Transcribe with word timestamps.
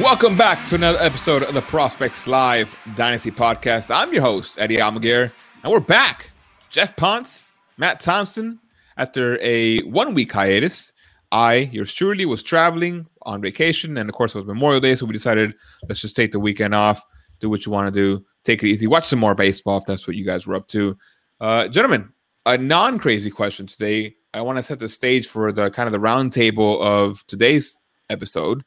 Welcome 0.00 0.36
back 0.36 0.66
to 0.70 0.74
another 0.74 0.98
episode 0.98 1.44
of 1.44 1.54
the 1.54 1.60
Prospects 1.62 2.26
Live 2.26 2.76
Dynasty 2.96 3.30
Podcast. 3.30 3.94
I'm 3.94 4.12
your 4.12 4.22
host, 4.22 4.58
Eddie 4.58 4.78
Almaguer, 4.78 5.30
and 5.62 5.72
we're 5.72 5.78
back. 5.78 6.32
Jeff 6.68 6.96
Ponce, 6.96 7.54
Matt 7.78 8.00
Thompson, 8.00 8.58
after 8.96 9.38
a 9.40 9.78
one 9.82 10.12
week 10.12 10.32
hiatus. 10.32 10.92
I, 11.30 11.70
yours 11.72 11.94
truly, 11.94 12.26
was 12.26 12.42
traveling 12.42 13.06
on 13.22 13.40
vacation, 13.40 13.96
and 13.96 14.10
of 14.10 14.16
course, 14.16 14.34
it 14.34 14.38
was 14.38 14.48
Memorial 14.48 14.80
Day, 14.80 14.96
so 14.96 15.06
we 15.06 15.12
decided 15.12 15.54
let's 15.88 16.00
just 16.00 16.16
take 16.16 16.32
the 16.32 16.40
weekend 16.40 16.74
off, 16.74 17.00
do 17.38 17.48
what 17.48 17.64
you 17.64 17.70
want 17.70 17.86
to 17.86 17.92
do, 17.92 18.24
take 18.42 18.64
it 18.64 18.68
easy, 18.68 18.88
watch 18.88 19.06
some 19.06 19.20
more 19.20 19.36
baseball 19.36 19.78
if 19.78 19.84
that's 19.84 20.08
what 20.08 20.16
you 20.16 20.24
guys 20.24 20.44
were 20.44 20.56
up 20.56 20.66
to. 20.68 20.98
Uh, 21.40 21.68
gentlemen, 21.68 22.08
a 22.46 22.58
non 22.58 22.98
crazy 22.98 23.30
question 23.30 23.64
today. 23.64 24.16
I 24.34 24.40
want 24.40 24.58
to 24.58 24.62
set 24.64 24.80
the 24.80 24.88
stage 24.88 25.28
for 25.28 25.52
the 25.52 25.70
kind 25.70 25.86
of 25.86 25.92
the 25.92 26.04
roundtable 26.04 26.80
of 26.80 27.24
today's 27.28 27.78
episode 28.10 28.64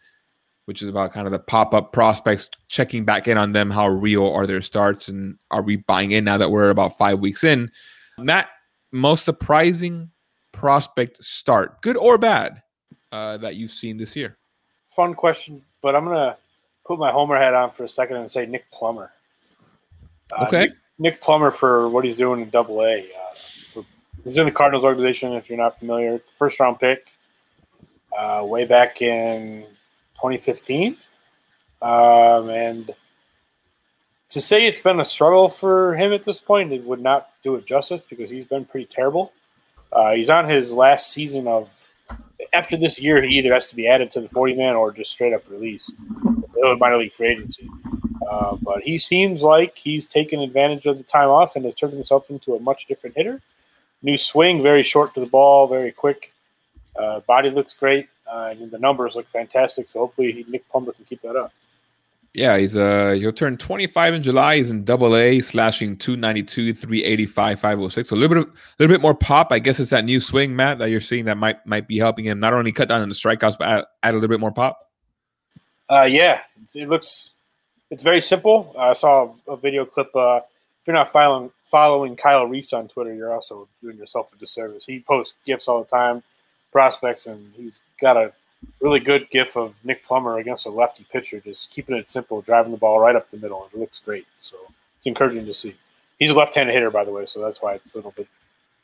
which 0.68 0.82
is 0.82 0.90
about 0.90 1.14
kind 1.14 1.26
of 1.26 1.32
the 1.32 1.40
pop 1.40 1.74
up 1.74 1.94
prospects, 1.94 2.50
checking 2.68 3.06
back 3.06 3.26
in 3.30 3.38
on 3.38 3.54
them. 3.54 3.72
How 3.72 3.88
real 3.88 4.28
are 4.28 4.46
their 4.46 4.62
starts? 4.62 5.08
And 5.08 5.38
are 5.50 5.62
we 5.62 5.78
buying 5.78 6.12
in 6.12 6.26
now 6.26 6.38
that 6.38 6.52
we're 6.52 6.70
about 6.70 6.98
five 6.98 7.22
weeks 7.22 7.46
in? 7.46 7.72
Matt, 8.18 8.50
most 8.92 9.24
surprising 9.24 10.12
prospect 10.52 11.24
start, 11.24 11.82
good 11.82 11.96
or 11.96 12.18
bad, 12.18 12.62
uh, 13.14 13.38
that 13.38 13.56
you've 13.56 13.72
seen 13.72 13.96
this 13.96 14.14
year? 14.14 14.38
Fun 14.94 15.14
question, 15.14 15.64
but 15.82 15.96
I'm 15.96 16.04
going 16.04 16.18
to 16.18 16.38
put 16.86 17.00
my 17.00 17.12
Homer 17.12 17.38
hat 17.38 17.54
on 17.54 17.72
for 17.72 17.86
a 17.86 17.90
second 17.90 18.18
and 18.18 18.30
say 18.30 18.46
Nick 18.46 18.70
Plummer. 18.70 19.12
Uh, 20.38 20.48
okay. 20.48 20.60
Nick, 20.60 20.72
Nick, 21.00 21.22
Plummer 21.22 21.50
for 21.50 21.88
what 21.88 22.04
he's 22.04 22.18
doing 22.18 22.42
in 22.42 22.50
double 22.50 22.82
A. 22.84 23.08
Uh, 23.78 23.84
he's 24.26 24.38
in 24.38 24.46
the 24.46 24.52
Cardinals 24.52 24.84
organization, 24.84 25.32
if 25.32 25.48
you're 25.48 25.58
not 25.58 25.80
familiar. 25.80 26.20
First 26.38 26.60
round 26.60 26.78
pick 26.82 27.10
uh, 28.18 28.44
way 28.44 28.66
back 28.66 29.02
in 29.02 29.66
2015. 30.18 30.98
Um, 31.82 32.50
and 32.50 32.92
to 34.30 34.42
say 34.42 34.66
it's 34.66 34.82
been 34.82 35.00
a 35.00 35.06
struggle 35.06 35.50
for 35.50 35.96
him 35.96 36.12
at 36.14 36.24
this 36.24 36.40
point, 36.40 36.74
it 36.74 36.84
would 36.84 37.02
not 37.02 37.30
do 37.44 37.56
it 37.56 37.66
justice 37.66 38.02
because 38.10 38.30
he's 38.30 38.46
been 38.46 38.66
pretty 38.66 38.86
terrible. 38.86 39.32
Uh, 39.92 40.14
he's 40.14 40.30
on 40.30 40.48
his 40.50 40.74
last 40.74 41.12
season 41.12 41.48
of. 41.48 41.70
After 42.54 42.78
this 42.78 43.02
year, 43.02 43.22
he 43.22 43.40
either 43.40 43.54
has 43.54 43.68
to 43.70 43.76
be 43.76 43.88
added 43.88 44.12
to 44.12 44.22
the 44.22 44.30
40 44.30 44.56
man 44.56 44.76
or 44.76 44.92
just 44.92 45.12
straight 45.12 45.34
up 45.34 45.44
released. 45.50 45.94
Minor 46.78 46.98
league 46.98 47.12
free 47.12 47.30
agency. 47.30 47.68
Uh, 48.30 48.56
but 48.62 48.84
he 48.84 48.98
seems 48.98 49.42
like 49.42 49.78
he's 49.78 50.08
taken 50.08 50.40
advantage 50.42 50.86
of 50.86 50.98
the 50.98 51.04
time 51.04 51.30
off 51.30 51.56
and 51.56 51.66
has 51.66 51.76
turned 51.76 51.94
himself 51.94 52.30
into 52.30 52.56
a 52.56 52.60
much 52.60 52.86
different 52.88 53.16
hitter. 53.16 53.42
New 54.02 54.18
swing, 54.18 54.62
very 54.62 54.84
short 54.84 55.14
to 55.14 55.20
the 55.20 55.26
ball, 55.26 55.68
very 55.68 55.92
quick. 55.92 56.34
Uh, 56.98 57.20
body 57.22 57.50
looks 57.50 57.74
great. 57.74 58.08
Uh, 58.30 58.54
and 58.60 58.72
the 58.72 58.80
numbers 58.80 59.16
look 59.16 59.28
fantastic. 59.28 59.90
So 59.90 60.00
hopefully 60.00 60.32
he, 60.32 60.46
Nick 60.50 60.68
Plummer 60.70 60.94
can 60.94 61.06
keep 61.06 61.22
that 61.22 61.36
up. 61.36 61.52
Yeah, 62.34 62.58
he's 62.58 62.78
uh 62.78 63.16
he'll 63.20 63.34
turn 63.34 63.58
25 63.58 64.14
in 64.14 64.22
July. 64.24 64.58
He's 64.58 64.70
in 64.70 64.84
double 64.84 65.16
A, 65.16 65.42
slashing 65.42 65.98
292, 65.98 66.74
385, 66.76 67.60
506. 67.60 68.10
So 68.10 68.16
a 68.16 68.16
little 68.16 68.36
bit 68.36 68.44
of, 68.44 68.54
a 68.54 68.58
little 68.78 68.94
bit 68.94 69.02
more 69.02 69.16
pop. 69.16 69.52
I 69.52 69.58
guess 69.58 69.80
it's 69.80 69.90
that 69.90 70.06
new 70.06 70.20
swing, 70.20 70.56
Matt, 70.56 70.78
that 70.78 70.92
you're 70.92 71.02
seeing 71.02 71.26
that 71.26 71.38
might 71.38 71.66
might 71.66 71.88
be 71.88 71.98
helping 71.98 72.26
him 72.26 72.40
not 72.40 72.54
only 72.54 72.72
cut 72.72 72.90
down 72.90 73.02
on 73.02 73.10
the 73.10 73.16
strikeouts, 73.16 73.58
but 73.58 73.68
add, 73.68 73.86
add 74.04 74.12
a 74.12 74.18
little 74.18 74.30
bit 74.30 74.40
more 74.40 74.52
pop. 74.52 74.92
Uh 75.90 76.04
yeah. 76.04 76.42
It 76.76 76.90
looks 76.90 77.32
it's 77.90 78.04
very 78.04 78.22
simple. 78.22 78.76
I 78.78 78.94
saw 78.94 79.34
a 79.48 79.58
video 79.58 79.86
clip 79.86 80.16
uh 80.16 80.42
if 80.82 80.86
you're 80.86 80.94
not 80.94 81.12
following 81.12 81.50
following 81.64 82.16
Kyle 82.16 82.46
Reese 82.46 82.72
on 82.72 82.88
Twitter, 82.88 83.16
you're 83.16 83.34
also 83.34 83.68
doing 83.82 83.98
yourself 83.98 84.30
a 84.32 84.38
disservice. 84.38 84.86
He 84.86 85.00
posts 85.00 85.34
gifs 85.46 85.68
all 85.68 85.84
the 85.84 85.90
time 85.90 86.22
prospects, 86.72 87.28
and 87.28 87.54
he's 87.56 87.82
got 88.02 88.18
a 88.18 88.34
really 88.82 89.00
good 89.00 89.30
gif 89.30 89.56
of 89.56 89.76
Nick 89.84 90.06
Plummer 90.06 90.40
against 90.40 90.66
a 90.66 90.70
lefty 90.70 91.06
pitcher, 91.12 91.40
just 91.40 91.70
keeping 91.72 91.96
it 91.96 92.10
simple, 92.10 92.42
driving 92.42 92.72
the 92.72 92.78
ball 92.78 93.00
right 93.00 93.16
up 93.16 93.30
the 93.30 93.38
middle, 93.38 93.70
it 93.72 93.78
looks 93.78 94.00
great. 94.00 94.26
So 94.40 94.58
it's 94.98 95.08
encouraging 95.08 95.46
to 95.46 95.54
see. 95.54 95.76
He's 96.20 96.32
a 96.32 96.34
left-handed 96.34 96.74
hitter, 96.74 96.90
by 96.90 97.04
the 97.04 97.12
way, 97.12 97.26
so 97.26 97.42
that's 97.42 97.62
why 97.62 97.76
it's 97.76 97.94
a 97.94 97.98
little 97.98 98.12
bit 98.12 98.28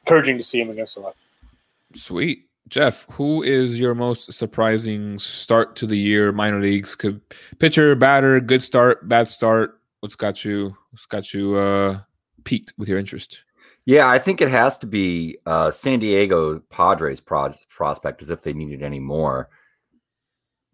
encouraging 0.05 0.37
to 0.37 0.43
see 0.43 0.61
him 0.61 0.69
against 0.69 0.95
the 0.95 1.01
left. 1.01 1.17
Sweet. 1.95 2.45
Jeff, 2.69 3.05
who 3.11 3.43
is 3.43 3.79
your 3.79 3.93
most 3.93 4.31
surprising 4.31 5.19
start 5.19 5.75
to 5.75 5.85
the 5.85 5.97
year 5.97 6.31
minor 6.31 6.61
leagues? 6.61 6.95
Could 6.95 7.19
pitcher, 7.59 7.93
batter, 7.95 8.39
good 8.39 8.63
start, 8.63 9.07
bad 9.09 9.27
start. 9.27 9.79
What's 9.99 10.15
got 10.15 10.45
you? 10.45 10.75
What's 10.91 11.05
got 11.05 11.33
you 11.33 11.55
uh, 11.55 11.99
piqued 12.45 12.73
with 12.77 12.87
your 12.87 12.99
interest? 12.99 13.43
Yeah, 13.85 14.07
I 14.07 14.17
think 14.17 14.39
it 14.41 14.49
has 14.49 14.77
to 14.79 14.87
be 14.87 15.37
uh, 15.45 15.69
San 15.69 15.99
Diego 15.99 16.59
Padres 16.69 17.19
pro- 17.19 17.53
prospect, 17.69 18.21
as 18.21 18.29
if 18.29 18.41
they 18.41 18.53
needed 18.53 18.81
any 18.81 18.99
more 18.99 19.49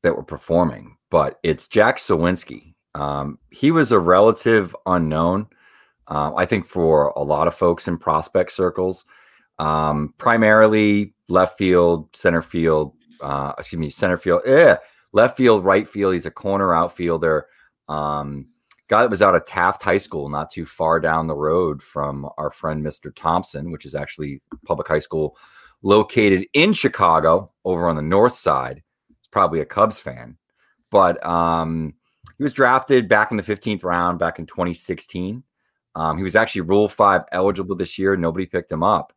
that 0.03 0.15
were 0.15 0.23
performing. 0.23 0.97
But 1.09 1.39
it's 1.41 1.67
Jack 1.67 1.97
Suwinski. 1.97 2.75
Um, 2.93 3.39
he 3.49 3.71
was 3.71 3.91
a 3.91 3.99
relative 3.99 4.75
unknown, 4.85 5.47
uh, 6.07 6.33
I 6.35 6.45
think, 6.45 6.67
for 6.67 7.07
a 7.15 7.23
lot 7.23 7.47
of 7.47 7.55
folks 7.55 7.87
in 7.87 7.97
prospect 7.97 8.51
circles. 8.51 9.05
Um, 9.57 10.13
primarily 10.17 11.13
left 11.27 11.57
field, 11.57 12.15
center 12.15 12.41
field, 12.41 12.93
uh, 13.21 13.53
excuse 13.57 13.79
me, 13.79 13.89
center 13.89 14.17
field, 14.17 14.41
eh, 14.45 14.77
left 15.13 15.35
field, 15.35 15.65
right 15.65 15.87
field. 15.87 16.13
He's 16.13 16.25
a 16.27 16.31
corner 16.31 16.73
outfielder. 16.73 17.47
Um, 17.87 18.47
guy 18.89 19.03
that 19.03 19.09
was 19.09 19.21
out 19.21 19.35
of 19.35 19.45
Taft 19.45 19.83
High 19.83 19.99
School, 19.99 20.29
not 20.29 20.51
too 20.51 20.65
far 20.65 20.99
down 20.99 21.27
the 21.27 21.35
road 21.35 21.81
from 21.81 22.27
our 22.37 22.49
friend 22.49 22.83
Mr. 22.83 23.15
Thompson, 23.15 23.71
which 23.71 23.85
is 23.85 23.95
actually 23.95 24.41
public 24.65 24.87
high 24.87 24.99
school 24.99 25.37
located 25.83 26.47
in 26.53 26.73
Chicago 26.73 27.51
over 27.63 27.87
on 27.87 27.95
the 27.95 28.01
north 28.01 28.35
side. 28.35 28.81
He's 29.07 29.27
probably 29.31 29.61
a 29.61 29.65
Cubs 29.65 30.01
fan, 30.01 30.37
but 30.91 31.23
um, 31.25 31.93
he 32.37 32.43
was 32.43 32.51
drafted 32.51 33.07
back 33.07 33.31
in 33.31 33.37
the 33.37 33.43
15th 33.43 33.83
round 33.83 34.17
back 34.17 34.39
in 34.39 34.47
2016. 34.47 35.43
Um, 35.95 36.17
he 36.17 36.23
was 36.23 36.35
actually 36.35 36.61
Rule 36.61 36.87
5 36.89 37.21
eligible 37.31 37.75
this 37.75 37.97
year. 37.97 38.17
Nobody 38.17 38.45
picked 38.45 38.71
him 38.71 38.83
up. 38.83 39.13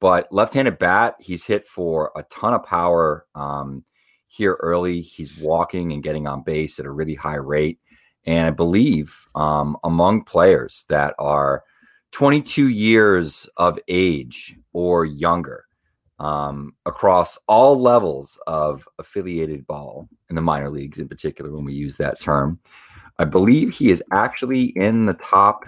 But 0.00 0.32
left 0.32 0.54
handed 0.54 0.78
bat, 0.78 1.16
he's 1.18 1.44
hit 1.44 1.66
for 1.68 2.10
a 2.16 2.22
ton 2.24 2.54
of 2.54 2.62
power 2.62 3.26
um, 3.34 3.84
here 4.28 4.56
early. 4.60 5.00
He's 5.00 5.36
walking 5.36 5.92
and 5.92 6.02
getting 6.02 6.26
on 6.26 6.42
base 6.42 6.78
at 6.78 6.86
a 6.86 6.90
really 6.90 7.14
high 7.14 7.36
rate. 7.36 7.80
And 8.26 8.46
I 8.46 8.50
believe 8.50 9.26
um, 9.34 9.76
among 9.84 10.24
players 10.24 10.84
that 10.88 11.14
are 11.18 11.62
22 12.12 12.68
years 12.68 13.48
of 13.56 13.78
age 13.88 14.56
or 14.72 15.04
younger 15.04 15.64
um, 16.18 16.74
across 16.84 17.38
all 17.48 17.80
levels 17.80 18.38
of 18.46 18.86
affiliated 18.98 19.66
ball 19.66 20.08
in 20.28 20.36
the 20.36 20.42
minor 20.42 20.70
leagues, 20.70 20.98
in 20.98 21.08
particular, 21.08 21.50
when 21.50 21.64
we 21.64 21.72
use 21.72 21.96
that 21.96 22.20
term, 22.20 22.58
I 23.18 23.24
believe 23.24 23.72
he 23.72 23.90
is 23.90 24.02
actually 24.12 24.64
in 24.76 25.06
the 25.06 25.14
top 25.14 25.64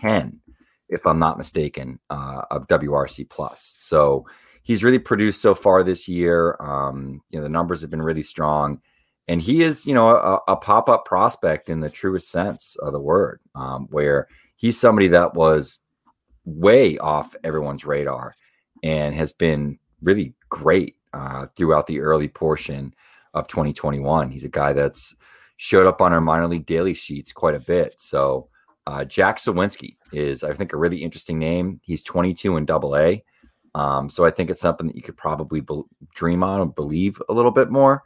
10, 0.00 0.40
if 0.88 1.06
I'm 1.06 1.18
not 1.18 1.38
mistaken, 1.38 2.00
uh, 2.10 2.42
of 2.50 2.66
WRC 2.66 3.28
plus. 3.30 3.74
So 3.78 4.26
he's 4.62 4.82
really 4.82 4.98
produced 4.98 5.40
so 5.40 5.54
far 5.54 5.84
this 5.84 6.08
year. 6.08 6.56
Um, 6.60 7.20
you 7.30 7.38
know, 7.38 7.44
the 7.44 7.48
numbers 7.48 7.80
have 7.80 7.90
been 7.90 8.02
really 8.02 8.22
strong. 8.22 8.80
And 9.28 9.40
he 9.40 9.62
is, 9.62 9.86
you 9.86 9.94
know, 9.94 10.08
a, 10.08 10.40
a 10.48 10.56
pop 10.56 10.88
up 10.88 11.04
prospect 11.04 11.68
in 11.68 11.80
the 11.80 11.90
truest 11.90 12.30
sense 12.30 12.76
of 12.80 12.92
the 12.92 13.00
word, 13.00 13.40
um, 13.54 13.86
where 13.90 14.28
he's 14.56 14.78
somebody 14.78 15.08
that 15.08 15.34
was 15.34 15.80
way 16.44 16.98
off 16.98 17.34
everyone's 17.42 17.84
radar 17.84 18.34
and 18.82 19.14
has 19.14 19.32
been 19.32 19.78
really 20.02 20.34
great 20.50 20.96
uh, 21.14 21.46
throughout 21.56 21.86
the 21.86 22.00
early 22.00 22.28
portion 22.28 22.94
of 23.32 23.48
2021. 23.48 24.30
He's 24.30 24.44
a 24.44 24.48
guy 24.48 24.72
that's 24.72 25.16
showed 25.56 25.86
up 25.86 26.02
on 26.02 26.12
our 26.12 26.20
minor 26.20 26.46
league 26.46 26.66
daily 26.66 26.94
sheets 26.94 27.32
quite 27.32 27.54
a 27.54 27.60
bit. 27.60 27.94
So 27.98 28.48
uh, 28.86 29.04
Jack 29.04 29.38
Suwinski 29.38 29.96
is, 30.12 30.44
I 30.44 30.52
think, 30.52 30.72
a 30.72 30.76
really 30.76 31.02
interesting 31.02 31.38
name. 31.38 31.80
He's 31.82 32.02
22 32.02 32.58
in 32.58 32.66
Double 32.66 32.96
A, 32.96 33.24
um, 33.74 34.08
so 34.08 34.24
I 34.24 34.30
think 34.30 34.50
it's 34.50 34.60
something 34.60 34.86
that 34.86 34.96
you 34.96 35.02
could 35.02 35.16
probably 35.16 35.60
be- 35.60 35.82
dream 36.14 36.44
on 36.44 36.60
and 36.60 36.74
believe 36.74 37.20
a 37.28 37.32
little 37.32 37.50
bit 37.50 37.70
more 37.70 38.02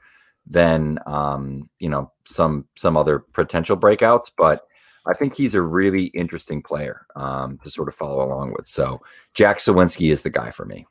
than 0.51 0.99
um, 1.07 1.69
you 1.79 1.89
know 1.89 2.11
some 2.25 2.67
some 2.77 2.97
other 2.97 3.19
potential 3.19 3.77
breakouts. 3.77 4.31
But 4.37 4.67
I 5.07 5.15
think 5.15 5.35
he's 5.35 5.55
a 5.55 5.63
really 5.63 6.07
interesting 6.07 6.63
player 6.63 7.07
um, 7.17 7.59
to 7.65 7.71
sort 7.71 7.89
of 7.89 7.95
follow 7.95 8.25
along 8.25 8.55
with. 8.57 8.69
So 8.69 9.01
Jack 9.35 9.59
Suwinski 9.59 10.13
is 10.13 10.23
the 10.23 10.31
guy 10.31 10.51
for 10.51 10.65
me. 10.65 10.87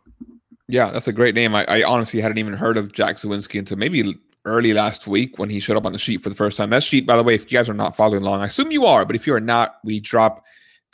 Yeah, 0.67 0.91
that's 0.91 1.07
a 1.07 1.13
great 1.13 1.35
name. 1.35 1.55
I, 1.55 1.65
I 1.65 1.83
honestly 1.83 2.19
hadn't 2.19 2.39
even 2.39 2.53
heard 2.53 2.77
of 2.77 2.91
Jack 2.91 3.15
Suwinski 3.15 3.57
until 3.59 3.77
maybe 3.77 4.19
early 4.43 4.73
last 4.73 5.07
week 5.07 5.37
when 5.37 5.49
he 5.49 5.59
showed 5.59 5.77
up 5.77 5.85
on 5.85 5.93
the 5.93 5.99
sheet 5.99 6.23
for 6.23 6.29
the 6.29 6.35
first 6.35 6.57
time. 6.57 6.69
That 6.69 6.83
sheet, 6.83 7.05
by 7.05 7.15
the 7.15 7.23
way, 7.23 7.35
if 7.35 7.43
you 7.43 7.57
guys 7.57 7.69
are 7.69 7.73
not 7.73 7.95
following 7.95 8.23
along, 8.23 8.41
I 8.41 8.47
assume 8.47 8.71
you 8.71 8.85
are, 8.85 9.05
but 9.05 9.15
if 9.15 9.27
you 9.27 9.33
are 9.33 9.39
not, 9.39 9.77
we 9.83 9.99
drop 9.99 10.43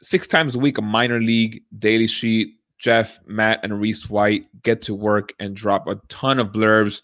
six 0.02 0.28
times 0.28 0.56
a 0.56 0.60
week 0.60 0.78
a 0.78 0.82
minor 0.82 1.20
league 1.20 1.64
daily 1.80 2.08
sheet. 2.08 2.56
Jeff, 2.78 3.18
Matt, 3.26 3.62
and 3.64 3.80
Reese 3.80 4.10
White 4.10 4.46
get 4.62 4.82
to 4.84 4.94
work 4.94 5.32
and 5.40 5.56
drop 5.56 5.88
a 5.88 5.96
ton 6.10 6.38
of 6.38 6.52
blurbs, 6.52 7.02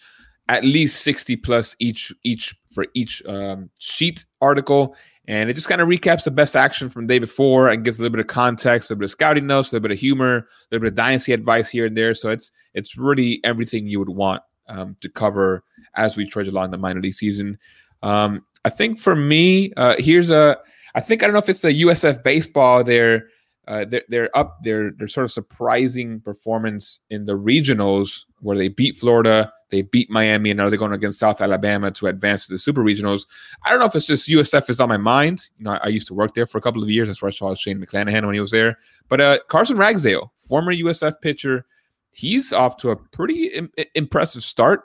at 0.50 0.66
least 0.66 1.02
60 1.04 1.38
plus 1.38 1.76
each 1.80 2.12
each 2.24 2.56
for 2.72 2.86
each 2.94 3.24
um, 3.26 3.70
sheet 3.80 4.26
article. 4.42 4.96
And 5.28 5.48
it 5.48 5.54
just 5.54 5.70
kind 5.70 5.80
of 5.80 5.88
recaps 5.88 6.24
the 6.24 6.32
best 6.32 6.56
action 6.56 6.90
from 6.90 7.06
the 7.06 7.14
day 7.14 7.20
before 7.20 7.68
and 7.68 7.86
gives 7.86 8.00
a 8.00 8.02
little 8.02 8.18
bit 8.18 8.20
of 8.20 8.28
context, 8.28 8.90
a 8.90 8.94
little 8.94 9.02
bit 9.02 9.06
of 9.06 9.12
scouting 9.12 9.46
notes, 9.46 9.72
a 9.72 9.76
little 9.76 9.88
bit 9.88 9.94
of 9.94 10.00
humor, 10.00 10.38
a 10.38 10.44
little 10.72 10.82
bit 10.82 10.94
of 10.94 10.96
dynasty 10.96 11.34
advice 11.34 11.70
here 11.70 11.86
and 11.86 11.96
there. 11.96 12.16
So 12.16 12.30
it's 12.30 12.52
it's 12.74 12.98
really 12.98 13.40
everything 13.44 13.88
you 13.88 14.00
would 14.00 14.10
want 14.10 14.42
um, 14.68 14.98
to 15.02 15.10
cover 15.10 15.64
as 15.96 16.18
we 16.18 16.28
trudge 16.28 16.48
along 16.48 16.72
the 16.72 16.78
minor 16.78 17.00
league 17.00 17.14
season. 17.14 17.60
Um, 18.02 18.44
I 18.66 18.70
think 18.70 19.00
for 19.00 19.16
me, 19.16 19.72
uh, 19.78 19.96
here's 20.00 20.32
a. 20.32 20.58
I 20.96 21.02
think 21.02 21.22
I 21.22 21.28
don't 21.28 21.34
know 21.34 21.40
if 21.40 21.50
it's 21.50 21.62
the 21.62 21.82
USF 21.84 22.24
baseball. 22.24 22.84
They're 22.84 23.28
uh, 23.70 23.86
they're, 23.86 24.04
they're 24.10 24.38
up. 24.38 24.58
They're 24.64 24.92
they're 24.92 25.08
sort 25.08 25.26
of 25.26 25.32
surprising 25.32 26.22
performance 26.22 27.00
in 27.12 27.26
the 27.26 27.38
regionals 27.38 28.26
where 28.40 28.58
they 28.58 28.68
beat 28.68 28.98
Florida, 28.98 29.54
they 29.70 29.84
beat 29.84 30.10
Miami, 30.10 30.50
and 30.50 30.58
now 30.58 30.70
they're 30.70 30.80
going 30.80 30.92
against 30.92 31.20
South 31.20 31.40
Alabama 31.40 31.92
to 31.92 32.08
advance 32.08 32.48
to 32.48 32.54
the 32.54 32.58
super 32.58 32.84
regionals. 32.84 33.28
I 33.64 33.70
don't 33.70 33.80
know 33.80 33.86
if 33.86 33.94
it's 33.94 34.08
just 34.08 34.28
USF 34.28 34.72
is 34.72 34.80
on 34.80 34.90
my 34.90 34.98
mind. 34.98 35.50
You 35.60 35.66
know, 35.66 35.72
I, 35.72 35.82
I 35.84 35.88
used 35.90 36.08
to 36.08 36.16
work 36.16 36.34
there 36.34 36.48
for 36.48 36.58
a 36.58 36.62
couple 36.62 36.82
of 36.82 36.90
years. 36.90 37.08
That's 37.08 37.22
where 37.22 37.30
I 37.30 37.32
saw 37.32 37.54
Shane 37.54 37.80
McClanahan 37.80 38.26
when 38.26 38.34
he 38.34 38.40
was 38.40 38.50
there. 38.50 38.80
But 39.08 39.22
uh, 39.22 39.38
Carson 39.50 39.78
Ragsdale, 39.78 40.34
former 40.40 40.74
USF 40.74 41.22
pitcher, 41.22 41.68
he's 42.10 42.52
off 42.52 42.76
to 42.78 42.90
a 42.90 42.96
pretty 42.96 43.48
Im- 43.50 43.72
impressive 43.94 44.44
start. 44.44 44.82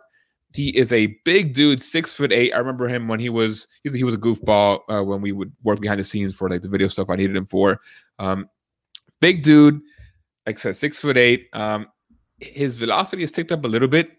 He 0.52 0.68
is 0.76 0.92
a 0.92 1.06
big 1.24 1.54
dude, 1.54 1.80
six 1.80 2.12
foot 2.12 2.32
eight. 2.32 2.52
I 2.52 2.58
remember 2.58 2.86
him 2.86 3.08
when 3.08 3.18
he 3.18 3.30
was 3.30 3.66
he 3.82 4.04
was 4.04 4.14
a 4.14 4.18
goofball 4.18 4.80
uh, 4.90 5.02
when 5.02 5.22
we 5.22 5.32
would 5.32 5.52
work 5.62 5.80
behind 5.80 5.98
the 5.98 6.04
scenes 6.04 6.36
for 6.36 6.50
like 6.50 6.60
the 6.60 6.68
video 6.68 6.88
stuff 6.88 7.08
I 7.08 7.16
needed 7.16 7.34
him 7.34 7.46
for. 7.46 7.80
Um, 8.18 8.48
big 9.20 9.42
dude, 9.42 9.80
like 10.46 10.56
I 10.56 10.60
said, 10.60 10.76
six 10.76 10.98
foot 10.98 11.16
eight. 11.16 11.48
Um, 11.52 11.86
his 12.40 12.76
velocity 12.76 13.22
has 13.22 13.32
ticked 13.32 13.52
up 13.52 13.64
a 13.64 13.68
little 13.68 13.88
bit 13.88 14.10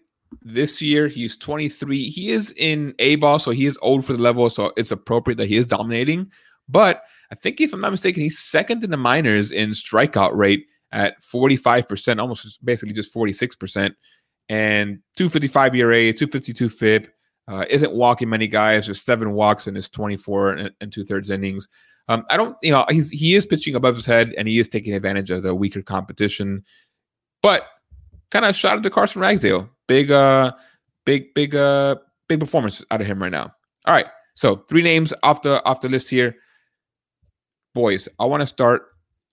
this 0.42 0.80
year. 0.82 1.08
He's 1.08 1.36
23. 1.36 2.08
He 2.10 2.30
is 2.30 2.52
in 2.56 2.94
A 2.98 3.16
ball, 3.16 3.38
so 3.38 3.50
he 3.50 3.66
is 3.66 3.78
old 3.82 4.04
for 4.04 4.12
the 4.12 4.22
level, 4.22 4.48
so 4.50 4.72
it's 4.76 4.90
appropriate 4.90 5.36
that 5.36 5.48
he 5.48 5.56
is 5.56 5.66
dominating. 5.66 6.30
But 6.68 7.02
I 7.30 7.34
think 7.34 7.60
if 7.60 7.72
I'm 7.72 7.80
not 7.80 7.90
mistaken, 7.90 8.22
he's 8.22 8.38
second 8.38 8.82
in 8.82 8.90
the 8.90 8.96
minors 8.96 9.52
in 9.52 9.70
strikeout 9.70 10.34
rate 10.34 10.66
at 10.92 11.22
45%, 11.22 12.20
almost 12.20 12.64
basically 12.64 12.94
just 12.94 13.14
46%, 13.14 13.94
and 14.48 14.98
255 15.16 15.74
ERA, 15.74 16.12
252 16.12 16.68
FIP. 16.68 17.08
Uh, 17.48 17.64
isn't 17.70 17.92
walking 17.92 18.28
many 18.28 18.48
guys, 18.48 18.86
just 18.86 19.04
seven 19.04 19.32
walks 19.32 19.66
in 19.66 19.74
his 19.74 19.88
24 19.88 20.50
and, 20.52 20.70
and 20.80 20.92
two 20.92 21.04
thirds 21.04 21.30
innings. 21.30 21.68
Um, 22.08 22.24
I 22.28 22.36
don't, 22.36 22.56
you 22.62 22.72
know, 22.72 22.84
he's 22.88 23.10
he 23.10 23.34
is 23.34 23.46
pitching 23.46 23.74
above 23.74 23.96
his 23.96 24.06
head 24.06 24.34
and 24.36 24.46
he 24.48 24.58
is 24.58 24.68
taking 24.68 24.94
advantage 24.94 25.30
of 25.30 25.42
the 25.42 25.54
weaker 25.54 25.82
competition. 25.82 26.64
But 27.42 27.66
kind 28.30 28.44
of 28.44 28.56
shout 28.56 28.78
out 28.78 28.82
to 28.82 28.90
Carson 28.90 29.20
Ragsdale. 29.20 29.68
Big, 29.86 30.10
uh, 30.10 30.52
big, 31.04 31.34
big, 31.34 31.54
uh, 31.54 31.96
big 32.28 32.40
performance 32.40 32.84
out 32.90 33.00
of 33.00 33.06
him 33.06 33.22
right 33.22 33.32
now. 33.32 33.52
All 33.86 33.94
right, 33.94 34.06
so 34.34 34.56
three 34.68 34.82
names 34.82 35.12
off 35.22 35.42
the 35.42 35.64
off 35.64 35.80
the 35.80 35.88
list 35.88 36.08
here. 36.08 36.36
Boys, 37.74 38.08
I 38.18 38.24
want 38.24 38.40
to 38.40 38.46
start 38.46 38.86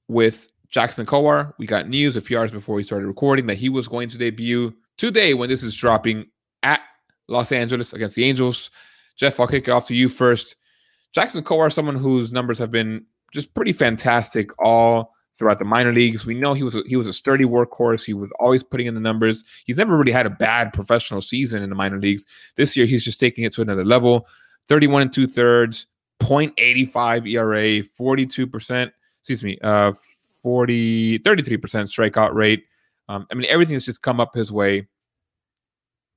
with 0.08 0.48
Jackson 0.70 1.06
Kowar. 1.06 1.54
We 1.58 1.66
got 1.66 1.88
news 1.88 2.16
a 2.16 2.22
few 2.22 2.38
hours 2.38 2.52
before 2.52 2.76
we 2.76 2.84
started 2.84 3.08
recording 3.08 3.48
that 3.48 3.58
he 3.58 3.70
was 3.70 3.88
going 3.88 4.10
to 4.10 4.18
debut 4.18 4.74
today 4.98 5.34
when 5.34 5.50
this 5.50 5.64
is 5.64 5.76
dropping 5.76 6.26
at 6.62 6.82
Los 7.28 7.52
Angeles 7.52 7.94
against 7.94 8.16
the 8.16 8.26
Angels. 8.26 8.70
Jeff, 9.16 9.40
I'll 9.40 9.48
kick 9.48 9.68
it 9.68 9.72
off 9.72 9.88
to 9.88 9.96
you 9.96 10.10
first. 10.10 10.56
Jackson 11.14 11.44
Kowar, 11.44 11.72
someone 11.72 11.96
whose 11.96 12.32
numbers 12.32 12.58
have 12.60 12.72
been 12.72 13.06
just 13.32 13.54
pretty 13.54 13.74
fantastic 13.74 14.50
all 14.60 15.14
throughout 15.36 15.60
the 15.60 15.66
minor 15.66 15.94
leagues. 15.94 16.26
We 16.26 16.36
know 16.36 16.54
he 16.54 16.64
was 16.64 16.76
a, 16.76 16.84
he 16.88 16.96
was 16.96 17.08
a 17.08 17.14
sturdy 17.14 17.46
workhorse. 17.46 18.04
He 18.04 18.14
was 18.14 18.30
always 18.40 18.64
putting 18.64 18.88
in 18.88 18.94
the 18.94 19.00
numbers. 19.00 19.44
He's 19.66 19.78
never 19.78 19.98
really 19.98 20.12
had 20.12 20.26
a 20.26 20.32
bad 20.32 20.74
professional 20.74 21.22
season 21.22 21.64
in 21.64 21.70
the 21.70 21.76
minor 21.76 22.00
leagues. 22.00 22.26
This 22.56 22.78
year, 22.78 22.86
he's 22.86 23.04
just 23.04 23.20
taking 23.20 23.44
it 23.44 23.54
to 23.54 23.62
another 23.62 23.86
level. 23.86 24.28
31 24.68 25.02
and 25.04 25.14
two 25.14 25.28
thirds, 25.28 25.88
0.85 26.22 27.30
ERA, 27.30 27.84
42%, 28.00 28.92
excuse 29.20 29.44
me, 29.44 29.58
uh, 29.62 29.92
40, 30.42 31.20
33% 31.20 31.58
strikeout 31.60 32.34
rate. 32.34 32.64
Um, 33.10 33.26
I 33.32 33.36
mean, 33.36 33.48
everything 33.50 33.74
has 33.74 33.84
just 33.84 34.02
come 34.02 34.20
up 34.20 34.34
his 34.34 34.52
way. 34.52 34.88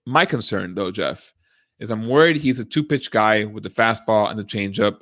My 0.06 0.24
concern, 0.24 0.74
though, 0.74 0.92
Jeff, 0.92 1.32
is 1.78 1.90
I'm 1.90 2.08
worried 2.08 2.36
he's 2.36 2.60
a 2.60 2.64
two 2.64 2.84
pitch 2.84 3.10
guy 3.10 3.44
with 3.44 3.64
the 3.64 3.70
fastball 3.70 4.30
and 4.30 4.38
the 4.38 4.44
changeup. 4.44 4.98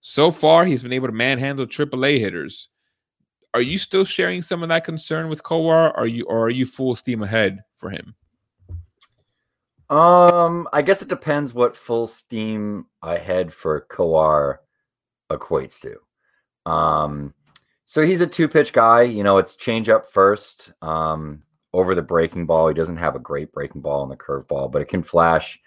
So 0.00 0.30
far, 0.30 0.64
he's 0.64 0.82
been 0.82 0.92
able 0.92 1.08
to 1.08 1.12
manhandle 1.12 1.66
AAA 1.66 2.20
hitters. 2.20 2.68
Are 3.54 3.60
you 3.60 3.78
still 3.78 4.04
sharing 4.04 4.42
some 4.42 4.62
of 4.62 4.68
that 4.68 4.84
concern 4.84 5.28
with 5.28 5.42
Kowar? 5.42 5.92
Are 5.96 6.06
you 6.06 6.24
or 6.26 6.44
are 6.44 6.50
you 6.50 6.64
full 6.66 6.94
steam 6.94 7.22
ahead 7.22 7.60
for 7.78 7.90
him? 7.90 8.14
Um, 9.88 10.68
I 10.72 10.82
guess 10.82 11.02
it 11.02 11.08
depends 11.08 11.54
what 11.54 11.76
full 11.76 12.06
steam 12.06 12.86
ahead 13.02 13.52
for 13.52 13.86
Kowar 13.90 14.58
equates 15.30 15.80
to. 15.80 16.70
Um, 16.70 17.34
so 17.84 18.04
he's 18.04 18.20
a 18.20 18.26
two 18.26 18.48
pitch 18.48 18.72
guy. 18.72 19.02
You 19.02 19.24
know, 19.24 19.38
it's 19.38 19.56
change 19.56 19.88
up 19.88 20.12
first 20.12 20.72
um, 20.82 21.42
over 21.76 21.94
the 21.94 22.02
breaking 22.02 22.46
ball. 22.46 22.68
He 22.68 22.74
doesn't 22.74 22.96
have 22.96 23.14
a 23.14 23.20
great 23.20 23.52
breaking 23.52 23.82
ball 23.82 24.02
on 24.02 24.08
the 24.08 24.16
curveball, 24.16 24.72
but 24.72 24.80
it 24.80 24.88
can 24.88 25.02
flash. 25.02 25.60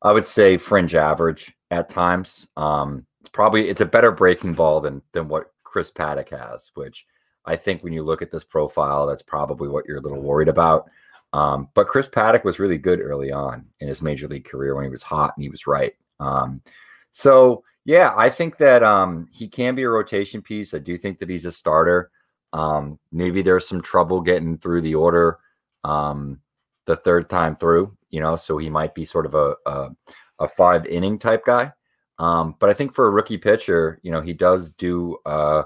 I 0.00 0.12
would 0.12 0.26
say 0.26 0.58
fringe 0.58 0.94
average 0.94 1.52
at 1.70 1.90
times. 1.90 2.48
Um, 2.56 3.04
it's 3.20 3.30
probably 3.30 3.68
it's 3.68 3.80
a 3.80 3.86
better 3.86 4.12
breaking 4.12 4.54
ball 4.54 4.80
than 4.80 5.02
than 5.12 5.28
what 5.28 5.52
Chris 5.64 5.90
Paddack 5.90 6.28
has, 6.28 6.70
which 6.74 7.04
I 7.46 7.56
think 7.56 7.82
when 7.82 7.92
you 7.92 8.04
look 8.04 8.22
at 8.22 8.30
this 8.30 8.44
profile, 8.44 9.06
that's 9.06 9.22
probably 9.22 9.68
what 9.68 9.86
you're 9.86 9.98
a 9.98 10.02
little 10.02 10.20
worried 10.20 10.48
about. 10.48 10.88
Um, 11.32 11.68
but 11.74 11.88
Chris 11.88 12.06
Paddack 12.06 12.44
was 12.44 12.60
really 12.60 12.78
good 12.78 13.00
early 13.00 13.32
on 13.32 13.66
in 13.80 13.88
his 13.88 14.00
major 14.00 14.28
league 14.28 14.44
career 14.44 14.76
when 14.76 14.84
he 14.84 14.90
was 14.90 15.02
hot 15.02 15.34
and 15.36 15.42
he 15.42 15.48
was 15.48 15.66
right. 15.66 15.94
Um, 16.20 16.62
so 17.10 17.64
yeah, 17.84 18.14
I 18.16 18.30
think 18.30 18.56
that 18.58 18.84
um, 18.84 19.26
he 19.32 19.48
can 19.48 19.74
be 19.74 19.82
a 19.82 19.88
rotation 19.88 20.42
piece. 20.42 20.74
I 20.74 20.78
do 20.78 20.96
think 20.96 21.18
that 21.18 21.28
he's 21.28 21.44
a 21.44 21.50
starter. 21.50 22.10
Um, 22.54 22.98
maybe 23.12 23.42
there's 23.42 23.68
some 23.68 23.82
trouble 23.82 24.20
getting 24.22 24.56
through 24.56 24.80
the 24.80 24.94
order 24.94 25.38
um, 25.84 26.40
the 26.86 26.96
third 26.96 27.28
time 27.28 27.56
through, 27.56 27.94
you 28.10 28.20
know, 28.20 28.36
so 28.36 28.56
he 28.56 28.70
might 28.70 28.94
be 28.94 29.04
sort 29.04 29.26
of 29.26 29.34
a 29.34 29.54
a, 29.66 29.90
a 30.38 30.48
five 30.48 30.86
inning 30.86 31.18
type 31.18 31.44
guy. 31.44 31.72
Um, 32.18 32.54
but 32.58 32.70
I 32.70 32.72
think 32.72 32.94
for 32.94 33.06
a 33.06 33.10
rookie 33.10 33.38
pitcher, 33.38 34.00
you 34.02 34.12
know, 34.12 34.20
he 34.20 34.32
does 34.32 34.70
do 34.72 35.18
uh, 35.26 35.64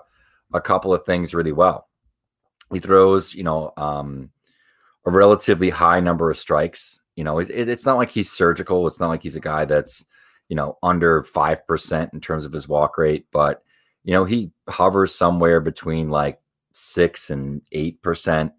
a 0.53 0.61
couple 0.61 0.93
of 0.93 1.05
things 1.05 1.35
really 1.35 1.53
well. 1.53 1.89
He 2.73 2.81
throws, 2.81 3.35
you 3.35 3.45
know, 3.45 3.73
um, 3.77 4.31
a 5.07 5.11
relatively 5.11 5.71
high 5.71 6.01
number 6.01 6.31
of 6.31 6.39
strikes. 6.39 7.03
You 7.17 7.25
know, 7.25 7.39
it, 7.39 7.51
it's 7.51 7.85
not 7.85 7.99
like 7.99 8.11
he's 8.11 8.33
surgical. 8.33 8.87
It's 8.87 8.99
not 8.99 9.09
like 9.09 9.23
he's 9.23 9.37
a 9.37 9.41
guy 9.41 9.67
that's 9.67 10.05
you 10.49 10.57
know, 10.57 10.79
under 10.83 11.23
5% 11.23 12.15
in 12.15 12.21
terms 12.21 12.45
of 12.45 12.53
his 12.53 12.69
walk 12.69 12.99
rate, 12.99 13.27
but, 13.31 13.63
you 14.05 14.13
know, 14.13 14.25
he 14.25 14.51
hovers 14.69 15.15
somewhere 15.15 15.61
between 15.61 16.09
like 16.09 16.41
6 16.73 17.31
and 17.31 17.63
8% 17.75 18.53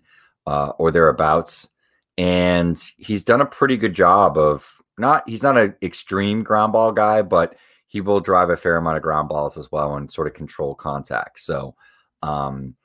uh, 0.48 0.70
or 0.78 0.92
thereabouts. 0.92 1.70
And 2.18 2.82
he's 2.98 3.24
done 3.24 3.42
a 3.42 3.46
pretty 3.46 3.78
good 3.78 3.94
job 3.94 4.38
of 4.38 4.70
not, 4.98 5.28
he's 5.28 5.44
not 5.44 5.58
an 5.58 5.76
extreme 5.82 6.44
ground 6.44 6.74
ball 6.74 6.92
guy, 6.92 7.22
but 7.22 7.56
he 7.88 8.02
will 8.02 8.20
drive 8.20 8.50
a 8.50 8.58
fair 8.58 8.78
amount 8.78 8.98
of 8.98 9.04
ground 9.04 9.30
balls 9.30 9.58
as 9.58 9.72
well 9.72 9.96
and 9.96 10.12
sort 10.12 10.28
of 10.28 10.34
control 10.34 10.76
contact. 10.76 11.40
So, 11.40 11.76
um, 12.22 12.76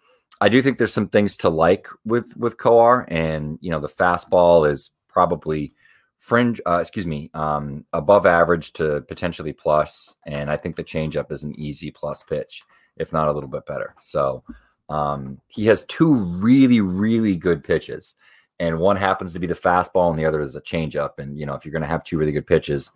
I 0.41 0.49
do 0.49 0.61
think 0.61 0.79
there's 0.79 0.93
some 0.93 1.09
things 1.09 1.37
to 1.39 1.49
like 1.49 1.87
with 2.05 2.37
with 2.37 2.57
Kowar, 2.57 3.05
and 3.09 3.59
you 3.61 3.71
know 3.71 3.81
the 3.81 3.89
fastball 3.89 4.69
is 4.69 4.91
probably 5.09 5.75
fringe, 6.19 6.61
uh, 6.67 6.79
excuse 6.81 7.07
me, 7.07 7.31
um, 7.35 7.85
above 7.93 8.27
average 8.27 8.73
to 8.75 9.03
potentially 9.03 9.53
plus, 9.53 10.15
and 10.27 10.51
I 10.51 10.57
think 10.57 10.77
the 10.77 10.85
changeup 10.85 11.31
is 11.31 11.45
an 11.45 11.59
easy 11.59 11.91
plus 11.91 12.23
pitch, 12.23 12.63
if 12.97 13.13
not 13.13 13.29
a 13.29 13.33
little 13.33 13.49
bit 13.49 13.67
better. 13.67 13.95
So 13.99 14.43
um, 14.89 15.41
he 15.49 15.67
has 15.67 15.85
two 15.87 16.15
really, 16.15 16.81
really 16.81 17.37
good 17.37 17.65
pitches, 17.65 18.15
and 18.61 18.79
one 18.79 18.97
happens 18.97 19.33
to 19.33 19.39
be 19.39 19.47
the 19.47 19.55
fastball, 19.55 20.11
and 20.11 20.19
the 20.19 20.25
other 20.25 20.41
is 20.41 20.57
a 20.57 20.61
changeup. 20.61 21.19
And 21.19 21.39
you 21.39 21.47
know, 21.47 21.55
if 21.55 21.65
you're 21.65 21.73
going 21.73 21.83
to 21.83 21.89
have 21.89 22.05
two 22.05 22.19
really 22.19 22.33
good 22.33 22.47
pitches, 22.47 22.91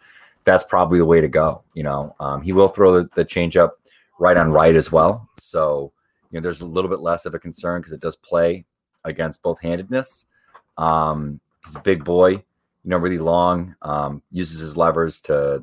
that's 0.45 0.65
probably 0.65 0.99
the 0.99 1.07
way 1.07 1.21
to 1.21 1.29
go. 1.29 1.63
You 1.75 1.83
know, 1.83 2.15
um, 2.21 2.43
he 2.43 2.53
will 2.53 2.69
throw 2.69 2.93
the, 2.93 3.09
the 3.15 3.25
changeup 3.25 3.71
right 4.19 4.37
on 4.37 4.51
right 4.51 4.77
as 4.77 4.93
well. 4.93 5.29
So 5.39 5.93
you 6.31 6.39
know, 6.39 6.43
there's 6.43 6.61
a 6.61 6.67
little 6.67 6.91
bit 6.91 7.01
less 7.01 7.25
of 7.25 7.35
a 7.35 7.39
concern 7.39 7.81
because 7.81 7.93
it 7.93 8.01
does 8.01 8.17
play 8.17 8.65
against 9.05 9.43
both 9.43 9.61
handedness. 9.61 10.27
Um, 10.77 11.41
he's 11.65 11.77
a 11.77 11.81
big 11.81 12.05
boy 12.05 12.43
you 12.89 12.91
know, 12.91 12.97
really 12.97 13.19
long, 13.19 13.75
um, 13.83 14.23
uses 14.31 14.61
his 14.61 14.75
levers 14.75 15.21
to, 15.21 15.63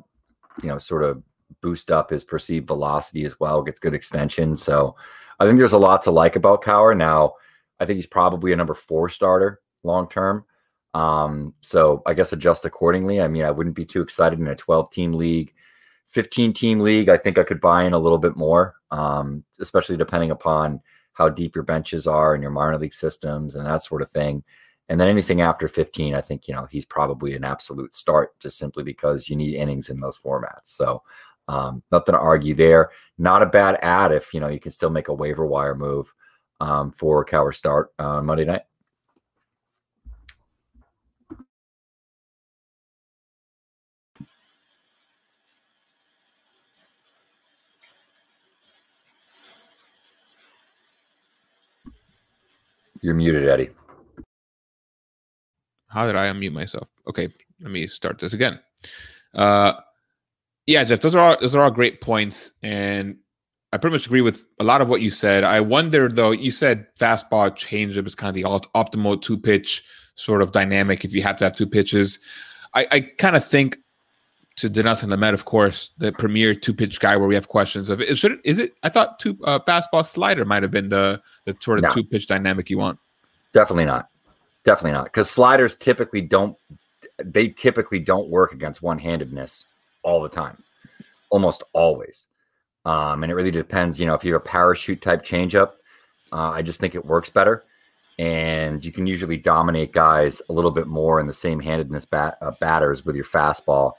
you 0.62 0.68
know, 0.68 0.78
sort 0.78 1.02
of 1.02 1.22
boost 1.60 1.90
up 1.90 2.10
his 2.10 2.22
perceived 2.22 2.68
velocity 2.68 3.24
as 3.24 3.40
well, 3.40 3.62
gets 3.62 3.80
good 3.80 3.94
extension. 3.94 4.56
So 4.56 4.94
I 5.38 5.46
think 5.46 5.58
there's 5.58 5.72
a 5.72 5.78
lot 5.78 6.02
to 6.02 6.10
like 6.10 6.36
about 6.36 6.62
Kowar. 6.62 6.96
Now, 6.96 7.34
I 7.78 7.84
think 7.84 7.96
he's 7.96 8.06
probably 8.06 8.52
a 8.52 8.56
number 8.56 8.74
four 8.74 9.08
starter 9.08 9.60
long 9.82 10.08
term. 10.08 10.44
Um, 10.94 11.54
so 11.60 12.02
I 12.06 12.14
guess 12.14 12.32
adjust 12.32 12.64
accordingly. 12.64 13.20
I 13.20 13.28
mean, 13.28 13.44
I 13.44 13.50
wouldn't 13.50 13.76
be 13.76 13.84
too 13.84 14.00
excited 14.00 14.38
in 14.38 14.48
a 14.48 14.56
12 14.56 14.90
team 14.90 15.12
league. 15.12 15.52
15 16.08 16.52
team 16.54 16.80
league, 16.80 17.10
I 17.10 17.18
think 17.18 17.36
I 17.36 17.44
could 17.44 17.60
buy 17.60 17.84
in 17.84 17.92
a 17.92 17.98
little 17.98 18.16
bit 18.16 18.36
more, 18.36 18.76
um, 18.90 19.44
especially 19.60 19.98
depending 19.98 20.30
upon 20.30 20.80
how 21.12 21.28
deep 21.28 21.54
your 21.54 21.64
benches 21.64 22.06
are 22.06 22.32
and 22.32 22.42
your 22.42 22.52
minor 22.52 22.78
league 22.78 22.94
systems 22.94 23.54
and 23.54 23.66
that 23.66 23.82
sort 23.82 24.02
of 24.02 24.10
thing. 24.10 24.42
And 24.88 25.00
then 25.00 25.08
anything 25.08 25.40
after 25.40 25.66
15, 25.66 26.14
I 26.14 26.20
think, 26.20 26.46
you 26.46 26.54
know, 26.54 26.66
he's 26.70 26.84
probably 26.84 27.34
an 27.34 27.44
absolute 27.44 27.94
start 27.94 28.38
just 28.38 28.56
simply 28.56 28.84
because 28.84 29.28
you 29.28 29.34
need 29.34 29.54
innings 29.54 29.88
in 29.88 30.00
those 30.00 30.16
formats. 30.16 30.66
So 30.68 31.02
um, 31.48 31.82
nothing 31.92 32.14
to 32.14 32.18
argue 32.18 32.54
there. 32.54 32.90
Not 33.18 33.42
a 33.42 33.46
bad 33.46 33.78
ad 33.82 34.12
if, 34.12 34.34
you 34.34 34.40
know, 34.40 34.48
you 34.48 34.60
can 34.60 34.72
still 34.72 34.90
make 34.90 35.08
a 35.08 35.14
waiver 35.14 35.46
wire 35.46 35.74
move 35.74 36.12
um, 36.60 36.92
for 36.92 37.24
Kowar 37.24 37.54
start 37.54 37.92
on 37.98 38.26
Monday 38.26 38.44
night. 38.44 38.62
You're 53.02 53.14
muted, 53.14 53.46
Eddie. 53.46 53.70
How 55.88 56.06
did 56.06 56.16
I 56.16 56.26
unmute 56.26 56.52
myself? 56.52 56.88
Okay, 57.06 57.28
let 57.60 57.70
me 57.70 57.86
start 57.86 58.18
this 58.18 58.32
again. 58.32 58.58
Uh, 59.34 59.74
yeah, 60.66 60.84
Jeff, 60.84 61.00
those 61.00 61.14
are 61.14 61.20
all 61.20 61.36
those 61.40 61.54
are 61.54 61.62
all 61.62 61.70
great 61.70 62.00
points, 62.00 62.52
and 62.62 63.16
I 63.72 63.78
pretty 63.78 63.94
much 63.94 64.06
agree 64.06 64.20
with 64.20 64.44
a 64.60 64.64
lot 64.64 64.80
of 64.80 64.88
what 64.88 65.00
you 65.00 65.10
said. 65.10 65.44
I 65.44 65.60
wonder 65.60 66.08
though, 66.08 66.30
you 66.32 66.50
said 66.50 66.86
fastball 66.98 67.50
changeup 67.52 68.06
is 68.06 68.14
kind 68.14 68.28
of 68.28 68.34
the 68.34 68.44
alt- 68.44 68.72
optimal 68.74 69.20
two 69.20 69.38
pitch 69.38 69.84
sort 70.16 70.42
of 70.42 70.52
dynamic 70.52 71.04
if 71.04 71.14
you 71.14 71.22
have 71.22 71.36
to 71.38 71.44
have 71.44 71.54
two 71.54 71.66
pitches. 71.66 72.18
I, 72.74 72.86
I 72.90 73.00
kind 73.00 73.36
of 73.36 73.44
think 73.44 73.78
to 74.56 74.70
Dinelson 74.70 75.08
Lamet, 75.12 75.34
of 75.34 75.44
course, 75.44 75.90
the 75.98 76.12
premier 76.12 76.54
two 76.54 76.72
pitch 76.74 76.98
guy 76.98 77.16
where 77.16 77.28
we 77.28 77.34
have 77.34 77.48
questions 77.48 77.90
of 77.90 78.00
is 78.00 78.18
should 78.18 78.32
it, 78.32 78.40
is 78.44 78.58
it 78.58 78.72
I 78.82 78.88
thought 78.88 79.18
two 79.18 79.38
uh, 79.44 79.60
fastball 79.60 80.04
slider 80.04 80.44
might 80.44 80.62
have 80.62 80.72
been 80.72 80.88
the 80.88 81.20
the 81.44 81.56
sort 81.60 81.78
of 81.78 81.84
No. 81.84 81.90
two 81.90 82.02
pitch 82.04 82.26
dynamic 82.26 82.70
you 82.70 82.78
want. 82.78 82.98
Definitely 83.52 83.84
not. 83.84 84.08
Definitely 84.64 84.92
not. 84.92 85.04
Because 85.04 85.30
sliders 85.30 85.76
typically 85.76 86.22
don't 86.22 86.56
they 87.22 87.48
typically 87.48 87.98
don't 87.98 88.28
work 88.28 88.52
against 88.52 88.82
one-handedness 88.82 89.64
all 90.06 90.22
the 90.22 90.28
time. 90.28 90.62
Almost 91.30 91.64
always. 91.72 92.26
Um, 92.86 93.24
and 93.24 93.32
it 93.32 93.34
really 93.34 93.50
depends, 93.50 93.98
you 93.98 94.06
know, 94.06 94.14
if 94.14 94.24
you 94.24 94.32
have 94.32 94.42
a 94.42 94.44
parachute 94.44 95.02
type 95.02 95.24
changeup, 95.24 95.72
uh, 96.32 96.50
I 96.50 96.62
just 96.62 96.78
think 96.78 96.94
it 96.94 97.04
works 97.04 97.28
better. 97.28 97.64
And 98.18 98.82
you 98.84 98.92
can 98.92 99.06
usually 99.06 99.36
dominate 99.36 99.92
guys 99.92 100.40
a 100.48 100.52
little 100.52 100.70
bit 100.70 100.86
more 100.86 101.18
in 101.18 101.26
the 101.26 101.34
same 101.34 101.58
handedness 101.60 102.06
bat, 102.06 102.38
uh, 102.40 102.52
batters 102.60 103.04
with 103.04 103.16
your 103.16 103.24
fastball 103.24 103.94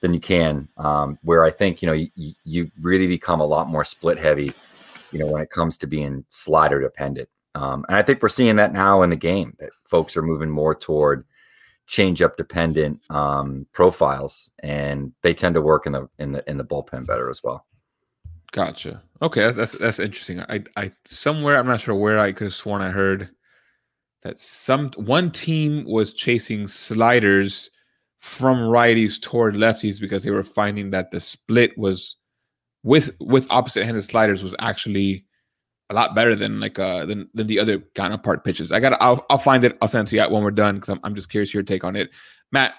than 0.00 0.12
you 0.12 0.20
can. 0.20 0.68
Um, 0.76 1.18
where 1.22 1.44
I 1.44 1.52
think, 1.52 1.80
you 1.80 1.86
know, 1.86 1.94
you, 1.94 2.34
you 2.44 2.70
really 2.80 3.06
become 3.06 3.40
a 3.40 3.46
lot 3.46 3.68
more 3.68 3.84
split 3.84 4.18
heavy, 4.18 4.52
you 5.12 5.20
know, 5.20 5.26
when 5.26 5.40
it 5.40 5.50
comes 5.50 5.78
to 5.78 5.86
being 5.86 6.24
slider 6.30 6.80
dependent. 6.80 7.28
Um, 7.54 7.86
and 7.88 7.96
I 7.96 8.02
think 8.02 8.20
we're 8.20 8.28
seeing 8.28 8.56
that 8.56 8.72
now 8.72 9.02
in 9.02 9.10
the 9.10 9.16
game 9.16 9.56
that 9.60 9.70
folks 9.84 10.16
are 10.16 10.22
moving 10.22 10.50
more 10.50 10.74
toward 10.74 11.24
change 11.86 12.22
up 12.22 12.36
dependent 12.36 13.00
um, 13.10 13.66
profiles, 13.72 14.50
and 14.60 15.12
they 15.22 15.34
tend 15.34 15.54
to 15.54 15.60
work 15.60 15.86
in 15.86 15.92
the 15.92 16.08
in 16.18 16.32
the 16.32 16.48
in 16.48 16.56
the 16.56 16.64
bullpen 16.64 17.06
better 17.06 17.30
as 17.30 17.42
well. 17.42 17.66
Gotcha. 18.52 19.02
Okay, 19.20 19.42
that's 19.42 19.56
that's, 19.56 19.72
that's 19.78 19.98
interesting. 19.98 20.40
I 20.42 20.62
I 20.76 20.92
somewhere 21.04 21.58
I'm 21.58 21.66
not 21.66 21.80
sure 21.80 21.94
where 21.94 22.18
I 22.18 22.32
could 22.32 22.44
have 22.44 22.54
sworn 22.54 22.82
I 22.82 22.90
heard 22.90 23.30
that 24.22 24.38
some 24.38 24.90
one 24.96 25.30
team 25.30 25.84
was 25.84 26.14
chasing 26.14 26.66
sliders 26.66 27.70
from 28.18 28.58
righties 28.58 29.20
toward 29.20 29.54
lefties 29.54 30.00
because 30.00 30.22
they 30.22 30.30
were 30.30 30.42
finding 30.42 30.90
that 30.90 31.10
the 31.10 31.20
split 31.20 31.76
was 31.76 32.16
with 32.82 33.10
with 33.20 33.46
opposite 33.50 33.84
handed 33.84 34.02
sliders 34.02 34.42
was 34.42 34.54
actually 34.60 35.26
a 35.90 35.94
lot 35.94 36.14
better 36.14 36.34
than 36.34 36.60
like 36.60 36.78
uh 36.78 37.04
than 37.04 37.28
than 37.34 37.46
the 37.46 37.58
other 37.58 37.78
counterpart 37.94 38.44
pitches. 38.44 38.72
I 38.72 38.80
got 38.80 39.00
I'll 39.00 39.24
I'll 39.30 39.38
find 39.38 39.64
it. 39.64 39.76
I'll 39.82 39.88
send 39.88 40.08
it 40.08 40.10
to 40.10 40.16
you 40.16 40.32
when 40.32 40.42
we're 40.42 40.50
done 40.50 40.76
because 40.76 40.90
I'm 40.90 41.00
I'm 41.04 41.14
just 41.14 41.30
curious 41.30 41.52
your 41.52 41.62
take 41.62 41.84
on 41.84 41.96
it, 41.96 42.10
Matt. 42.52 42.74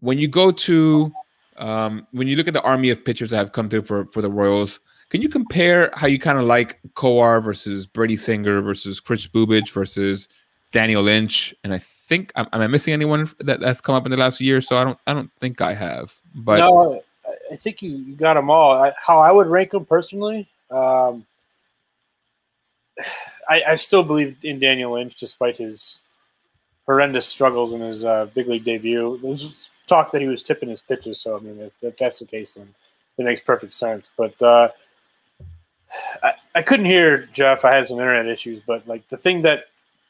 When 0.00 0.18
you 0.18 0.28
go 0.28 0.50
to 0.50 1.12
um, 1.56 2.06
when 2.12 2.28
you 2.28 2.36
look 2.36 2.48
at 2.48 2.54
the 2.54 2.62
army 2.62 2.90
of 2.90 3.04
pitchers 3.04 3.30
that 3.30 3.36
have 3.36 3.52
come 3.52 3.68
through 3.68 3.82
for 3.82 4.06
for 4.12 4.22
the 4.22 4.30
Royals, 4.30 4.80
can 5.10 5.22
you 5.22 5.28
compare 5.28 5.90
how 5.94 6.06
you 6.06 6.18
kind 6.18 6.38
of 6.38 6.44
like 6.44 6.80
Kowar 6.94 7.42
versus 7.42 7.86
Brady 7.86 8.16
Singer 8.16 8.60
versus 8.60 9.00
Kris 9.00 9.26
Bubic 9.26 9.70
versus 9.70 10.28
Daniel 10.72 11.02
Lynch? 11.02 11.54
And 11.64 11.72
I 11.72 11.78
think 11.78 12.32
am, 12.36 12.46
am 12.52 12.60
I 12.60 12.66
missing 12.66 12.92
anyone 12.92 13.30
that, 13.40 13.60
that's 13.60 13.80
come 13.80 13.94
up 13.94 14.04
in 14.04 14.10
the 14.10 14.16
last 14.16 14.40
year? 14.40 14.60
So 14.60 14.76
I 14.76 14.84
don't 14.84 14.98
I 15.06 15.14
don't 15.14 15.32
think 15.36 15.60
I 15.60 15.74
have. 15.74 16.14
But 16.34 16.58
no, 16.58 17.02
I- 17.50 17.56
think 17.56 17.80
you, 17.80 17.90
you 17.90 18.14
got 18.16 18.34
them 18.34 18.50
all. 18.50 18.72
I, 18.72 18.92
how 18.98 19.18
I 19.18 19.32
would 19.32 19.46
rank 19.46 19.70
them 19.70 19.84
personally, 19.86 20.46
um, 20.70 21.24
I, 23.48 23.62
I 23.68 23.74
still 23.76 24.02
believe 24.02 24.36
in 24.42 24.58
Daniel 24.58 24.94
Lynch 24.94 25.14
despite 25.14 25.56
his 25.56 26.00
horrendous 26.84 27.26
struggles 27.26 27.72
in 27.72 27.80
his 27.80 28.04
uh, 28.04 28.26
big 28.34 28.48
league 28.48 28.64
debut. 28.64 29.20
There's 29.22 29.68
talk 29.86 30.10
that 30.12 30.20
he 30.20 30.28
was 30.28 30.42
tipping 30.42 30.68
his 30.68 30.82
pitches, 30.82 31.20
so 31.20 31.36
I 31.36 31.40
mean, 31.40 31.60
if, 31.60 31.72
if 31.80 31.96
that's 31.96 32.18
the 32.18 32.26
case, 32.26 32.54
then 32.54 32.74
it 33.18 33.24
makes 33.24 33.40
perfect 33.40 33.72
sense. 33.72 34.10
But 34.16 34.40
uh, 34.42 34.70
I, 36.22 36.32
I 36.54 36.62
couldn't 36.62 36.86
hear 36.86 37.28
Jeff. 37.32 37.64
I 37.64 37.74
had 37.74 37.88
some 37.88 37.98
internet 37.98 38.26
issues, 38.26 38.60
but 38.60 38.86
like 38.88 39.06
the 39.08 39.16
thing 39.16 39.42
that 39.42 39.66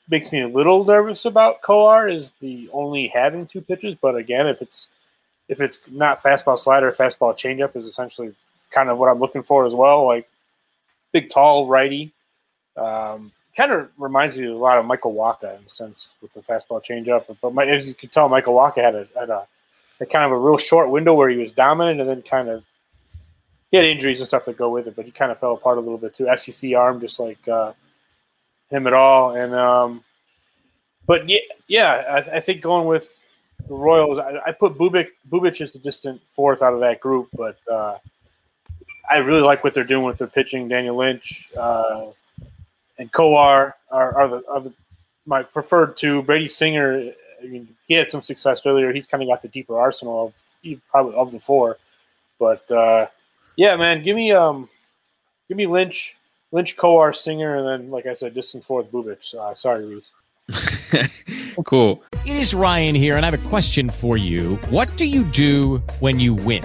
makes 0.09 0.33
me 0.33 0.41
a 0.41 0.49
little 0.49 0.85
nervous 0.85 1.25
about 1.25 1.63
Kowar 1.63 2.13
is 2.13 2.33
the 2.41 2.69
only 2.73 3.09
having 3.09 3.47
two 3.47 3.61
pitches. 3.61 3.95
But 3.95 4.17
again, 4.17 4.47
if 4.47 4.63
it's 4.63 4.89
if 5.49 5.61
it's 5.61 5.81
not 5.91 6.23
fastball 6.23 6.59
slider, 6.59 6.93
fastball 6.93 7.37
changeup 7.37 7.77
is 7.77 7.85
essentially 7.85 8.35
kind 8.71 8.89
of 8.89 8.99
what 8.99 9.09
I'm 9.09 9.21
looking 9.21 9.43
for 9.43 9.65
as 9.67 9.75
well. 9.75 10.07
Like 10.07 10.29
big, 11.13 11.31
tall 11.31 11.67
righty. 11.67 12.13
Um, 12.77 13.33
kind 13.57 13.73
of 13.73 13.89
reminds 13.97 14.37
you 14.37 14.55
a 14.55 14.59
lot 14.59 14.79
of 14.79 14.85
Michael 14.85 15.15
Wacha 15.15 15.59
in 15.59 15.65
a 15.65 15.69
sense 15.69 16.11
with 16.21 16.33
the 16.33 16.41
fastball 16.41 16.85
changeup. 16.85 17.25
But 17.41 17.55
my, 17.55 17.65
as 17.65 17.89
you 17.89 17.95
can 17.95 18.11
tell, 18.11 18.29
Michael 18.29 18.55
Wacha 18.55 18.77
had 18.79 18.95
a, 18.95 19.09
had 19.19 19.31
a, 19.31 19.47
a 20.01 20.07
kind 20.07 20.25
of 20.25 20.33
a 20.33 20.39
real 20.39 20.59
short 20.59 20.91
window 20.91 21.15
where 21.15 21.31
he 21.31 21.39
was 21.39 21.53
dominant 21.53 22.01
and 22.01 22.09
then 22.09 22.23
kind 22.23 22.49
of 22.49 22.63
he 23.71 23.77
had 23.79 23.87
injuries 23.87 24.21
and 24.21 24.29
stuff 24.29 24.45
that 24.45 24.57
go 24.57 24.71
with 24.71 24.87
it, 24.87 24.95
but 24.95 25.05
he 25.05 25.11
kind 25.11 25.33
of 25.33 25.41
fell 25.41 25.55
apart 25.55 25.79
a 25.79 25.81
little 25.81 25.99
bit 25.99 26.15
too. 26.15 26.29
SEC 26.37 26.73
arm, 26.75 27.01
just 27.01 27.19
like 27.19 27.49
uh, 27.49 27.73
him 28.71 28.87
at 28.87 28.93
all. 28.93 29.35
And 29.35 29.55
um, 29.55 30.05
but 31.07 31.29
yeah, 31.29 31.39
yeah, 31.67 31.93
I, 32.09 32.37
I 32.37 32.41
think 32.41 32.61
going 32.61 32.87
with 32.87 33.19
the 33.69 33.75
Royals, 33.75 34.19
I, 34.19 34.39
I 34.47 34.53
put 34.53 34.79
Bubic 34.79 35.09
Bubic 35.31 35.61
as 35.61 35.73
the 35.73 35.79
distant 35.79 36.21
fourth 36.29 36.63
out 36.63 36.75
of 36.75 36.81
that 36.81 37.01
group, 37.01 37.29
but 37.33 37.59
uh, 37.71 37.97
I 39.11 39.19
really 39.19 39.43
like 39.43 39.65
what 39.65 39.75
they're 39.75 39.85
doing 39.85 40.05
with 40.05 40.19
their 40.19 40.29
pitching. 40.29 40.69
Daniel 40.69 40.97
Lynch 40.97 41.49
uh, 41.57 42.07
and 42.99 43.13
Kowar 43.13 43.75
are, 43.91 44.17
are, 44.17 44.29
the, 44.29 44.43
are 44.49 44.61
the 44.61 44.73
my 45.27 45.43
preferred 45.43 45.97
two. 45.97 46.23
Brady 46.23 46.49
Singer, 46.49 47.13
I 47.43 47.47
mean, 47.47 47.69
he 47.87 47.95
had 47.95 48.09
some 48.09 48.23
success 48.23 48.63
earlier. 48.65 48.93
He's 48.93 49.07
kind 49.07 49.23
of 49.23 49.29
got 49.29 49.43
the 49.43 49.49
deeper 49.49 49.79
arsenal 49.79 50.27
of 50.27 50.81
probably 50.91 51.15
of 51.15 51.33
the 51.33 51.41
four, 51.41 51.79
but 52.39 52.71
uh, 52.71 53.07
yeah, 53.57 53.77
man, 53.77 54.03
give 54.03 54.17
me 54.17 54.33
um, 54.33 54.69
give 55.49 55.57
me 55.57 55.67
Lynch, 55.67 56.17
Lynch, 56.53 56.77
Kowar, 56.77 57.15
Singer, 57.15 57.57
and 57.57 57.67
then 57.67 57.91
like 57.91 58.07
I 58.07 58.15
said, 58.15 58.35
distant 58.35 58.65
fourth 58.65 58.91
Bubic. 58.91 59.35
Uh, 59.35 59.55
sorry, 59.55 59.85
Reese. 59.87 60.13
cool. 61.65 62.03
It 62.25 62.37
is 62.37 62.55
Ryan 62.55 62.95
here, 62.95 63.17
and 63.17 63.27
I 63.27 63.31
have 63.31 63.47
a 63.47 63.49
question 63.49 63.91
for 63.91 64.17
you. 64.17 64.57
What 64.71 64.95
do 64.97 65.07
you 65.07 65.25
do 65.25 65.79
when 66.01 66.21
you 66.21 66.35
win? 66.35 66.65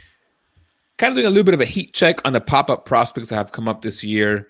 Kind 1.01 1.13
of 1.13 1.15
doing 1.15 1.25
a 1.25 1.31
little 1.31 1.43
bit 1.43 1.55
of 1.55 1.61
a 1.61 1.65
heat 1.65 1.95
check 1.95 2.21
on 2.25 2.33
the 2.33 2.39
pop 2.39 2.69
up 2.69 2.85
prospects 2.85 3.29
that 3.29 3.35
have 3.35 3.53
come 3.53 3.67
up 3.67 3.81
this 3.81 4.03
year. 4.03 4.49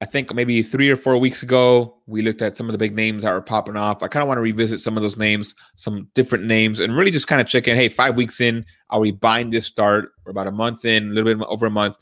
I 0.00 0.06
think 0.06 0.32
maybe 0.32 0.62
three 0.62 0.88
or 0.88 0.96
four 0.96 1.18
weeks 1.18 1.42
ago, 1.42 1.98
we 2.06 2.22
looked 2.22 2.40
at 2.40 2.56
some 2.56 2.66
of 2.66 2.72
the 2.72 2.78
big 2.78 2.96
names 2.96 3.24
that 3.24 3.34
were 3.34 3.42
popping 3.42 3.76
off. 3.76 4.02
I 4.02 4.08
kind 4.08 4.22
of 4.22 4.26
want 4.26 4.38
to 4.38 4.42
revisit 4.42 4.80
some 4.80 4.96
of 4.96 5.02
those 5.02 5.18
names, 5.18 5.54
some 5.74 6.08
different 6.14 6.46
names, 6.46 6.80
and 6.80 6.96
really 6.96 7.10
just 7.10 7.26
kind 7.26 7.42
of 7.42 7.46
check 7.46 7.68
in. 7.68 7.76
Hey, 7.76 7.90
five 7.90 8.16
weeks 8.16 8.40
in, 8.40 8.64
are 8.88 9.00
we 9.00 9.10
buying 9.10 9.50
this 9.50 9.66
start? 9.66 10.12
We're 10.24 10.30
about 10.30 10.46
a 10.46 10.50
month 10.50 10.86
in, 10.86 11.10
a 11.10 11.12
little 11.12 11.34
bit 11.34 11.46
over 11.46 11.66
a 11.66 11.70
month. 11.70 11.98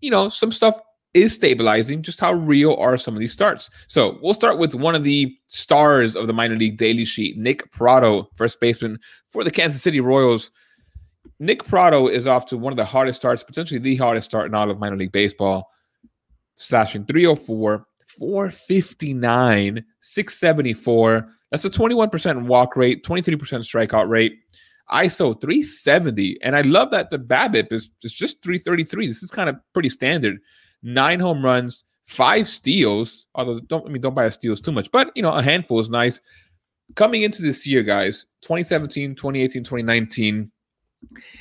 You 0.00 0.12
know, 0.12 0.28
some 0.28 0.52
stuff 0.52 0.80
is 1.14 1.34
stabilizing. 1.34 2.04
Just 2.04 2.20
how 2.20 2.34
real 2.34 2.76
are 2.76 2.96
some 2.96 3.12
of 3.12 3.18
these 3.18 3.32
starts? 3.32 3.70
So 3.88 4.20
we'll 4.22 4.34
start 4.34 4.56
with 4.56 4.76
one 4.76 4.94
of 4.94 5.02
the 5.02 5.36
stars 5.48 6.14
of 6.14 6.28
the 6.28 6.32
minor 6.32 6.54
league 6.54 6.76
daily 6.76 7.06
sheet, 7.06 7.38
Nick 7.38 7.72
Pratto, 7.72 8.28
first 8.36 8.60
baseman 8.60 9.00
for 9.30 9.42
the 9.42 9.50
Kansas 9.50 9.82
City 9.82 9.98
Royals. 9.98 10.52
Nick 11.40 11.64
Pratto 11.64 12.08
is 12.08 12.26
off 12.26 12.46
to 12.46 12.56
one 12.56 12.72
of 12.72 12.76
the 12.76 12.84
hardest 12.84 13.20
starts, 13.20 13.44
potentially 13.44 13.78
the 13.78 13.96
hardest 13.96 14.24
start 14.24 14.46
in 14.46 14.54
all 14.54 14.70
of 14.70 14.78
minor 14.78 14.96
league 14.96 15.12
baseball, 15.12 15.70
slashing 16.56 17.04
304, 17.06 17.86
459, 18.18 19.84
674. 20.00 21.28
That's 21.50 21.64
a 21.64 21.70
21% 21.70 22.46
walk 22.46 22.76
rate, 22.76 23.04
23% 23.04 23.36
strikeout 23.38 24.08
rate. 24.08 24.38
ISO 24.90 25.38
370. 25.40 26.38
And 26.42 26.56
I 26.56 26.62
love 26.62 26.90
that 26.92 27.10
the 27.10 27.18
BABIP 27.18 27.72
is, 27.72 27.90
is 28.02 28.12
just 28.12 28.42
333. 28.42 29.06
This 29.06 29.22
is 29.22 29.30
kind 29.30 29.48
of 29.48 29.56
pretty 29.72 29.90
standard. 29.90 30.38
Nine 30.82 31.20
home 31.20 31.44
runs, 31.44 31.84
five 32.06 32.48
steals. 32.48 33.26
Although 33.34 33.60
don't 33.60 33.86
I 33.86 33.90
mean 33.90 34.00
don't 34.00 34.14
buy 34.14 34.24
the 34.24 34.30
steals 34.30 34.60
too 34.60 34.72
much, 34.72 34.90
but 34.90 35.12
you 35.14 35.22
know, 35.22 35.32
a 35.32 35.42
handful 35.42 35.80
is 35.80 35.90
nice. 35.90 36.20
Coming 36.94 37.22
into 37.22 37.42
this 37.42 37.66
year, 37.66 37.82
guys, 37.82 38.24
2017, 38.42 39.14
2018, 39.14 39.62
2019, 39.62 40.50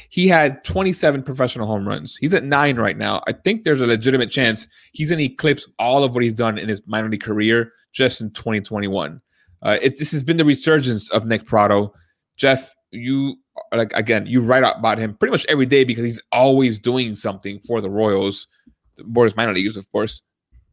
he 0.09 0.27
had 0.27 0.63
27 0.63 1.23
professional 1.23 1.67
home 1.67 1.87
runs. 1.87 2.15
He's 2.17 2.33
at 2.33 2.43
nine 2.43 2.77
right 2.77 2.97
now. 2.97 3.23
I 3.27 3.33
think 3.33 3.63
there's 3.63 3.81
a 3.81 3.87
legitimate 3.87 4.31
chance 4.31 4.67
he's 4.93 5.09
going 5.09 5.19
to 5.19 5.25
eclipse 5.25 5.67
all 5.79 6.03
of 6.03 6.13
what 6.13 6.23
he's 6.23 6.33
done 6.33 6.57
in 6.57 6.69
his 6.69 6.81
minor 6.85 7.09
league 7.09 7.23
career 7.23 7.73
just 7.91 8.21
in 8.21 8.31
2021. 8.31 9.21
Uh, 9.63 9.77
this 9.81 10.11
has 10.11 10.23
been 10.23 10.37
the 10.37 10.45
resurgence 10.45 11.09
of 11.11 11.25
Nick 11.25 11.45
Pratto. 11.45 11.93
Jeff, 12.35 12.73
you 12.91 13.35
like 13.73 13.91
again, 13.93 14.25
you 14.27 14.41
write 14.41 14.63
about 14.63 14.99
him 14.99 15.15
pretty 15.15 15.31
much 15.31 15.45
every 15.47 15.65
day 15.65 15.83
because 15.83 16.05
he's 16.05 16.21
always 16.31 16.79
doing 16.79 17.15
something 17.15 17.59
for 17.61 17.81
the 17.81 17.89
Royals, 17.89 18.47
the 18.95 19.03
Boris 19.03 19.35
minor 19.35 19.53
leagues, 19.53 19.75
of 19.75 19.91
course. 19.91 20.21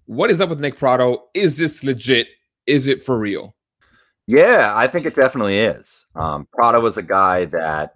What 0.07 0.31
is 0.31 0.41
up 0.41 0.51
with 0.51 0.61
Nick 0.61 0.77
Pratto? 0.77 1.25
Is 1.33 1.57
this 1.57 1.83
legit? 1.83 2.29
Is 2.67 2.87
it 2.87 3.03
for 3.03 3.19
real? 3.19 3.57
Yeah, 4.27 4.73
I 4.75 4.87
think 4.87 5.07
it 5.07 5.17
definitely 5.17 5.59
is. 5.59 6.07
Um, 6.15 6.47
Pratto 6.53 6.81
was 6.81 6.97
a 6.97 7.03
guy 7.03 7.47
that 7.47 7.95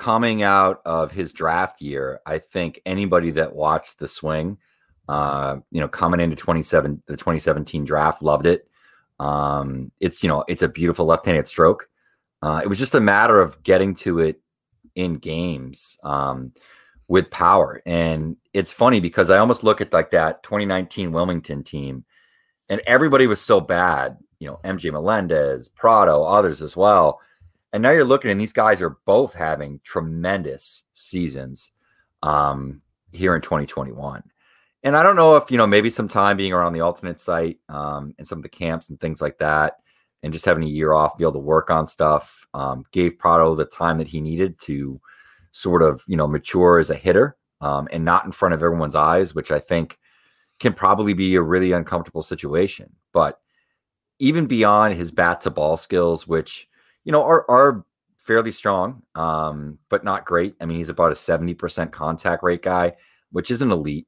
coming 0.00 0.42
out 0.42 0.80
of 0.86 1.12
his 1.12 1.30
draft 1.30 1.82
year, 1.82 2.20
I 2.24 2.38
think 2.38 2.80
anybody 2.86 3.32
that 3.32 3.54
watched 3.54 3.98
the 3.98 4.08
swing, 4.08 4.56
uh, 5.10 5.58
you 5.70 5.78
know, 5.78 5.88
coming 5.88 6.20
into 6.20 6.36
27, 6.36 7.02
the 7.04 7.18
2017 7.18 7.84
draft 7.84 8.22
loved 8.22 8.46
it. 8.46 8.66
Um, 9.18 9.92
it's, 10.00 10.22
you 10.22 10.30
know, 10.30 10.42
it's 10.48 10.62
a 10.62 10.68
beautiful 10.68 11.04
left-handed 11.04 11.46
stroke. 11.46 11.90
Uh, 12.40 12.62
it 12.64 12.66
was 12.66 12.78
just 12.78 12.94
a 12.94 13.00
matter 13.00 13.42
of 13.42 13.62
getting 13.62 13.94
to 13.96 14.20
it 14.20 14.40
in 14.94 15.16
games 15.16 15.98
um, 16.02 16.54
with 17.06 17.30
power. 17.30 17.82
And 17.84 18.38
it's 18.54 18.72
funny 18.72 19.00
because 19.00 19.28
I 19.28 19.36
almost 19.36 19.64
look 19.64 19.82
at 19.82 19.92
like 19.92 20.12
that 20.12 20.42
2019 20.44 21.12
Wilmington 21.12 21.62
team 21.62 22.06
and 22.70 22.80
everybody 22.86 23.26
was 23.26 23.42
so 23.42 23.60
bad, 23.60 24.16
you 24.38 24.48
know, 24.48 24.60
MJ 24.64 24.90
Melendez, 24.90 25.68
Pratto, 25.68 26.24
others 26.24 26.62
as 26.62 26.74
well 26.74 27.20
and 27.72 27.82
now 27.82 27.90
you're 27.90 28.04
looking, 28.04 28.30
and 28.30 28.40
these 28.40 28.52
guys 28.52 28.80
are 28.80 28.98
both 29.06 29.34
having 29.34 29.80
tremendous 29.84 30.84
seasons 30.94 31.72
um, 32.22 32.82
here 33.12 33.34
in 33.34 33.42
2021. 33.42 34.22
And 34.82 34.96
I 34.96 35.02
don't 35.02 35.16
know 35.16 35.36
if, 35.36 35.50
you 35.50 35.58
know, 35.58 35.66
maybe 35.66 35.90
some 35.90 36.08
time 36.08 36.36
being 36.36 36.52
around 36.52 36.72
the 36.72 36.80
alternate 36.80 37.20
site 37.20 37.58
um, 37.68 38.14
and 38.18 38.26
some 38.26 38.38
of 38.38 38.42
the 38.42 38.48
camps 38.48 38.88
and 38.88 38.98
things 38.98 39.20
like 39.20 39.38
that, 39.38 39.76
and 40.22 40.32
just 40.32 40.44
having 40.44 40.64
a 40.64 40.68
year 40.68 40.92
off, 40.92 41.16
be 41.16 41.24
able 41.24 41.32
to 41.34 41.38
work 41.38 41.70
on 41.70 41.86
stuff, 41.86 42.46
um, 42.54 42.84
gave 42.92 43.18
Pratto 43.18 43.54
the 43.54 43.64
time 43.64 43.98
that 43.98 44.08
he 44.08 44.20
needed 44.20 44.58
to 44.62 45.00
sort 45.52 45.82
of, 45.82 46.02
you 46.06 46.16
know, 46.16 46.26
mature 46.26 46.78
as 46.78 46.90
a 46.90 46.94
hitter 46.94 47.36
um, 47.60 47.88
and 47.92 48.04
not 48.04 48.24
in 48.24 48.32
front 48.32 48.54
of 48.54 48.62
everyone's 48.62 48.94
eyes, 48.94 49.34
which 49.34 49.50
I 49.50 49.58
think 49.58 49.98
can 50.58 50.72
probably 50.72 51.12
be 51.12 51.34
a 51.34 51.42
really 51.42 51.72
uncomfortable 51.72 52.22
situation. 52.22 52.90
But 53.12 53.40
even 54.18 54.46
beyond 54.46 54.94
his 54.94 55.10
bat 55.10 55.40
to 55.42 55.50
ball 55.50 55.76
skills, 55.76 56.26
which 56.26 56.68
you 57.04 57.12
know, 57.12 57.22
are 57.22 57.44
are 57.50 57.84
fairly 58.16 58.52
strong, 58.52 59.02
um, 59.14 59.78
but 59.88 60.04
not 60.04 60.24
great. 60.24 60.54
I 60.60 60.66
mean, 60.66 60.78
he's 60.78 60.88
about 60.88 61.12
a 61.12 61.14
70% 61.14 61.90
contact 61.90 62.42
rate 62.42 62.62
guy, 62.62 62.94
which 63.32 63.50
isn't 63.50 63.72
elite. 63.72 64.06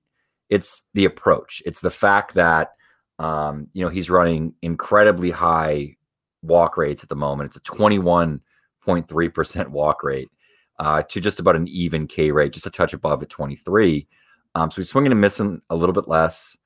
It's 0.50 0.82
the 0.94 1.06
approach. 1.06 1.62
It's 1.64 1.80
the 1.80 1.90
fact 1.90 2.34
that 2.34 2.72
um, 3.18 3.68
you 3.72 3.84
know, 3.84 3.90
he's 3.90 4.10
running 4.10 4.54
incredibly 4.62 5.30
high 5.30 5.96
walk 6.42 6.76
rates 6.76 7.02
at 7.02 7.08
the 7.08 7.16
moment. 7.16 7.48
It's 7.48 7.56
a 7.56 7.72
21.3% 7.72 9.68
walk 9.68 10.02
rate 10.02 10.30
uh, 10.78 11.02
to 11.02 11.20
just 11.20 11.38
about 11.38 11.56
an 11.56 11.68
even 11.68 12.06
K 12.06 12.32
rate, 12.32 12.52
just 12.52 12.66
a 12.66 12.70
touch 12.70 12.92
above 12.92 13.22
at 13.22 13.30
23. 13.30 14.08
Um, 14.54 14.70
so 14.70 14.76
he's 14.76 14.90
swinging 14.90 15.12
and 15.12 15.20
missing 15.20 15.62
a 15.70 15.76
little 15.76 15.92
bit 15.92 16.08
less. 16.08 16.56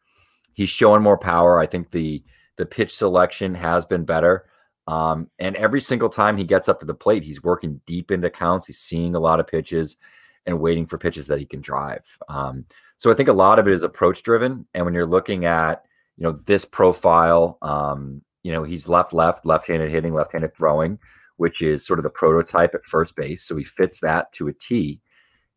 He's 0.55 0.71
showing 0.71 1.03
more 1.03 1.19
power. 1.19 1.61
I 1.61 1.67
think 1.67 1.91
the 1.91 2.25
the 2.57 2.65
pitch 2.65 2.97
selection 2.97 3.55
has 3.55 3.85
been 3.85 4.05
better. 4.07 4.47
Um, 4.87 5.31
and 5.39 5.57
every 5.57 5.81
single 5.81 6.09
time 6.09 6.37
he 6.37 6.45
gets 6.45 6.69
up 6.69 6.81
to 6.81 6.87
the 6.87 6.95
plate, 6.95 7.25
he's 7.25 7.43
working 7.43 7.81
deep 7.87 8.11
into 8.11 8.31
counts. 8.31 8.67
He's 8.67 8.79
seeing 8.79 9.15
a 9.15 9.21
lot 9.21 9.41
of 9.41 9.47
pitches 9.47 9.97
and 10.47 10.61
waiting 10.61 10.87
for 10.87 10.97
pitches 10.97 11.27
that 11.27 11.41
he 11.41 11.47
can 11.47 11.61
drive. 11.61 12.05
Um, 12.29 12.65
so 12.99 13.11
I 13.11 13.15
think 13.15 13.29
a 13.29 13.33
lot 13.33 13.59
of 13.59 13.67
it 13.67 13.75
is 13.75 13.83
approach 13.83 14.23
driven. 14.23 14.67
And 14.75 14.85
when 14.85 14.95
you're 14.95 15.07
looking 15.07 15.45
at, 15.45 15.85
you 16.17 16.25
know, 16.25 16.39
this 16.47 16.65
profile, 16.65 17.59
um, 17.63 18.23
you 18.43 18.53
know, 18.53 18.63
he's 18.63 18.89
left, 18.89 19.13
left, 19.13 19.45
left 19.45 19.67
handed 19.67 19.91
hitting, 19.91 20.15
left 20.15 20.33
handed 20.33 20.55
throwing, 20.57 20.99
which 21.37 21.63
is 21.63 21.85
sort 21.85 21.99
of 21.99 22.05
the 22.05 22.11
prototype 22.11 22.75
at 22.75 22.85
first 22.85 23.17
base. 23.17 23.45
So 23.45 23.57
he 23.57 23.65
fits 23.65 24.01
that 24.01 24.33
to 24.33 24.49
a 24.49 24.53
T. 24.53 25.01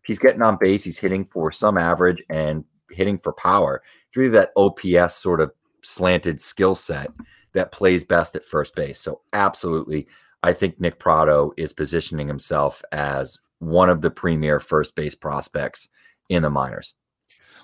He's 0.04 0.20
getting 0.20 0.42
on 0.42 0.58
base, 0.60 0.84
he's 0.84 0.98
hitting 0.98 1.24
for 1.24 1.52
some 1.52 1.78
average 1.78 2.24
and 2.30 2.66
hitting 2.90 3.20
for 3.20 3.34
power. 3.34 3.84
It's 4.08 4.18
really 4.18 4.32
that 4.32 4.52
OPS 4.58 5.16
sort 5.16 5.40
of 5.40 5.52
slanted 5.84 6.42
skill 6.42 6.74
set 6.74 7.12
that 7.54 7.72
plays 7.72 8.04
best 8.04 8.36
at 8.36 8.46
first 8.46 8.76
base. 8.76 9.00
So 9.00 9.22
absolutely, 9.34 10.08
I 10.44 10.54
think 10.54 10.80
Nick 10.80 11.00
Pratto 11.00 11.52
is 11.58 11.74
positioning 11.74 12.28
himself 12.28 12.84
as 12.92 13.38
one 13.60 13.90
of 13.90 14.02
the 14.02 14.12
premier 14.12 14.60
first 14.60 14.96
base 14.96 15.16
prospects 15.16 15.88
in 16.30 16.44
the 16.44 16.50
minors. 16.50 16.94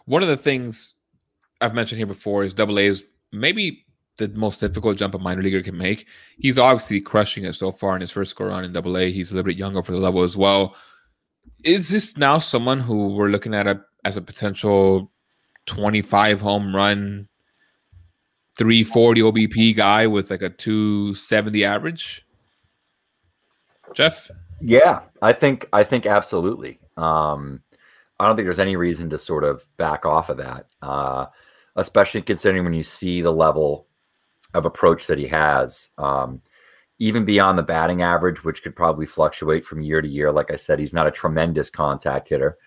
One 0.05 0.21
of 0.21 0.29
the 0.29 0.37
things 0.37 0.93
I've 1.61 1.73
mentioned 1.73 1.97
here 1.97 2.07
before 2.07 2.43
is 2.43 2.53
Double 2.53 2.79
A 2.79 2.85
is 2.85 3.03
maybe 3.31 3.85
the 4.17 4.27
most 4.29 4.59
difficult 4.59 4.97
jump 4.97 5.13
a 5.13 5.19
minor 5.19 5.41
leaguer 5.41 5.61
can 5.61 5.77
make. 5.77 6.07
He's 6.37 6.57
obviously 6.57 7.01
crushing 7.01 7.45
it 7.45 7.53
so 7.53 7.71
far 7.71 7.95
in 7.95 8.01
his 8.01 8.11
first 8.11 8.35
go 8.35 8.45
around 8.45 8.65
in 8.65 8.73
Double 8.73 8.97
A. 8.97 9.11
He's 9.11 9.31
a 9.31 9.35
little 9.35 9.47
bit 9.47 9.57
younger 9.57 9.83
for 9.83 9.91
the 9.91 9.97
level 9.97 10.23
as 10.23 10.37
well. 10.37 10.75
Is 11.63 11.89
this 11.89 12.17
now 12.17 12.39
someone 12.39 12.79
who 12.79 13.15
we're 13.15 13.29
looking 13.29 13.53
at 13.53 13.67
a, 13.67 13.81
as 14.03 14.17
a 14.17 14.21
potential 14.21 15.11
25 15.65 16.41
home 16.41 16.75
run 16.75 17.27
340 18.57 19.21
OBP 19.21 19.75
guy 19.75 20.07
with 20.07 20.31
like 20.31 20.41
a 20.41 20.49
270 20.49 21.65
average? 21.65 22.25
Jeff? 23.93 24.29
Yeah, 24.61 25.01
I 25.21 25.33
think 25.33 25.67
I 25.73 25.83
think 25.83 26.05
absolutely. 26.05 26.79
Um, 26.97 27.61
I 28.19 28.27
don't 28.27 28.35
think 28.35 28.45
there's 28.45 28.59
any 28.59 28.75
reason 28.75 29.09
to 29.09 29.17
sort 29.17 29.43
of 29.43 29.63
back 29.77 30.05
off 30.05 30.29
of 30.29 30.37
that, 30.37 30.67
uh, 30.81 31.25
especially 31.75 32.21
considering 32.21 32.63
when 32.63 32.73
you 32.73 32.83
see 32.83 33.21
the 33.21 33.31
level 33.31 33.87
of 34.53 34.65
approach 34.65 35.07
that 35.07 35.17
he 35.17 35.27
has, 35.27 35.89
um, 35.97 36.41
even 36.99 37.25
beyond 37.25 37.57
the 37.57 37.63
batting 37.63 38.01
average, 38.01 38.43
which 38.45 38.63
could 38.63 38.75
probably 38.75 39.05
fluctuate 39.05 39.65
from 39.65 39.81
year 39.81 40.01
to 40.01 40.07
year. 40.07 40.31
Like 40.31 40.51
I 40.51 40.55
said, 40.55 40.79
he's 40.79 40.93
not 40.93 41.07
a 41.07 41.11
tremendous 41.11 41.69
contact 41.69 42.29
hitter, 42.29 42.57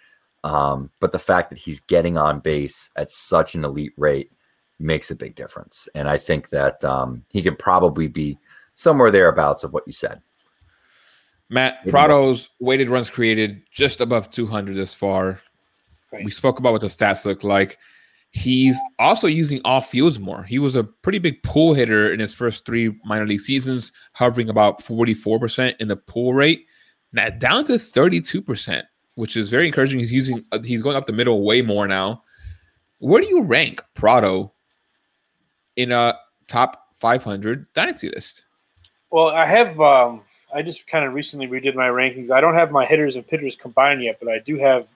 um, 0.45 0.91
but 1.01 1.13
the 1.13 1.19
fact 1.19 1.49
that 1.49 1.59
he's 1.59 1.81
getting 1.81 2.19
on 2.19 2.41
base 2.41 2.91
at 2.97 3.11
such 3.11 3.55
an 3.55 3.65
elite 3.65 3.95
rate 3.97 4.31
makes 4.79 5.11
a 5.11 5.17
big 5.17 5.35
difference. 5.35 5.89
And 5.95 6.09
I 6.09 6.19
think 6.19 6.51
that 6.51 6.85
um, 6.85 7.25
he 7.31 7.43
could 7.43 7.59
probably 7.59 8.07
be 8.07 8.39
somewhere 8.75 9.11
thereabouts 9.11 9.65
of 9.65 9.73
what 9.73 9.85
you 9.87 9.93
said. 9.93 10.21
Matt 11.51 11.79
Maybe 11.83 11.93
Pratto's 11.93 12.51
weighted 12.61 12.91
runs 12.91 13.11
created 13.11 13.63
just 13.71 14.01
above 14.01 14.31
200 14.31 14.77
this 14.77 14.95
far. 14.95 15.41
Right. 16.13 16.25
We 16.25 16.31
spoke 16.31 16.59
about 16.59 16.73
what 16.73 16.81
the 16.81 16.89
stats 16.89 17.25
look 17.25 17.43
like. 17.43 17.79
He's 18.31 18.77
also 18.99 19.27
using 19.27 19.61
off 19.65 19.91
fields 19.91 20.21
more. 20.21 20.43
He 20.43 20.59
was 20.59 20.75
a 20.75 20.85
pretty 20.85 21.19
big 21.19 21.43
pull 21.43 21.73
hitter 21.73 22.13
in 22.13 22.21
his 22.21 22.35
first 22.35 22.67
three 22.67 22.95
minor 23.05 23.27
league 23.27 23.41
seasons, 23.41 23.91
hovering 24.13 24.51
about 24.51 24.85
44% 24.85 25.75
in 25.81 25.89
the 25.89 25.97
pull 25.97 26.35
rate. 26.35 26.67
Now 27.13 27.31
down 27.31 27.65
to 27.65 27.75
32%, 27.75 28.83
which 29.15 29.37
is 29.37 29.49
very 29.49 29.67
encouraging. 29.67 29.99
He's 29.99 30.13
using 30.13 30.45
uh, 30.53 30.61
he's 30.63 30.83
going 30.83 30.97
up 30.97 31.07
the 31.07 31.13
middle 31.13 31.43
way 31.43 31.63
more 31.63 31.89
now. 31.89 32.23
Where 32.99 33.23
do 33.23 33.29
you 33.29 33.43
rank 33.43 33.83
Pratto 33.95 34.53
in 35.79 35.93
a 35.93 36.19
top 36.49 36.89
500 36.99 37.73
dynasty 37.73 38.11
list? 38.11 38.43
Well, 39.11 39.29
I 39.29 39.47
have. 39.47 39.81
Um, 39.81 40.23
I 40.55 40.61
just 40.63 40.87
kind 40.89 41.05
of 41.05 41.15
recently 41.15 41.47
redid 41.47 41.75
my 41.75 41.89
rankings. 41.89 42.31
I 42.31 42.41
don't 42.41 42.55
have 42.55 42.73
my 42.73 42.85
hitters 42.85 43.17
and 43.17 43.27
pitchers 43.27 43.57
combined 43.57 44.03
yet, 44.03 44.19
but 44.21 44.29
I 44.29 44.41
do 44.41 44.59
have 44.59 44.89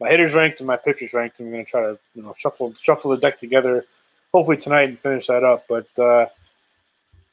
my 0.00 0.08
hitters 0.08 0.34
ranked 0.34 0.60
and 0.60 0.66
my 0.66 0.76
pitchers 0.76 1.12
ranked. 1.12 1.38
I'm 1.38 1.50
going 1.50 1.64
to 1.64 1.70
try 1.70 1.82
to 1.82 1.98
you 2.14 2.22
know 2.22 2.34
shuffle 2.36 2.74
shuffle 2.74 3.10
the 3.10 3.18
deck 3.18 3.38
together, 3.38 3.84
hopefully 4.32 4.56
tonight 4.56 4.88
and 4.88 4.98
finish 4.98 5.26
that 5.26 5.44
up. 5.44 5.66
But 5.68 5.86
uh, 5.98 6.26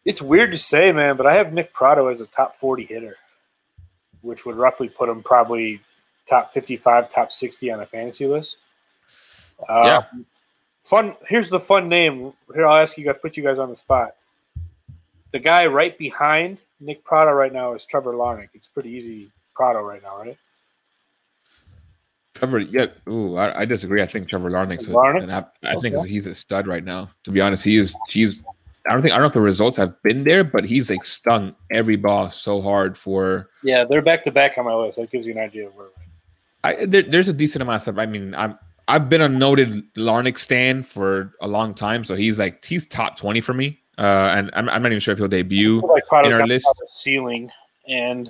it's 0.04 0.22
weird 0.22 0.52
to 0.52 0.58
say, 0.58 0.92
man, 0.92 1.16
but 1.16 1.26
I 1.26 1.34
have 1.36 1.54
Nick 1.54 1.74
Pratto 1.74 2.08
as 2.08 2.20
a 2.22 2.28
top 2.28 2.56
40 2.58 2.86
hitter, 2.86 3.16
which 4.22 4.46
would 4.46 4.58
roughly 4.58 4.90
put 4.90 5.08
him 5.08 5.24
probably 5.24 5.80
top 6.28 6.52
55, 6.52 7.10
top 7.10 7.32
60 7.32 7.72
on 7.72 7.80
a 7.80 7.86
fantasy 7.86 8.28
list. 8.28 8.58
Uh, 9.70 10.04
Yeah. 10.14 10.22
Fun. 10.86 11.16
Here's 11.28 11.50
the 11.50 11.60
fun 11.60 11.90
name. 11.90 12.32
Here, 12.54 12.68
I'll 12.68 12.78
ask 12.78 12.96
you 12.96 13.06
guys, 13.06 13.16
put 13.20 13.36
you 13.36 13.44
guys 13.44 13.58
on 13.58 13.70
the 13.70 13.76
spot. 13.76 14.16
The 15.32 15.40
guy 15.40 15.66
right 15.66 15.98
behind 15.98 16.60
Nick 16.80 17.04
Pratto 17.04 17.32
right 17.32 17.52
now 17.52 17.74
is 17.74 17.86
Trevor 17.86 18.14
Larnach. 18.14 18.50
It's 18.54 18.68
pretty 18.68 18.92
easy 18.92 19.32
Pratto 19.56 19.82
right 19.82 20.04
now, 20.04 20.20
right? 20.20 20.38
Trevor, 22.36 22.60
yeah, 22.60 22.86
ooh, 23.10 23.36
I, 23.36 23.62
I 23.62 23.66
disagree. 23.66 24.04
I 24.04 24.06
think 24.06 24.30
Trevor 24.30 24.52
Larnach's 24.52 24.86
a, 24.86 24.92
Larnach? 24.92 25.24
an 25.24 25.32
app- 25.32 25.56
I 25.64 25.76
think 25.76 26.06
he's 26.06 26.28
a 26.28 26.36
stud 26.36 26.68
right 26.68 26.84
now. 26.84 27.10
To 27.24 27.32
be 27.32 27.42
honest, 27.42 27.64
he 27.64 27.78
is. 27.78 27.96
He's. 28.10 28.42
I 28.88 28.94
don't 28.94 29.02
think 29.02 29.14
I 29.14 29.16
don't 29.16 29.24
know 29.24 29.28
if 29.28 29.34
the 29.34 29.42
results 29.42 29.78
have 29.78 30.00
been 30.04 30.24
there, 30.24 30.44
but 30.44 30.66
he's 30.66 30.92
like 30.92 31.04
stung 31.04 31.56
every 31.72 31.96
ball 31.96 32.30
so 32.30 32.62
hard 32.62 32.96
for. 32.96 33.50
Yeah, 33.64 33.86
they're 33.86 34.04
back 34.04 34.22
to 34.26 34.32
back 34.32 34.60
on 34.60 34.66
my 34.66 34.76
list. 34.76 35.00
That 35.00 35.10
gives 35.10 35.26
you 35.26 35.32
an 35.32 35.40
idea 35.40 35.66
of 35.66 35.76
where. 35.76 35.88
I 36.64 36.86
there, 36.86 37.02
there's 37.02 37.28
a 37.28 37.34
decent 37.34 37.64
amount 37.64 37.78
of 37.78 37.82
stuff. 37.82 37.98
I 37.98 38.06
mean, 38.06 38.36
I'm 38.36 38.60
I've 38.88 39.10
been 39.10 39.22
a 39.22 39.30
noted 39.30 39.84
Larnach 39.96 40.38
stand 40.38 40.86
for 40.88 41.34
a 41.42 41.48
long 41.48 41.74
time, 41.74 42.04
so 42.04 42.16
he's 42.16 42.38
like 42.40 42.64
he's 42.64 42.86
top 42.86 43.18
twenty 43.18 43.42
for 43.42 43.54
me. 43.54 43.80
Uh, 43.98 44.30
and 44.36 44.50
I'm, 44.54 44.70
I'm 44.70 44.82
not 44.84 44.92
even 44.92 45.00
sure 45.00 45.14
if 45.14 45.18
he'll 45.18 45.28
debut. 45.28 45.82
Like 45.82 46.04
in 46.26 46.34
our 46.34 46.46
list. 46.46 46.68
ceiling, 47.00 47.50
and 47.88 48.30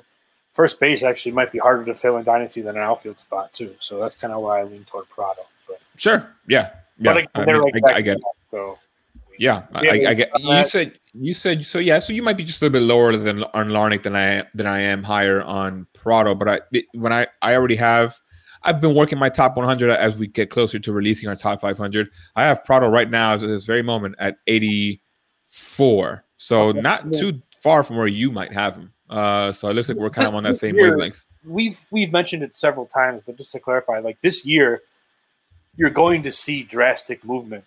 first 0.51 0.79
base 0.79 1.03
actually 1.03 1.33
might 1.33 1.51
be 1.51 1.57
harder 1.59 1.83
to 1.85 1.93
fill 1.95 2.17
in 2.17 2.23
dynasty 2.23 2.61
than 2.61 2.77
an 2.77 2.83
outfield 2.83 3.19
spot 3.19 3.51
too. 3.51 3.75
So 3.79 3.99
that's 3.99 4.15
kind 4.15 4.31
of 4.31 4.41
why 4.41 4.61
I 4.61 4.63
lean 4.63 4.85
toward 4.85 5.09
Pratto. 5.09 5.41
But, 5.67 5.79
Sure, 5.97 6.29
yeah, 6.47 6.71
yeah. 6.99 7.13
but 7.13 7.17
again, 7.17 7.29
I, 7.35 7.45
mean, 7.45 7.61
like 7.73 7.85
I, 7.85 7.93
I 7.97 8.01
get. 8.01 8.17
it. 8.17 8.23
So 8.49 8.77
Yeah, 9.39 9.63
I, 9.73 9.81
Yeah, 9.83 9.91
I, 9.91 10.11
I 10.11 10.13
get. 10.13 10.31
You 10.39 10.49
that- 10.49 10.69
said 10.69 10.99
you 11.13 11.33
said 11.33 11.65
so. 11.65 11.79
Yeah, 11.79 11.99
so 11.99 12.13
you 12.13 12.21
might 12.21 12.37
be 12.37 12.43
just 12.43 12.61
a 12.61 12.65
little 12.65 12.79
bit 12.79 12.85
lower 12.85 13.15
than 13.17 13.43
on 13.43 13.69
Larnach 13.69 14.03
than 14.03 14.15
I 14.15 14.43
than 14.53 14.67
I 14.67 14.79
am 14.79 15.03
higher 15.03 15.41
on 15.41 15.87
Pratto. 15.93 16.35
But 16.35 16.47
I 16.47 16.83
when 16.93 17.11
I 17.11 17.27
I 17.41 17.55
already 17.55 17.75
have. 17.75 18.17
I've 18.65 18.81
been 18.81 18.95
working 18.95 19.17
my 19.19 19.29
top 19.29 19.55
100 19.55 19.89
as 19.91 20.17
we 20.17 20.27
get 20.27 20.49
closer 20.49 20.79
to 20.79 20.91
releasing 20.91 21.29
our 21.29 21.35
top 21.35 21.61
500. 21.61 22.09
I 22.35 22.43
have 22.45 22.65
Pratto 22.65 22.89
right 22.89 23.09
now 23.09 23.31
as 23.33 23.43
of 23.43 23.49
this 23.49 23.65
very 23.65 23.81
moment 23.83 24.15
at 24.19 24.37
84. 24.47 26.23
So 26.37 26.61
Okay, 26.69 26.81
not 26.81 27.05
yeah. 27.13 27.19
too 27.19 27.41
far 27.61 27.83
from 27.83 27.95
where 27.97 28.07
you 28.07 28.31
might 28.31 28.51
have 28.53 28.75
him. 28.75 28.91
Uh, 29.09 29.51
so 29.51 29.69
it 29.69 29.73
looks 29.73 29.87
like 29.87 29.97
we're 29.97 30.09
kind 30.09 30.27
of 30.27 30.33
on 30.35 30.43
that 30.43 30.57
same 30.57 30.75
year- 30.75 30.89
wavelength. 30.91 31.25
we've 31.45 31.79
we've 31.91 32.11
mentioned 32.11 32.41
it 32.43 32.55
several 32.55 32.85
times, 32.87 33.21
but 33.25 33.37
just 33.37 33.51
to 33.51 33.59
clarify, 33.59 33.99
like 33.99 34.19
this 34.21 34.45
year, 34.45 34.81
you're 35.77 35.91
going 35.91 36.23
to 36.23 36.31
see 36.31 36.63
drastic 36.63 37.23
movement 37.23 37.63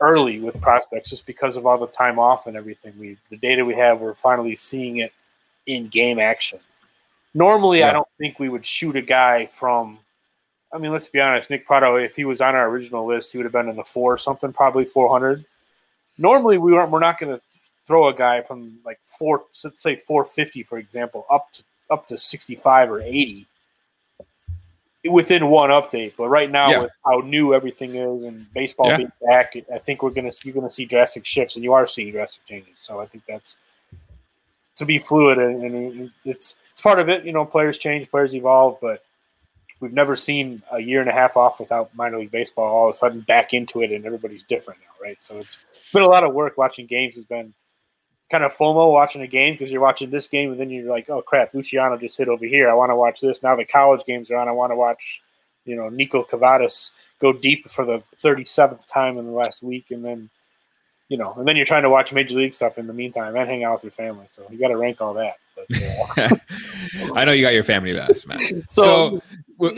early 0.00 0.38
with 0.40 0.60
prospects 0.60 1.08
just 1.10 1.24
because 1.26 1.56
of 1.56 1.66
all 1.66 1.78
the 1.78 1.86
time 1.86 2.18
off 2.18 2.46
and 2.46 2.56
everything. 2.56 2.92
We 2.98 3.16
the 3.30 3.36
data 3.38 3.64
we 3.64 3.74
have, 3.76 4.00
we're 4.00 4.14
finally 4.14 4.56
seeing 4.56 4.98
it 4.98 5.12
in 5.66 5.88
game 5.88 6.18
action. 6.18 6.60
Normally, 7.34 7.78
Yeah. 7.80 7.88
I 7.90 7.92
don't 7.94 8.08
think 8.18 8.38
we 8.38 8.48
would 8.50 8.64
shoot 8.66 8.94
a 8.96 9.02
guy 9.02 9.46
from. 9.46 9.98
I 10.72 10.78
mean, 10.78 10.92
let's 10.92 11.08
be 11.08 11.20
honest. 11.20 11.50
Nick 11.50 11.66
Pratto, 11.66 11.96
if 11.96 12.14
he 12.14 12.24
was 12.24 12.40
on 12.40 12.54
our 12.54 12.68
original 12.68 13.06
list, 13.06 13.32
he 13.32 13.38
would 13.38 13.44
have 13.44 13.52
been 13.52 13.68
in 13.68 13.76
the 13.76 13.84
four 13.84 14.18
something, 14.18 14.52
probably 14.52 14.84
four 14.84 15.08
hundred. 15.08 15.44
Normally, 16.18 16.58
we 16.58 16.72
weren't. 16.72 16.90
We're 16.90 16.98
not 16.98 17.18
going 17.18 17.36
to 17.36 17.42
throw 17.86 18.08
a 18.08 18.14
guy 18.14 18.42
from 18.42 18.78
like 18.84 18.98
four, 19.04 19.44
let's 19.64 19.82
say 19.82 19.96
four 19.96 20.24
fifty, 20.24 20.62
for 20.62 20.78
example, 20.78 21.24
up 21.30 21.50
to 21.52 21.62
up 21.90 22.06
to 22.06 22.18
65 22.18 22.90
or 22.90 23.00
80 23.00 23.46
within 25.10 25.46
one 25.48 25.70
update. 25.70 26.12
But 26.18 26.28
right 26.28 26.50
now, 26.50 26.70
Yeah. 26.70 26.80
with 26.82 26.90
how 27.02 27.20
new 27.20 27.54
everything 27.54 27.94
is 27.94 28.24
and 28.24 28.52
baseball 28.52 28.88
Yeah. 28.88 28.96
being 28.98 29.12
back, 29.26 29.54
I 29.72 29.78
think 29.78 30.02
we're 30.02 30.10
gonna 30.10 30.32
you're 30.42 30.54
gonna 30.54 30.70
see 30.70 30.84
drastic 30.84 31.24
shifts, 31.24 31.54
and 31.56 31.64
you 31.64 31.72
are 31.72 31.86
seeing 31.86 32.12
drastic 32.12 32.44
changes. 32.44 32.78
So 32.78 33.00
I 33.00 33.06
think 33.06 33.24
that's 33.26 33.56
to 34.76 34.84
be 34.84 34.98
fluid, 34.98 35.38
and, 35.38 35.62
and 35.62 36.10
it's 36.24 36.56
it's 36.72 36.82
part 36.82 36.98
of 36.98 37.08
it. 37.08 37.24
You 37.24 37.32
know, 37.32 37.46
players 37.46 37.78
change, 37.78 38.10
players 38.10 38.34
evolve, 38.34 38.78
but 38.82 39.02
we've 39.80 39.92
never 39.92 40.16
seen 40.16 40.62
a 40.72 40.80
year 40.80 41.00
and 41.00 41.08
a 41.08 41.12
half 41.12 41.36
off 41.36 41.60
without 41.60 41.94
minor 41.94 42.18
league 42.18 42.30
baseball 42.30 42.66
all 42.66 42.88
of 42.88 42.94
a 42.94 42.98
sudden 42.98 43.20
back 43.20 43.52
into 43.52 43.82
it, 43.82 43.92
and 43.92 44.04
everybody's 44.04 44.42
different 44.42 44.80
now, 44.80 45.04
right? 45.04 45.18
So 45.20 45.38
it's 45.38 45.58
been 45.92 46.02
a 46.02 46.08
lot 46.08 46.24
of 46.24 46.34
work. 46.34 46.58
Watching 46.58 46.86
games 46.86 47.14
has 47.14 47.24
been 47.24 47.54
kind 48.30 48.44
of 48.44 48.52
FOMO 48.54 48.92
watching 48.92 49.22
a 49.22 49.26
game 49.26 49.54
because 49.54 49.70
you're 49.70 49.80
watching 49.80 50.10
this 50.10 50.26
game 50.26 50.50
and 50.50 50.60
then 50.60 50.70
you're 50.70 50.90
like, 50.90 51.08
oh 51.08 51.22
crap, 51.22 51.54
Luciano 51.54 51.96
just 51.96 52.18
hit 52.18 52.28
over 52.28 52.44
here. 52.44 52.68
I 52.68 52.74
want 52.74 52.90
to 52.90 52.96
watch 52.96 53.20
this. 53.20 53.42
Now 53.42 53.56
the 53.56 53.64
college 53.64 54.04
games 54.04 54.30
are 54.30 54.36
on. 54.36 54.48
I 54.48 54.52
want 54.52 54.70
to 54.70 54.76
watch, 54.76 55.22
you 55.64 55.76
know, 55.76 55.84
Niko 55.84 56.28
Kavadas 56.28 56.90
go 57.20 57.32
deep 57.32 57.68
for 57.68 57.84
the 57.84 58.02
37th 58.22 58.86
time 58.92 59.18
in 59.18 59.26
the 59.26 59.32
last 59.32 59.62
week, 59.62 59.86
and 59.90 60.04
then, 60.04 60.30
you 61.08 61.16
know, 61.16 61.32
and 61.34 61.48
then 61.48 61.56
you're 61.56 61.66
trying 61.66 61.82
to 61.82 61.90
watch 61.90 62.12
major 62.12 62.36
league 62.36 62.54
stuff 62.54 62.78
in 62.78 62.86
the 62.86 62.92
meantime 62.92 63.34
and 63.34 63.48
hang 63.48 63.64
out 63.64 63.74
with 63.74 63.84
your 63.84 63.90
family. 63.92 64.26
So 64.28 64.42
you 64.50 64.58
got 64.58 64.68
to 64.68 64.76
rank 64.76 65.00
all 65.00 65.14
that. 65.14 65.36
But, 65.56 66.18
uh, 66.18 66.36
I 67.14 67.24
know 67.24 67.32
you 67.32 67.42
got 67.42 67.54
your 67.54 67.64
family 67.64 67.92
last, 67.92 68.26
man. 68.26 68.40
so, 68.68 68.82
So, 68.82 69.04
w- 69.04 69.20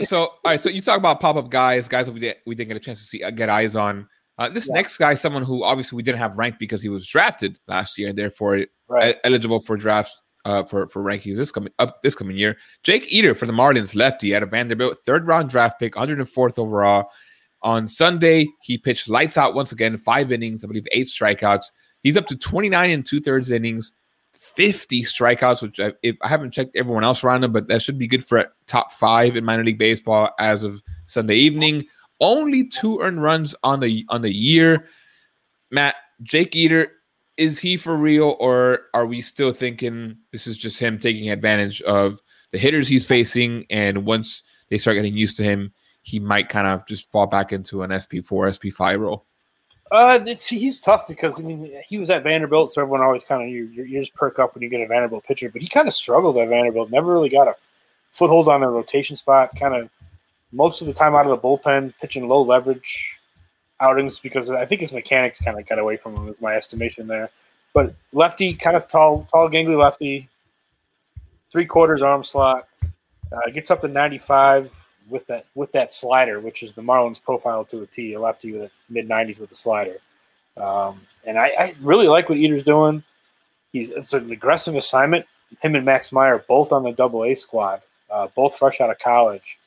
so 0.01 0.19
all 0.21 0.39
right. 0.45 0.59
So 0.59 0.69
you 0.69 0.81
talk 0.81 0.97
about 0.97 1.19
pop 1.19 1.35
up 1.35 1.49
guys, 1.49 1.87
guys 1.87 2.05
that 2.05 2.11
we 2.13 2.19
did, 2.19 2.37
we 2.45 2.55
didn't 2.55 2.69
get 2.69 2.77
a 2.77 2.81
chance 2.81 2.99
to 2.99 3.05
see 3.05 3.23
uh, 3.23 3.31
get 3.31 3.49
eyes 3.49 3.75
on. 3.75 4.07
Uh, 4.37 4.49
this 4.49 4.67
Yeah. 4.67 4.75
next 4.75 4.97
guy, 4.97 5.13
someone 5.13 5.43
who 5.43 5.63
obviously 5.63 5.95
we 5.95 6.03
didn't 6.03 6.19
have 6.19 6.37
ranked 6.37 6.59
because 6.59 6.81
he 6.81 6.89
was 6.89 7.05
drafted 7.07 7.59
last 7.67 7.97
year 7.97 8.09
and 8.09 8.17
therefore 8.17 8.65
right. 8.87 9.17
eligible 9.23 9.61
for 9.61 9.77
drafts 9.77 10.19
uh, 10.45 10.63
for 10.63 10.87
for 10.87 11.03
rankings 11.03 11.35
this 11.37 11.51
coming 11.51 11.71
up 11.79 12.01
this 12.01 12.15
coming 12.15 12.37
year. 12.37 12.57
Jake 12.83 13.05
Eder 13.11 13.35
for 13.35 13.45
the 13.45 13.53
Marlins, 13.53 13.95
lefty 13.95 14.35
out 14.35 14.43
of 14.43 14.49
Vanderbilt, 14.51 14.97
third 15.05 15.27
round 15.27 15.49
draft 15.49 15.79
pick, 15.79 15.93
104th 15.93 16.57
overall. 16.57 17.09
On 17.63 17.87
Sunday, 17.87 18.47
he 18.63 18.77
pitched 18.79 19.07
lights 19.07 19.37
out 19.37 19.53
once 19.53 19.71
again, 19.71 19.95
five 19.97 20.31
innings, 20.31 20.63
I 20.63 20.67
believe 20.67 20.87
eight 20.91 21.05
strikeouts. 21.05 21.65
He's 22.01 22.17
up 22.17 22.25
to 22.27 22.35
29 22.35 22.89
and 22.89 23.05
two 23.05 23.19
thirds 23.19 23.51
innings, 23.51 23.91
50 24.55 25.03
strikeouts, 25.03 25.61
which 25.61 25.79
I, 25.79 25.93
if 26.03 26.15
I 26.21 26.27
haven't 26.27 26.51
checked 26.51 26.75
everyone 26.75 27.03
else 27.03 27.23
around 27.23 27.43
him, 27.43 27.51
but 27.51 27.67
that 27.67 27.81
should 27.81 27.97
be 27.97 28.07
good 28.07 28.25
for 28.25 28.37
a 28.37 28.49
top 28.67 28.93
five 28.93 29.35
in 29.35 29.45
minor 29.45 29.63
league 29.63 29.77
baseball 29.77 30.31
as 30.39 30.63
of 30.63 30.81
Sunday 31.05 31.35
evening. 31.35 31.85
Only 32.19 32.67
two 32.67 32.99
earned 32.99 33.23
runs 33.23 33.55
on 33.63 33.79
the 33.79 34.05
on 34.09 34.21
the 34.21 34.33
year. 34.33 34.87
Matt 35.71 35.95
Jake 36.21 36.55
Eder 36.55 36.91
is 37.37 37.57
he 37.59 37.77
for 37.77 37.95
real, 37.95 38.35
or 38.39 38.81
are 38.93 39.07
we 39.07 39.21
still 39.21 39.53
thinking 39.53 40.17
this 40.31 40.45
is 40.45 40.57
just 40.57 40.77
him 40.77 40.99
taking 40.99 41.29
advantage 41.31 41.81
of 41.83 42.21
the 42.51 42.57
hitters 42.57 42.87
he's 42.87 43.07
facing? 43.07 43.65
And 43.69 44.05
once 44.05 44.43
they 44.69 44.77
start 44.77 44.95
getting 44.95 45.17
used 45.17 45.37
to 45.37 45.43
him, 45.43 45.73
he 46.03 46.19
might 46.19 46.49
kind 46.49 46.67
of 46.67 46.85
just 46.85 47.11
fall 47.11 47.27
back 47.27 47.51
into 47.51 47.83
an 47.83 47.89
SP4, 47.89 48.23
SP5 48.23 48.99
role. 48.99 49.25
Uh, 49.91 50.23
he's 50.47 50.79
tough 50.79 51.05
because 51.05 51.39
I 51.39 51.43
mean 51.43 51.69
he 51.85 51.97
was 51.97 52.09
at 52.09 52.23
Vanderbilt, 52.23 52.71
so 52.71 52.81
everyone 52.81 53.01
always 53.01 53.25
kind 53.25 53.43
of 53.43 53.49
your, 53.49 53.65
your 53.65 53.85
ears 53.85 54.09
perk 54.09 54.39
up 54.39 54.55
when 54.55 54.61
you 54.61 54.69
get 54.69 54.79
a 54.79 54.87
Vanderbilt 54.87 55.25
pitcher. 55.25 55.49
But 55.49 55.61
he 55.61 55.67
kind 55.67 55.87
of 55.87 55.93
struggled 55.93 56.37
at 56.37 56.47
Vanderbilt, 56.47 56.89
never 56.89 57.11
really 57.11 57.27
got 57.27 57.49
a 57.49 57.55
foothold 58.09 58.47
on 58.47 58.63
a 58.63 58.69
rotation 58.69 59.17
spot. 59.17 59.51
Kind 59.59 59.75
of 59.75 59.89
most 60.53 60.79
of 60.79 60.87
the 60.87 60.93
time 60.93 61.13
out 61.13 61.27
of 61.27 61.31
the 61.31 61.37
bullpen, 61.47 61.93
pitching 61.99 62.29
low 62.29 62.41
leverage 62.41 63.19
outings 63.81 64.17
because 64.17 64.49
I 64.49 64.65
think 64.65 64.79
his 64.79 64.93
mechanics 64.93 65.41
kind 65.41 65.59
of 65.59 65.67
got 65.67 65.77
away 65.77 65.97
from 65.97 66.15
him. 66.15 66.29
Is 66.29 66.39
my 66.39 66.55
estimation 66.55 67.07
there. 67.07 67.29
But 67.73 67.93
lefty, 68.13 68.53
kind 68.53 68.77
of 68.77 68.87
tall, 68.87 69.27
tall, 69.29 69.49
gangly 69.49 69.77
lefty, 69.77 70.29
three 71.51 71.65
quarters 71.65 72.01
arm 72.01 72.23
slot, 72.23 72.67
uh, 72.83 73.49
gets 73.53 73.69
up 73.71 73.81
to 73.81 73.89
ninety 73.89 74.17
five 74.17 74.73
with 75.11 75.27
that 75.27 75.45
with 75.53 75.71
that 75.73 75.93
slider, 75.93 76.39
which 76.39 76.63
is 76.63 76.73
the 76.73 76.81
Marlins 76.81 77.21
profile 77.21 77.63
to 77.65 77.83
a 77.83 77.85
T, 77.85 78.13
a 78.13 78.19
lefty 78.19 78.53
with 78.53 78.71
mid 78.89 79.07
nineties 79.07 79.39
with 79.39 79.51
a 79.51 79.55
slider. 79.55 79.97
Um, 80.57 81.01
and 81.25 81.37
I, 81.37 81.47
I 81.59 81.75
really 81.81 82.07
like 82.07 82.29
what 82.29 82.37
Eder's 82.37 82.63
doing. 82.63 83.03
He's 83.71 83.91
it's 83.91 84.13
an 84.13 84.31
aggressive 84.31 84.75
assignment. 84.75 85.25
Him 85.61 85.75
and 85.75 85.85
Max 85.85 86.11
Meyer 86.11 86.43
both 86.47 86.71
on 86.71 86.83
the 86.83 86.91
Double 86.91 87.25
A 87.25 87.35
squad, 87.35 87.81
uh, 88.09 88.27
both 88.35 88.57
fresh 88.57 88.81
out 88.81 88.89
of 88.89 88.99
college, 88.99 89.59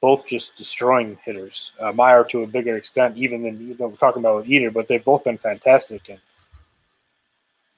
both 0.00 0.26
just 0.26 0.56
destroying 0.56 1.18
hitters. 1.24 1.72
Uh, 1.80 1.92
Meyer 1.92 2.24
to 2.24 2.42
a 2.42 2.46
bigger 2.46 2.76
extent, 2.76 3.16
even 3.16 3.42
than 3.42 3.70
even 3.70 3.90
we're 3.90 3.96
talking 3.96 4.20
about 4.20 4.36
with 4.36 4.50
Eder, 4.50 4.70
but 4.70 4.86
they've 4.86 5.04
both 5.04 5.24
been 5.24 5.38
fantastic. 5.38 6.08
And 6.08 6.20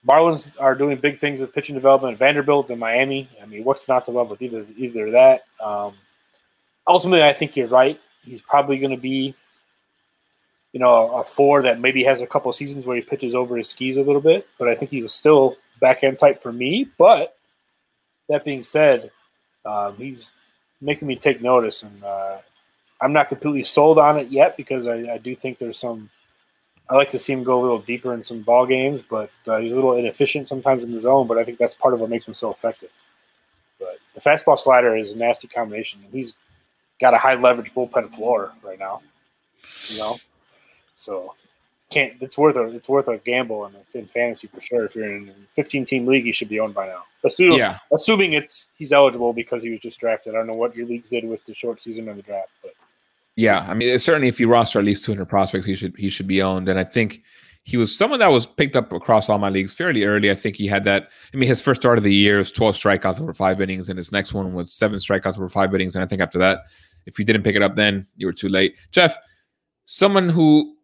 Marlins 0.06 0.50
are 0.58 0.74
doing 0.74 0.96
big 0.96 1.18
things 1.18 1.40
with 1.40 1.52
pitching 1.52 1.76
development. 1.76 2.18
Vanderbilt 2.18 2.70
and 2.70 2.80
Miami. 2.80 3.28
I 3.40 3.46
mean, 3.46 3.62
what's 3.64 3.86
not 3.88 4.04
to 4.06 4.10
love 4.10 4.30
with 4.30 4.42
either 4.42 4.66
either 4.76 5.06
of 5.06 5.12
that? 5.12 5.44
Um, 5.60 5.94
ultimately, 6.86 7.24
I 7.24 7.32
think 7.32 7.56
you're 7.56 7.68
right. 7.68 8.00
He's 8.22 8.40
probably 8.40 8.78
going 8.78 8.90
to 8.90 9.00
be, 9.00 9.34
you 10.72 10.80
know, 10.80 11.10
a 11.16 11.24
four 11.24 11.62
that 11.62 11.80
maybe 11.80 12.04
has 12.04 12.22
a 12.22 12.26
couple 12.26 12.52
seasons 12.52 12.86
where 12.86 12.96
he 12.96 13.02
pitches 13.02 13.34
over 13.34 13.56
his 13.56 13.68
skis 13.68 13.96
a 13.96 14.02
little 14.02 14.20
bit. 14.20 14.46
But 14.58 14.68
I 14.68 14.74
think 14.74 14.90
he's 14.90 15.10
still 15.12 15.56
back 15.80 16.04
end 16.04 16.18
type 16.18 16.40
for 16.42 16.52
me. 16.52 16.88
But 16.98 17.36
that 18.28 18.44
being 18.44 18.62
said, 18.62 19.10
um, 19.64 19.96
he's 19.96 20.32
making 20.80 21.08
me 21.08 21.16
take 21.16 21.42
notice, 21.42 21.82
and 21.82 22.04
uh, 22.04 22.38
I'm 23.00 23.12
not 23.12 23.28
completely 23.28 23.62
sold 23.62 23.98
on 23.98 24.18
it 24.18 24.28
yet 24.28 24.56
because 24.56 24.86
I, 24.86 25.14
I 25.14 25.18
do 25.18 25.34
think 25.36 25.58
there's 25.58 25.78
some 25.78 26.10
I 26.92 26.96
like 26.96 27.10
to 27.10 27.18
see 27.18 27.32
him 27.32 27.42
go 27.42 27.58
a 27.58 27.62
little 27.62 27.78
deeper 27.78 28.12
in 28.12 28.22
some 28.22 28.42
ball 28.42 28.66
games, 28.66 29.00
but 29.08 29.30
uh, 29.46 29.56
he's 29.58 29.72
a 29.72 29.74
little 29.74 29.94
inefficient 29.94 30.46
sometimes 30.46 30.84
in 30.84 30.92
the 30.92 31.00
zone. 31.00 31.26
But 31.26 31.38
I 31.38 31.44
think 31.44 31.56
that's 31.56 31.74
part 31.74 31.94
of 31.94 32.00
what 32.00 32.10
makes 32.10 32.26
him 32.26 32.34
so 32.34 32.50
effective. 32.50 32.90
But 33.78 33.98
the 34.14 34.20
fastball 34.20 34.58
slider 34.58 34.94
is 34.94 35.12
a 35.12 35.16
nasty 35.16 35.48
combination, 35.48 36.00
and 36.04 36.12
he's 36.12 36.34
got 37.00 37.14
a 37.14 37.18
high 37.18 37.34
leverage 37.34 37.72
bullpen 37.74 38.12
floor 38.14 38.52
right 38.62 38.78
now. 38.78 39.00
You 39.88 39.98
know, 39.98 40.18
so 40.94 41.34
can't. 41.90 42.14
It's 42.20 42.38
worth 42.38 42.56
a 42.56 42.64
it's 42.74 42.88
worth 42.88 43.08
a 43.08 43.18
gamble 43.18 43.66
in, 43.66 43.74
in 43.94 44.06
fantasy 44.06 44.46
for 44.46 44.60
sure. 44.60 44.84
If 44.84 44.94
you're 44.96 45.14
in 45.16 45.28
a 45.28 45.48
15 45.48 45.84
team 45.84 46.06
league, 46.06 46.24
he 46.24 46.32
should 46.32 46.48
be 46.48 46.60
owned 46.60 46.74
by 46.74 46.86
now. 46.86 47.02
Assuming, 47.24 47.58
Yeah. 47.58 47.78
assuming 47.92 48.32
it's 48.32 48.68
he's 48.78 48.92
eligible 48.92 49.32
because 49.32 49.62
he 49.62 49.70
was 49.70 49.80
just 49.80 50.00
drafted. 50.00 50.34
I 50.34 50.38
don't 50.38 50.46
know 50.46 50.54
what 50.54 50.74
your 50.74 50.86
leagues 50.86 51.08
did 51.08 51.24
with 51.24 51.44
the 51.44 51.54
short 51.54 51.80
season 51.80 52.08
and 52.08 52.18
the 52.18 52.22
draft, 52.22 52.50
but 52.62 52.72
Yeah, 53.36 53.60
I 53.68 53.74
mean, 53.74 53.98
certainly 54.00 54.28
if 54.28 54.40
you 54.40 54.48
roster 54.48 54.78
at 54.78 54.84
least 54.84 55.04
200 55.04 55.26
prospects, 55.26 55.66
he 55.66 55.74
should 55.76 55.96
he 55.96 56.08
should 56.08 56.26
be 56.26 56.42
owned. 56.42 56.68
And 56.68 56.78
I 56.78 56.84
think 56.84 57.22
he 57.64 57.76
was 57.76 57.96
someone 57.96 58.20
that 58.20 58.30
was 58.30 58.46
picked 58.46 58.76
up 58.76 58.92
across 58.92 59.28
all 59.28 59.38
my 59.38 59.48
leagues 59.48 59.72
fairly 59.72 60.04
early. 60.04 60.30
I 60.30 60.34
think 60.34 60.56
he 60.56 60.66
had 60.66 60.84
that. 60.84 61.08
I 61.32 61.36
mean, 61.36 61.48
his 61.48 61.62
first 61.62 61.80
start 61.80 61.98
of 61.98 62.04
the 62.04 62.14
year 62.14 62.38
was 62.38 62.52
12 62.52 62.76
strikeouts 62.76 63.20
over 63.20 63.32
five 63.32 63.60
innings, 63.60 63.88
and 63.88 63.96
his 63.96 64.12
next 64.12 64.32
one 64.32 64.52
was 64.52 64.72
seven 64.72 64.98
strikeouts 64.98 65.36
over 65.36 65.48
five 65.48 65.74
innings. 65.74 65.94
And 65.94 66.04
I 66.04 66.06
think 66.06 66.20
after 66.20 66.38
that, 66.38 66.60
if 67.06 67.18
you 67.18 67.24
didn't 67.24 67.42
pick 67.42 67.56
it 67.56 67.62
up 67.62 67.76
then, 67.76 68.06
you 68.16 68.26
were 68.26 68.32
too 68.32 68.48
late. 68.48 68.76
Jeff, 68.90 69.16
someone 69.86 70.28
who 70.28 70.76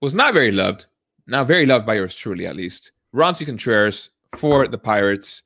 was 0.00 0.14
not 0.14 0.34
very 0.34 0.52
loved, 0.52 0.86
now 1.26 1.44
very 1.44 1.66
loved 1.66 1.86
by 1.86 1.94
yours 1.94 2.14
truly 2.14 2.46
at 2.46 2.56
least, 2.56 2.92
Roansy 3.14 3.46
Contreras 3.46 4.10
for 4.36 4.68
the 4.68 4.78
Pirates. 4.78 5.42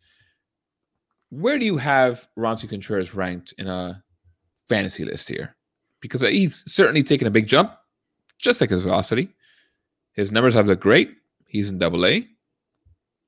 Where 1.31 1.59
do 1.59 1.65
you 1.65 1.77
have 1.77 2.27
Roansy 2.39 2.69
Contreras 2.69 3.15
ranked 3.15 3.55
in 3.59 3.67
a 3.67 4.03
fantasy 4.69 5.05
list 5.05 5.29
here? 5.29 5.55
because 6.01 6.21
he's 6.21 6.65
certainly 6.67 7.03
taken 7.03 7.27
a 7.27 7.31
big 7.31 7.47
jump, 7.47 7.73
just 8.39 8.61
like 8.61 8.71
his 8.71 8.83
velocity. 8.83 9.29
His 10.19 10.33
numbers 10.33 10.55
have 10.55 10.67
looked 10.67 10.83
great. 10.83 11.15
He's 11.47 11.69
in 11.69 11.79
double 11.79 12.05
A. 12.05 12.27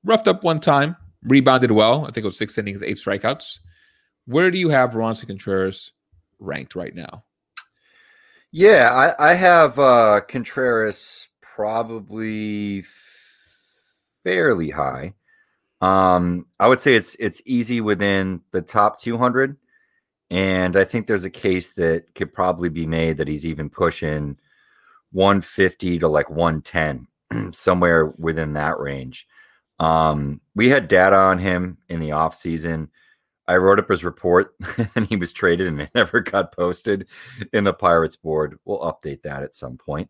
Roughed 0.03 0.27
up 0.27 0.43
one 0.43 0.59
time, 0.59 0.97
rebounded 1.23 1.71
well. 1.71 2.01
I 2.01 2.07
think 2.07 2.17
it 2.17 2.25
was 2.25 2.37
six 2.37 2.57
innings, 2.57 2.83
eight 2.83 2.97
strikeouts. 2.97 3.59
Where 4.25 4.51
do 4.51 4.57
you 4.57 4.67
have 4.67 4.91
Roansy 4.91 5.25
Contreras 5.25 5.93
ranked 6.39 6.75
right 6.75 6.93
now? 6.93 7.23
Yeah, 8.51 8.91
I, 9.17 9.31
I 9.31 9.33
have 9.35 9.79
uh, 9.79 10.19
Contreras 10.27 11.29
probably 11.39 12.83
fairly 14.25 14.69
high. 14.69 15.13
Um, 15.79 16.45
I 16.59 16.67
would 16.67 16.81
say 16.81 16.95
it's 16.95 17.15
it's 17.19 17.41
easy 17.45 17.79
within 17.79 18.41
the 18.51 18.61
top 18.61 18.99
200, 18.99 19.55
and 20.29 20.75
I 20.75 20.83
think 20.83 21.07
there's 21.07 21.23
a 21.23 21.29
case 21.29 21.71
that 21.73 22.13
could 22.15 22.33
probably 22.33 22.67
be 22.67 22.85
made 22.85 23.15
that 23.15 23.29
he's 23.29 23.45
even 23.45 23.69
pushing 23.69 24.37
150 25.11 25.99
to 25.99 26.07
like 26.07 26.29
110, 26.29 27.53
somewhere 27.53 28.07
within 28.17 28.53
that 28.53 28.79
range. 28.79 29.27
Um, 29.79 30.41
we 30.55 30.69
had 30.69 30.87
data 30.87 31.15
on 31.15 31.39
him 31.39 31.77
in 31.89 31.99
the 31.99 32.11
off 32.11 32.35
season. 32.35 32.89
I 33.47 33.57
wrote 33.57 33.79
up 33.79 33.89
his 33.89 34.03
report 34.03 34.55
and 34.95 35.07
he 35.07 35.15
was 35.15 35.33
traded 35.33 35.67
and 35.67 35.81
it 35.81 35.89
never 35.95 36.19
got 36.19 36.55
posted 36.55 37.07
in 37.51 37.63
the 37.63 37.73
Pirates 37.73 38.15
board. 38.15 38.59
We'll 38.63 38.79
update 38.79 39.23
that 39.23 39.43
at 39.43 39.55
some 39.55 39.77
point. 39.77 40.09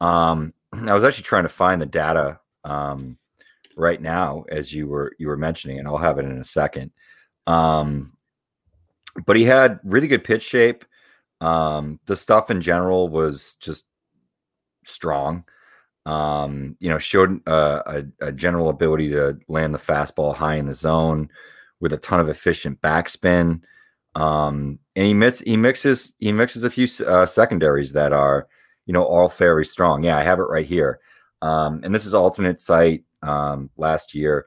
Um, 0.00 0.54
I 0.72 0.94
was 0.94 1.04
actually 1.04 1.24
trying 1.24 1.42
to 1.44 1.48
find 1.48 1.82
the 1.82 1.86
data 1.86 2.40
um, 2.64 3.18
right 3.76 4.00
now 4.00 4.44
as 4.50 4.72
you 4.72 4.86
were 4.86 5.12
you 5.18 5.28
were 5.28 5.36
mentioning, 5.36 5.78
and 5.78 5.88
I'll 5.88 5.96
have 5.96 6.18
it 6.18 6.24
in 6.24 6.38
a 6.38 6.44
second. 6.44 6.90
Um, 7.46 8.12
but 9.26 9.36
he 9.36 9.44
had 9.44 9.80
really 9.82 10.06
good 10.06 10.24
pitch 10.24 10.42
shape. 10.42 10.84
Um, 11.40 11.98
the 12.06 12.16
stuff 12.16 12.50
in 12.50 12.60
general 12.60 13.08
was 13.08 13.54
just 13.60 13.84
strong. 14.88 15.44
Um, 16.06 16.76
you 16.80 16.88
know, 16.88 16.98
showed 16.98 17.46
uh, 17.46 17.82
a, 17.86 18.28
a 18.28 18.32
general 18.32 18.70
ability 18.70 19.10
to 19.10 19.38
land 19.48 19.74
the 19.74 19.78
fastball 19.78 20.34
high 20.34 20.54
in 20.54 20.66
the 20.66 20.74
zone 20.74 21.28
with 21.80 21.92
a 21.92 21.98
ton 21.98 22.20
of 22.20 22.28
efficient 22.28 22.80
backspin. 22.80 23.60
Um, 24.14 24.78
and 24.96 25.06
he 25.06 25.14
mix, 25.14 25.40
he 25.40 25.56
mixes 25.56 26.14
he 26.18 26.32
mixes 26.32 26.64
a 26.64 26.70
few 26.70 26.88
uh, 27.06 27.26
secondaries 27.26 27.92
that 27.92 28.12
are 28.12 28.48
you 28.86 28.92
know 28.92 29.04
all 29.04 29.28
very 29.28 29.64
strong. 29.64 30.02
Yeah, 30.02 30.16
I 30.16 30.22
have 30.22 30.38
it 30.38 30.44
right 30.44 30.66
here. 30.66 30.98
Um, 31.42 31.82
and 31.84 31.94
this 31.94 32.06
is 32.06 32.14
alternate 32.14 32.58
site 32.58 33.04
um, 33.22 33.70
last 33.76 34.14
year. 34.14 34.46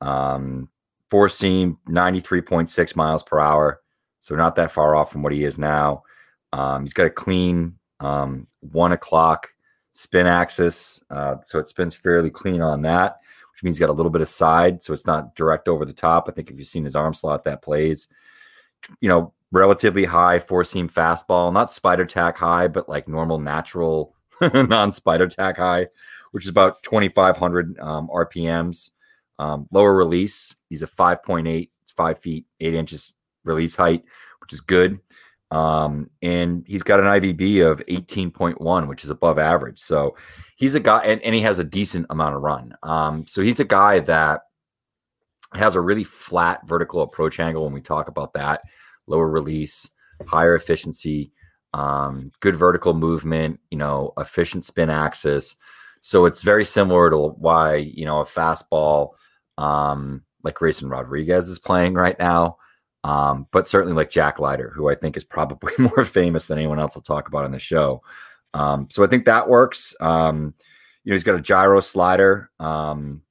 Um, 0.00 0.68
four 1.10 1.28
seam, 1.28 1.78
ninety 1.88 2.20
three 2.20 2.40
point 2.40 2.70
six 2.70 2.94
miles 2.94 3.22
per 3.24 3.40
hour, 3.40 3.80
so 4.20 4.36
not 4.36 4.54
that 4.56 4.70
far 4.70 4.94
off 4.94 5.10
from 5.10 5.22
what 5.22 5.32
he 5.32 5.44
is 5.44 5.58
now. 5.58 6.04
Um, 6.52 6.84
he's 6.84 6.94
got 6.94 7.06
a 7.06 7.10
clean 7.10 7.74
one 7.98 8.92
o'clock 8.92 9.48
spin 9.92 10.26
axis, 10.26 11.00
uh, 11.10 11.36
so 11.44 11.58
it 11.58 11.68
spins 11.68 11.94
fairly 11.94 12.30
clean 12.30 12.60
on 12.60 12.82
that 12.82 13.20
which 13.60 13.64
means 13.64 13.76
he's 13.76 13.86
got 13.86 13.90
a 13.90 13.92
little 13.92 14.10
bit 14.10 14.22
of 14.22 14.28
side, 14.28 14.82
so 14.82 14.94
it's 14.94 15.06
not 15.06 15.34
direct 15.34 15.68
over 15.68 15.84
the 15.84 15.92
top. 15.92 16.26
I 16.26 16.32
think 16.32 16.50
if 16.50 16.58
you've 16.58 16.66
seen 16.66 16.84
his 16.84 16.96
arm 16.96 17.12
slot, 17.12 17.44
that 17.44 17.60
plays, 17.60 18.08
you 19.02 19.08
know, 19.10 19.34
relatively 19.52 20.06
high 20.06 20.38
four 20.38 20.64
seam 20.64 20.88
fastball, 20.88 21.52
not 21.52 21.70
spider 21.70 22.06
tack 22.06 22.38
high, 22.38 22.68
but 22.68 22.88
like 22.88 23.06
normal, 23.06 23.38
natural, 23.38 24.14
non 24.54 24.92
spider 24.92 25.28
tack 25.28 25.58
high, 25.58 25.88
which 26.30 26.44
is 26.44 26.48
about 26.48 26.82
2,500 26.84 27.78
um, 27.80 28.08
RPMs. 28.08 28.92
Um, 29.38 29.68
lower 29.70 29.94
release, 29.94 30.54
he's 30.70 30.82
a 30.82 30.86
5.8, 30.86 31.68
it's 31.82 31.92
five 31.92 32.18
feet, 32.18 32.46
eight 32.60 32.72
inches 32.72 33.12
release 33.44 33.76
height, 33.76 34.04
which 34.40 34.54
is 34.54 34.60
good. 34.62 35.00
Um, 35.50 36.10
and 36.22 36.64
he's 36.66 36.82
got 36.82 37.00
an 37.00 37.06
IVB 37.06 37.68
of 37.68 37.84
18.1, 37.86 38.88
which 38.88 39.04
is 39.04 39.10
above 39.10 39.38
average. 39.38 39.80
So 39.80 40.16
he's 40.56 40.74
a 40.74 40.80
guy, 40.80 41.02
and, 41.04 41.20
and 41.22 41.34
he 41.34 41.40
has 41.42 41.58
a 41.58 41.64
decent 41.64 42.06
amount 42.10 42.36
of 42.36 42.42
run. 42.42 42.74
Um, 42.82 43.26
so 43.26 43.42
he's 43.42 43.60
a 43.60 43.64
guy 43.64 44.00
that 44.00 44.42
has 45.54 45.74
a 45.74 45.80
really 45.80 46.04
flat 46.04 46.66
vertical 46.66 47.02
approach 47.02 47.40
angle 47.40 47.64
when 47.64 47.72
we 47.72 47.80
talk 47.80 48.08
about 48.08 48.32
that 48.34 48.62
lower 49.06 49.28
release, 49.28 49.90
higher 50.26 50.54
efficiency, 50.54 51.32
um, 51.74 52.30
good 52.40 52.56
vertical 52.56 52.94
movement, 52.94 53.60
you 53.70 53.78
know, 53.78 54.12
efficient 54.18 54.64
spin 54.64 54.90
axis. 54.90 55.56
So 56.00 56.24
it's 56.24 56.42
very 56.42 56.64
similar 56.64 57.10
to 57.10 57.18
why, 57.18 57.76
you 57.76 58.04
know, 58.04 58.20
a 58.20 58.24
fastball 58.24 59.10
um, 59.58 60.22
like 60.42 60.54
Grayson 60.54 60.88
Rodriguez 60.88 61.48
is 61.48 61.58
playing 61.58 61.94
right 61.94 62.18
now. 62.18 62.56
Um, 63.02 63.46
but 63.50 63.66
certainly 63.66 63.94
like 63.94 64.10
Jack 64.10 64.38
Leiter, 64.38 64.70
who 64.74 64.90
I 64.90 64.94
think 64.94 65.16
is 65.16 65.24
probably 65.24 65.72
more 65.78 66.04
famous 66.04 66.46
than 66.46 66.58
anyone 66.58 66.78
else 66.78 66.94
will 66.94 67.02
talk 67.02 67.28
about 67.28 67.44
on 67.44 67.52
the 67.52 67.58
show. 67.58 68.02
Um, 68.52 68.88
so 68.90 69.04
I 69.04 69.06
think 69.06 69.24
that 69.24 69.48
works. 69.48 69.94
Um, 70.00 70.54
you 71.04 71.10
know, 71.10 71.14
he's 71.14 71.24
got 71.24 71.36
a 71.36 71.40
gyro 71.40 71.80
slider 71.80 72.50
um, 72.60 73.22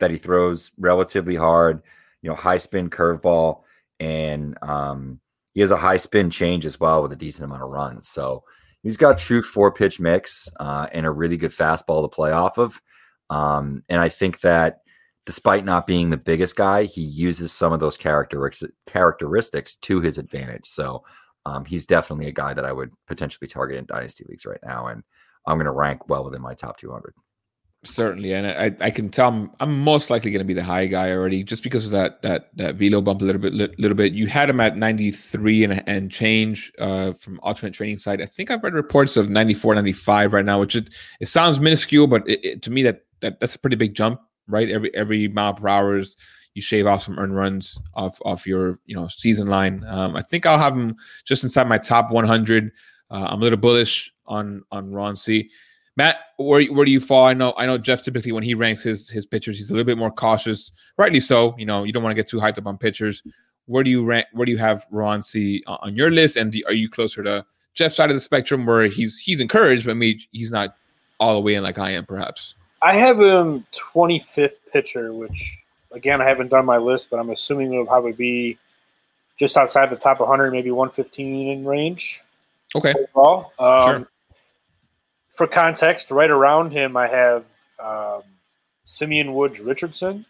that 0.00 0.10
he 0.10 0.16
throws 0.16 0.70
relatively 0.78 1.36
hard, 1.36 1.82
you 2.22 2.30
know, 2.30 2.36
high 2.36 2.58
spin 2.58 2.88
curveball, 2.88 3.62
and 4.00 4.56
um, 4.62 5.20
he 5.54 5.60
has 5.60 5.70
a 5.70 5.76
high 5.76 5.96
spin 5.96 6.30
change 6.30 6.64
as 6.64 6.80
well 6.80 7.02
with 7.02 7.12
a 7.12 7.16
decent 7.16 7.44
amount 7.44 7.62
of 7.62 7.68
runs. 7.68 8.08
So 8.08 8.44
he's 8.82 8.96
got 8.96 9.18
true 9.18 9.42
four 9.42 9.72
pitch 9.72 10.00
mix 10.00 10.48
uh, 10.60 10.86
and 10.92 11.04
a 11.04 11.10
really 11.10 11.36
good 11.36 11.50
fastball 11.50 12.02
to 12.02 12.08
play 12.08 12.30
off 12.30 12.58
of. 12.58 12.80
Um, 13.28 13.84
and 13.88 14.00
I 14.00 14.08
think 14.08 14.40
that 14.40 14.80
despite 15.28 15.62
not 15.62 15.86
being 15.86 16.08
the 16.08 16.16
biggest 16.16 16.56
guy, 16.56 16.84
he 16.84 17.02
uses 17.02 17.52
some 17.52 17.74
of 17.74 17.80
those 17.80 17.98
characteristics 17.98 18.72
characteristics 18.86 19.76
to 19.76 20.00
his 20.00 20.16
advantage. 20.16 20.66
So 20.66 21.04
um, 21.44 21.66
he's 21.66 21.84
definitely 21.84 22.28
a 22.28 22.32
guy 22.32 22.54
that 22.54 22.64
I 22.64 22.72
would 22.72 22.92
potentially 23.06 23.46
target 23.46 23.76
in 23.76 23.84
dynasty 23.84 24.24
leagues 24.26 24.46
right 24.46 24.60
now, 24.64 24.86
and 24.86 25.02
I'm 25.46 25.58
going 25.58 25.66
to 25.66 25.72
rank 25.72 26.08
well 26.08 26.24
within 26.24 26.40
my 26.40 26.54
top 26.54 26.78
200. 26.78 27.12
Certainly, 27.84 28.32
and 28.32 28.46
I, 28.46 28.74
I 28.80 28.90
can 28.90 29.10
tell 29.10 29.28
I'm, 29.28 29.50
I'm 29.60 29.78
most 29.78 30.08
likely 30.08 30.30
going 30.30 30.40
to 30.40 30.46
be 30.46 30.54
the 30.54 30.64
high 30.64 30.86
guy 30.86 31.12
already, 31.12 31.44
just 31.44 31.62
because 31.62 31.84
of 31.84 31.90
that 31.90 32.22
that 32.22 32.48
that 32.56 32.76
velo 32.76 33.02
bump 33.02 33.20
a 33.20 33.24
little 33.26 33.42
bit, 33.42 33.52
li- 33.52 33.74
little 33.76 33.98
bit. 33.98 34.14
You 34.14 34.28
had 34.28 34.48
him 34.48 34.60
at 34.60 34.78
93 34.78 35.64
and 35.64 35.84
and 35.86 36.10
change 36.10 36.72
uh, 36.78 37.12
from 37.12 37.38
alternate 37.42 37.74
training 37.74 37.98
side. 37.98 38.22
I 38.22 38.26
think 38.26 38.50
I've 38.50 38.64
read 38.64 38.72
reports 38.72 39.18
of 39.18 39.28
94, 39.28 39.74
95 39.74 40.32
right 40.32 40.44
now, 40.46 40.58
which 40.58 40.74
it, 40.74 40.88
it 41.20 41.28
sounds 41.28 41.60
minuscule, 41.60 42.06
but 42.06 42.26
it, 42.26 42.42
it, 42.42 42.62
to 42.62 42.70
me 42.70 42.82
that 42.84 43.02
that 43.20 43.40
that's 43.40 43.54
a 43.54 43.58
pretty 43.58 43.76
big 43.76 43.94
jump, 43.94 44.22
right? 44.48 44.68
Every 44.68 44.94
every 44.94 45.28
mile 45.28 45.54
per 45.54 45.68
hour 45.68 45.98
is 45.98 46.16
you 46.54 46.62
shave 46.62 46.86
off 46.86 47.04
some 47.04 47.18
earned 47.18 47.36
runs 47.36 47.78
off 47.94 48.18
off 48.24 48.46
your 48.46 48.78
you 48.86 48.96
know 48.96 49.08
season 49.08 49.46
line. 49.46 49.84
Um, 49.86 50.16
I 50.16 50.22
think 50.22 50.46
I'll 50.46 50.58
have 50.58 50.74
him 50.74 50.96
just 51.24 51.44
inside 51.44 51.68
my 51.68 51.78
top 51.78 52.10
100. 52.10 52.72
Uh, 53.10 53.26
I'm 53.30 53.40
a 53.40 53.42
little 53.42 53.58
bullish 53.58 54.12
on 54.26 54.62
on 54.72 54.90
Roansy. 54.90 55.48
Matt, 55.96 56.16
where 56.36 56.64
where 56.66 56.84
do 56.84 56.90
you 56.90 57.00
fall? 57.00 57.26
I 57.26 57.34
know 57.34 57.54
I 57.56 57.66
know 57.66 57.78
Jeff 57.78 58.02
typically 58.02 58.32
when 58.32 58.42
he 58.42 58.54
ranks 58.54 58.82
his 58.82 59.08
his 59.08 59.26
pitchers, 59.26 59.58
he's 59.58 59.70
a 59.70 59.72
little 59.72 59.86
bit 59.86 59.98
more 59.98 60.10
cautious. 60.10 60.72
Rightly 60.96 61.20
so. 61.20 61.54
You 61.58 61.66
know, 61.66 61.84
you 61.84 61.92
don't 61.92 62.02
want 62.02 62.12
to 62.12 62.20
get 62.20 62.28
too 62.28 62.38
hyped 62.38 62.58
up 62.58 62.66
on 62.66 62.78
pitchers. 62.78 63.22
Where 63.66 63.84
do 63.84 63.90
you 63.90 64.04
rank? 64.04 64.26
Where 64.32 64.46
do 64.46 64.52
you 64.52 64.58
have 64.58 64.86
Roansy 64.92 65.60
on 65.66 65.96
your 65.96 66.10
list? 66.10 66.36
And 66.36 66.54
are 66.66 66.72
you 66.72 66.88
closer 66.88 67.22
to 67.22 67.44
Jeff's 67.74 67.96
side 67.96 68.10
of 68.10 68.16
the 68.16 68.20
spectrum 68.20 68.64
where 68.64 68.86
he's 68.86 69.18
he's 69.18 69.40
encouraged, 69.40 69.86
but 69.86 69.96
me 69.96 70.20
he's 70.32 70.50
not 70.50 70.74
all 71.20 71.34
the 71.34 71.40
way 71.40 71.54
in 71.54 71.62
like 71.62 71.78
I 71.78 71.90
am, 71.90 72.06
perhaps? 72.06 72.54
I 72.80 72.96
have 72.96 73.18
him 73.18 73.66
25th 73.94 74.58
pitcher, 74.72 75.12
which 75.12 75.58
again 75.92 76.20
I 76.20 76.28
haven't 76.28 76.48
done 76.48 76.64
my 76.64 76.76
list, 76.76 77.10
but 77.10 77.18
I'm 77.18 77.30
assuming 77.30 77.72
it'll 77.72 77.86
probably 77.86 78.12
be 78.12 78.58
just 79.38 79.56
outside 79.56 79.90
the 79.90 79.96
top 79.96 80.20
100, 80.20 80.50
maybe 80.50 80.70
115 80.70 81.48
in 81.48 81.64
range. 81.64 82.20
Okay. 82.74 82.94
Overall. 83.14 83.52
Um, 83.58 83.82
Sure. 83.82 84.08
For 85.30 85.46
context, 85.46 86.10
right 86.10 86.30
around 86.30 86.72
him, 86.72 86.96
I 86.96 87.06
have 87.06 87.44
um, 87.78 88.22
Simeon 88.84 89.34
Woods 89.34 89.60
Richardson 89.60 90.26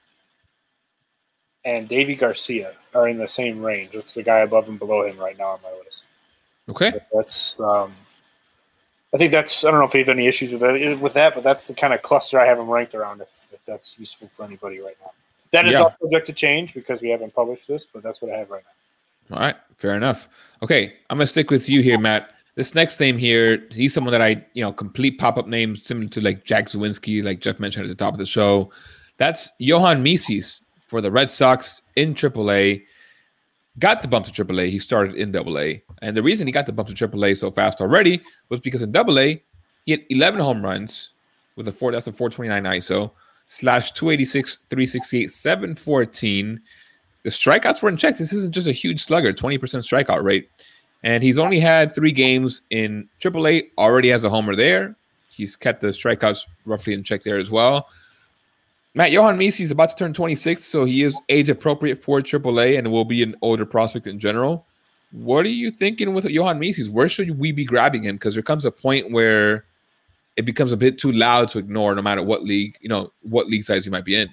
and 1.65 1.89
Davy 1.89 2.15
Garcia 2.15 2.75
are 2.95 3.09
in 3.09 3.17
the 3.17 3.27
same 3.27 3.63
range. 3.63 3.95
It's 3.95 4.13
the 4.13 4.23
guy 4.23 4.41
above 4.41 4.69
and 4.69 4.79
below 4.79 5.07
him 5.07 5.17
right 5.19 5.39
now 5.39 5.51
on 5.51 5.61
my 5.63 5.71
list. 5.85 6.05
Okay. 6.69 6.93
That's 7.15 7.59
um, 7.59 7.95
I 9.15 9.17
think 9.19 9.33
that's 9.33 9.65
I 9.65 9.71
don't 9.71 9.81
know 9.81 9.87
if 9.87 9.95
you 9.95 10.01
have 10.01 10.09
any 10.09 10.27
issues 10.27 10.53
with 10.53 10.61
that 10.61 11.01
with 11.01 11.15
that, 11.15 11.35
but 11.35 11.43
that's 11.43 11.67
the 11.67 11.75
kind 11.75 11.95
of 11.95 12.03
cluster 12.03 12.39
I 12.39 12.47
have 12.47 12.59
them 12.59 12.69
ranked 12.69 12.95
around. 12.95 13.21
If, 13.21 13.29
if 13.53 13.65
that's 13.65 13.99
useful 13.99 14.29
for 14.37 14.45
anybody 14.45 14.81
right 14.81 14.97
now, 15.03 15.13
that 15.53 15.67
is 15.67 15.73
Yeah. 15.73 15.81
all 15.81 15.97
subject 16.01 16.27
to 16.27 16.33
change 16.33 16.75
because 16.75 17.01
we 17.01 17.09
haven't 17.09 17.35
published 17.35 17.69
this, 17.69 17.87
but 17.91 18.03
that's 18.03 18.21
what 18.21 18.33
I 18.33 18.37
have 18.37 18.51
right 18.51 18.63
now. 19.31 19.37
All 19.37 19.43
right, 19.43 19.57
fair 19.77 19.95
enough. 19.95 20.29
Okay, 20.63 20.95
I'm 21.09 21.19
gonna 21.19 21.27
stick 21.27 21.51
with 21.51 21.69
you 21.69 21.83
here, 21.83 21.99
Matt. 21.99 22.31
This 22.55 22.75
next 22.75 22.99
name 22.99 23.17
here, 23.17 23.67
he's 23.71 23.95
someone 23.95 24.13
that 24.13 24.21
I, 24.21 24.45
you 24.53 24.63
know, 24.63 24.73
complete 24.73 25.19
pop-up 25.19 25.47
name 25.47 25.77
similar 25.77 26.09
to 26.09 26.21
like 26.21 26.45
Jack 26.45 26.67
Zawinski, 26.67 27.23
like 27.23 27.41
Jeff 27.41 27.61
mentioned 27.61 27.85
at 27.85 27.89
the 27.89 27.95
top 27.95 28.15
of 28.15 28.19
the 28.19 28.27
show. 28.27 28.71
That's 29.17 29.51
Johan 29.59 30.03
Mieses 30.05 30.61
for 30.87 31.01
the 31.01 31.11
Red 31.11 31.31
Sox 31.31 31.83
in 31.97 32.15
AAA. 32.15 32.85
Got 33.79 34.03
the 34.03 34.09
bump 34.09 34.27
to 34.27 34.33
AAA. 34.45 34.71
He 34.71 34.79
started 34.81 35.15
in 35.15 35.35
AA, 35.35 35.81
and 36.03 36.17
the 36.17 36.23
reason 36.23 36.47
he 36.47 36.53
got 36.53 36.67
the 36.67 36.73
bump 36.73 36.89
to 36.89 37.09
AAA 37.09 37.37
so 37.39 37.51
fast 37.51 37.81
already 37.81 38.21
was 38.49 38.61
because 38.61 38.83
in 38.83 38.97
AA 38.97 39.41
he 39.85 39.93
had 39.93 40.05
11 40.11 40.41
home 40.41 40.63
runs 40.63 41.11
with 41.57 41.69
a 41.69 41.73
four. 41.73 41.93
That's 41.93 42.07
a 42.07 42.13
429 42.13 42.81
ISO 42.81 43.11
slash 43.47 43.93
286, 43.93 44.59
368, 44.71 45.31
714. 45.31 46.61
The 47.25 47.31
strikeouts 47.31 47.83
were 47.83 47.89
in 47.89 47.97
check. 47.97 48.17
This 48.17 48.33
isn't 48.33 48.55
just 48.55 48.69
a 48.69 48.73
huge 48.73 49.03
slugger, 49.03 49.33
20% 49.33 49.59
strikeout 49.59 50.23
rate. 50.23 50.49
And 51.03 51.23
he's 51.23 51.39
only 51.39 51.61
had 51.61 51.93
three 51.93 52.13
games 52.13 52.63
in 52.71 53.09
AAA, 53.21 53.71
already 53.79 54.09
has 54.09 54.25
a 54.25 54.31
homer 54.31 54.55
there. 54.55 54.95
He's 55.31 55.57
kept 55.57 55.81
the 55.81 55.89
strikeouts 55.89 56.47
roughly 56.65 56.93
in 56.93 57.03
check 57.03 57.23
there 57.23 57.39
as 57.39 57.51
well. 57.51 57.89
Matt 58.95 59.13
Johan 59.13 59.39
Mieses 59.39 59.61
is 59.61 59.71
about 59.71 59.91
to 59.91 59.97
turn 59.97 60.13
26, 60.13 60.65
so 60.65 60.85
he 60.85 61.03
is 61.03 61.19
age 61.29 61.49
appropriate 61.49 62.03
for 62.03 62.21
AAA 62.21 62.79
and 62.79 62.91
will 62.91 63.05
be 63.05 63.23
an 63.23 63.37
older 63.43 63.65
prospect 63.65 64.07
in 64.07 64.19
general. 64.19 64.67
What 65.13 65.47
are 65.47 65.51
you 65.51 65.71
thinking 65.71 66.15
with 66.15 66.27
Johan 66.27 66.61
Mieses? 66.61 66.89
Where 66.91 67.09
should 67.09 67.39
we 67.39 67.53
be 67.53 67.65
grabbing 67.65 68.05
him? 68.05 68.17
Because 68.17 68.35
there 68.35 68.43
comes 68.43 68.65
a 68.65 68.71
point 68.71 69.11
where 69.11 69.65
it 70.37 70.45
becomes 70.45 70.71
a 70.71 70.77
bit 70.77 70.99
too 70.99 71.13
loud 71.13 71.49
to 71.51 71.59
ignore, 71.59 71.95
no 71.95 72.03
matter 72.03 72.23
what 72.23 72.45
league, 72.45 72.77
you 72.81 72.89
know, 72.89 73.13
what 73.23 73.49
league 73.49 73.65
size 73.65 73.87
you 73.87 73.93
might 73.93 74.05
be 74.05 74.17
in. 74.17 74.29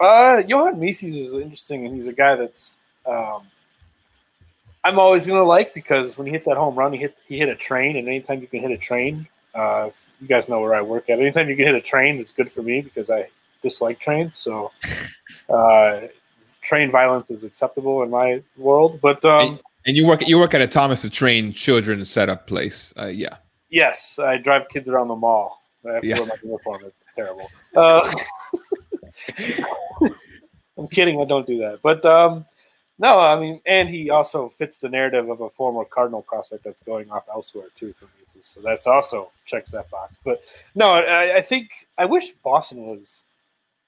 Uh, 0.00 0.42
Johan 0.46 0.76
Mieses 0.76 1.16
is 1.16 1.32
interesting, 1.32 1.86
and 1.86 1.94
he's 1.94 2.08
a 2.08 2.12
guy 2.12 2.34
that's 2.34 2.78
um, 3.06 3.42
I'm 4.86 4.98
always 4.98 5.26
gonna 5.26 5.42
like 5.42 5.74
because 5.74 6.16
when 6.16 6.26
he 6.26 6.32
hit 6.32 6.44
that 6.44 6.56
home 6.56 6.76
run, 6.76 6.92
he 6.92 6.98
hit 6.98 7.20
he 7.26 7.38
hit 7.38 7.48
a 7.48 7.56
train, 7.56 7.96
and 7.96 8.06
anytime 8.06 8.40
you 8.40 8.46
can 8.46 8.60
hit 8.60 8.70
a 8.70 8.78
train, 8.78 9.26
uh, 9.54 9.90
you 10.20 10.28
guys 10.28 10.48
know 10.48 10.60
where 10.60 10.74
I 10.74 10.82
work 10.82 11.10
at. 11.10 11.18
Anytime 11.18 11.48
you 11.48 11.56
can 11.56 11.66
hit 11.66 11.74
a 11.74 11.80
train, 11.80 12.20
it's 12.20 12.32
good 12.32 12.52
for 12.52 12.62
me 12.62 12.82
because 12.82 13.10
I 13.10 13.28
dislike 13.62 13.98
trains. 13.98 14.36
So, 14.36 14.70
uh, 15.48 16.02
train 16.60 16.90
violence 16.90 17.30
is 17.30 17.42
acceptable 17.42 18.02
in 18.02 18.10
my 18.10 18.42
world. 18.56 19.00
But 19.00 19.24
um, 19.24 19.60
And 19.86 19.96
you 19.96 20.06
work 20.06 20.26
you 20.26 20.38
work 20.38 20.52
at 20.54 20.60
a 20.60 20.66
Thomas 20.66 21.02
the 21.02 21.10
Train 21.10 21.52
children's 21.52 22.10
setup 22.10 22.46
place. 22.46 22.92
Uh, 22.98 23.06
yeah. 23.06 23.36
yes, 23.70 24.18
I 24.18 24.36
drive 24.38 24.68
kids 24.68 24.88
around 24.88 25.08
the 25.08 25.16
mall. 25.16 25.62
I 25.88 25.92
have 25.94 26.02
to 26.02 26.08
Yeah. 26.08 26.18
wear 26.18 26.26
my 26.26 26.34
uniform. 26.42 26.82
It's 26.84 27.04
terrible. 27.14 27.48
Uh, 27.76 28.12
I'm 30.78 30.88
kidding. 30.88 31.20
I 31.20 31.24
don't 31.24 31.46
do 31.46 31.58
that. 31.58 31.80
But 31.82 32.04
um, 32.04 32.44
no, 32.98 33.20
I 33.20 33.38
mean, 33.38 33.60
and 33.66 33.88
he 33.88 34.10
also 34.10 34.48
fits 34.48 34.76
the 34.78 34.88
narrative 34.88 35.28
of 35.28 35.40
a 35.40 35.48
former 35.50 35.84
Cardinal 35.84 36.22
prospect 36.22 36.64
that's 36.64 36.82
going 36.82 37.10
off 37.10 37.24
elsewhere 37.32 37.66
too 37.78 37.92
for 37.92 38.06
Mieses. 38.06 38.44
So 38.46 38.60
that's 38.60 38.86
also 38.86 39.30
checks 39.44 39.70
that 39.70 39.88
box. 39.90 40.18
But 40.24 40.42
no, 40.74 40.90
I, 40.90 41.36
I 41.36 41.40
think 41.42 41.70
I 41.96 42.04
wish 42.04 42.30
Boston 42.42 42.86
was 42.86 43.24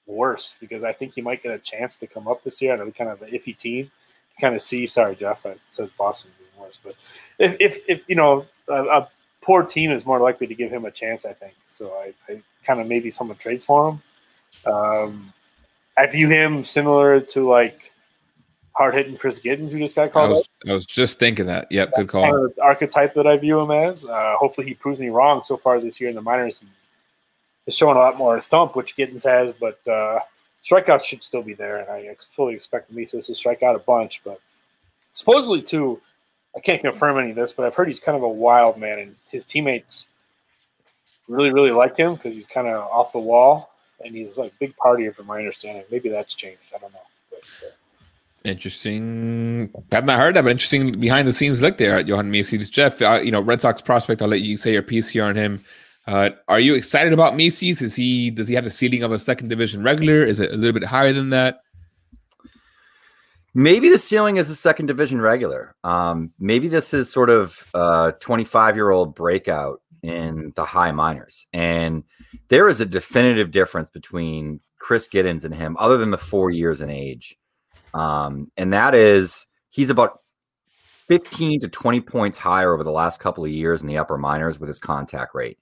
worse 0.07 0.55
because 0.59 0.83
I 0.83 0.93
think 0.93 1.13
he 1.13 1.21
might 1.21 1.43
get 1.43 1.53
a 1.53 1.59
chance 1.59 1.97
to 1.99 2.07
come 2.07 2.27
up 2.27 2.43
this 2.43 2.61
year. 2.61 2.73
I 2.73 2.77
know 2.77 2.89
kind 2.91 3.09
of 3.09 3.21
an 3.21 3.31
iffy 3.31 3.55
team. 3.55 3.91
Kind 4.39 4.55
of 4.55 4.61
see. 4.61 4.87
Sorry, 4.87 5.15
Jeff. 5.15 5.45
I 5.45 5.55
said 5.71 5.89
Boston 5.97 6.31
being 6.37 6.65
worse, 6.65 6.79
but 6.83 6.95
if 7.39 7.55
if, 7.59 7.79
if 7.87 8.05
you 8.07 8.15
know 8.15 8.45
a, 8.67 8.83
a 8.83 9.09
poor 9.41 9.63
team 9.63 9.91
is 9.91 10.05
more 10.05 10.19
likely 10.19 10.47
to 10.47 10.55
give 10.55 10.71
him 10.71 10.85
a 10.85 10.91
chance, 10.91 11.25
I 11.25 11.33
think. 11.33 11.53
So 11.67 11.91
I, 11.93 12.13
I 12.31 12.41
kind 12.63 12.79
of 12.79 12.87
maybe 12.87 13.11
someone 13.11 13.37
trades 13.37 13.65
for 13.65 13.89
him. 13.89 14.71
Um, 14.71 15.33
I 15.97 16.07
view 16.07 16.29
him 16.29 16.63
similar 16.63 17.19
to 17.19 17.49
like 17.49 17.91
hard 18.73 18.93
hitting 18.93 19.17
Chris 19.17 19.39
Gittens, 19.39 19.71
who 19.71 19.79
just 19.79 19.95
got 19.95 20.03
I 20.03 20.07
called. 20.07 20.29
was 20.31 20.39
up. 20.41 20.69
I 20.69 20.73
was 20.73 20.85
just 20.85 21.19
thinking 21.19 21.45
that. 21.47 21.67
Yep, 21.69 21.89
good 21.95 22.07
Kind 22.07 22.09
call. 22.09 22.45
of 22.45 22.55
the 22.55 22.61
archetype 22.61 23.13
that 23.15 23.27
I 23.27 23.35
view 23.37 23.59
him 23.59 23.71
as. 23.71 24.05
Uh, 24.05 24.35
hopefully, 24.37 24.67
he 24.67 24.73
proves 24.73 24.99
me 24.99 25.09
wrong. 25.09 25.41
So 25.43 25.57
far 25.57 25.81
this 25.81 25.99
year 25.99 26.09
in 26.09 26.15
the 26.15 26.21
minors, 26.21 26.59
he 26.59 26.67
is 27.67 27.75
showing 27.75 27.97
a 27.97 27.99
lot 27.99 28.17
more 28.17 28.39
thump, 28.39 28.75
which 28.77 28.95
Gittens 28.95 29.23
has, 29.25 29.53
but 29.59 29.85
uh, 29.87 30.19
strikeouts 30.63 31.03
should 31.03 31.23
still 31.23 31.41
be 31.41 31.53
there, 31.53 31.77
and 31.77 31.89
I 31.89 32.15
fully 32.19 32.55
expect 32.55 32.93
Mieses 32.93 33.27
to 33.27 33.35
strike 33.35 33.63
out 33.63 33.75
a 33.75 33.79
bunch. 33.79 34.21
But 34.23 34.39
supposedly, 35.13 35.61
too, 35.61 36.01
I 36.55 36.59
can't 36.59 36.81
confirm 36.81 37.17
any 37.17 37.31
of 37.31 37.35
this, 37.35 37.53
but 37.53 37.65
I've 37.65 37.75
heard 37.75 37.87
he's 37.87 37.99
kind 37.99 38.17
of 38.17 38.23
a 38.23 38.29
wild 38.29 38.77
man, 38.77 38.99
and 38.99 39.15
his 39.29 39.45
teammates 39.45 40.07
really, 41.27 41.51
really 41.51 41.71
like 41.71 41.95
him 41.97 42.15
because 42.15 42.35
he's 42.35 42.47
kind 42.47 42.67
of 42.67 42.81
off 42.91 43.13
the 43.13 43.19
wall, 43.19 43.71
and 44.03 44.15
he's 44.15 44.37
like 44.37 44.57
big 44.59 44.75
partier, 44.75 45.13
from 45.13 45.27
my 45.27 45.39
understanding. 45.39 45.83
Maybe 45.91 46.09
that's 46.09 46.33
changed. 46.33 46.61
I 46.75 46.79
don't 46.79 46.93
know. 46.93 46.99
But, 47.29 47.39
uh, 47.67 47.71
Interesting. 48.45 49.69
I've 49.91 50.05
not 50.05 50.17
heard 50.17 50.35
that, 50.35 50.43
but 50.43 50.51
interesting 50.51 50.97
behind 50.99 51.27
the 51.27 51.33
scenes 51.33 51.61
look 51.61 51.77
there 51.77 51.99
at 51.99 52.07
Johan 52.07 52.31
Mieses. 52.31 52.71
Jeff, 52.71 53.01
uh, 53.01 53.19
you 53.21 53.31
know, 53.31 53.41
Red 53.41 53.59
Sox 53.59 53.81
prospect. 53.81 54.21
I'll 54.21 54.29
let 54.29 54.41
you 54.41 54.55
say 54.55 54.71
your 54.71 54.81
piece 54.81 55.09
here 55.09 55.25
on 55.25 55.35
him. 55.35 55.61
Uh, 56.07 56.31
are 56.47 56.59
you 56.59 56.75
excited 56.75 57.13
about 57.13 57.33
Mieses? 57.33 57.81
Is 57.81 57.95
he 57.95 58.31
does 58.31 58.47
he 58.47 58.55
have 58.55 58.63
the 58.63 58.69
ceiling 58.69 59.03
of 59.03 59.11
a 59.11 59.19
second 59.19 59.49
division 59.49 59.83
regular? 59.83 60.25
Is 60.25 60.39
it 60.39 60.51
a 60.51 60.55
little 60.55 60.79
bit 60.79 60.87
higher 60.87 61.13
than 61.13 61.29
that? 61.29 61.61
Maybe 63.53 63.89
the 63.89 63.97
ceiling 63.97 64.37
is 64.37 64.49
a 64.49 64.55
second 64.55 64.85
division 64.85 65.21
regular. 65.21 65.75
Um, 65.83 66.31
maybe 66.39 66.67
this 66.67 66.93
is 66.93 67.11
sort 67.11 67.29
of 67.29 67.65
a 67.73 68.13
25 68.19 68.75
year 68.75 68.91
old 68.91 69.15
breakout 69.15 69.81
in 70.03 70.53
the 70.55 70.65
high 70.65 70.91
minors. 70.91 71.47
And 71.51 72.03
there 72.49 72.67
is 72.67 72.79
a 72.79 72.85
definitive 72.85 73.51
difference 73.51 73.89
between 73.89 74.59
Chris 74.77 75.07
Gittens 75.07 75.45
and 75.45 75.53
him, 75.53 75.75
other 75.79 75.97
than 75.97 76.11
the 76.11 76.17
four 76.17 76.51
years 76.51 76.81
in 76.81 76.89
age. 76.89 77.37
Um, 77.93 78.51
and 78.55 78.71
that 78.73 78.95
is 78.95 79.47
he's 79.69 79.89
about 79.89 80.21
15 81.07 81.61
to 81.61 81.67
20 81.67 82.01
points 82.01 82.37
higher 82.37 82.73
over 82.73 82.83
the 82.83 82.91
last 82.91 83.19
couple 83.19 83.43
of 83.43 83.51
years 83.51 83.81
in 83.81 83.87
the 83.87 83.97
upper 83.97 84.17
minors 84.17 84.59
with 84.59 84.67
his 84.67 84.79
contact 84.79 85.33
rate. 85.33 85.57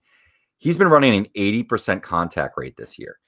He's 0.57 0.77
been 0.77 0.89
running 0.89 1.15
an 1.15 1.27
80% 1.35 2.01
contact 2.01 2.55
rate 2.57 2.77
this 2.77 2.97
year. 2.97 3.19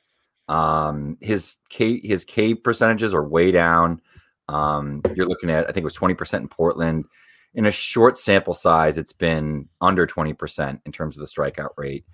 Um, 0.48 1.18
his 1.22 1.58
K 1.70 2.00
his 2.00 2.26
K 2.26 2.56
percentages 2.56 3.14
are 3.14 3.28
way 3.28 3.52
down. 3.52 4.02
Um, 4.48 5.04
you're 5.14 5.28
looking 5.28 5.52
at, 5.52 5.66
I 5.66 5.68
think 5.68 5.84
it 5.84 5.84
was 5.84 5.98
20% 5.98 6.34
in 6.40 6.48
Portland. 6.48 7.06
In 7.54 7.68
a 7.68 7.72
short 7.72 8.18
sample 8.18 8.56
size, 8.56 8.98
it's 8.98 9.14
been 9.14 9.70
under 9.80 10.08
20% 10.08 10.82
in 10.86 10.92
terms 10.92 11.18
of 11.18 11.22
the 11.22 11.28
strikeout 11.32 11.70
rate 11.78 12.06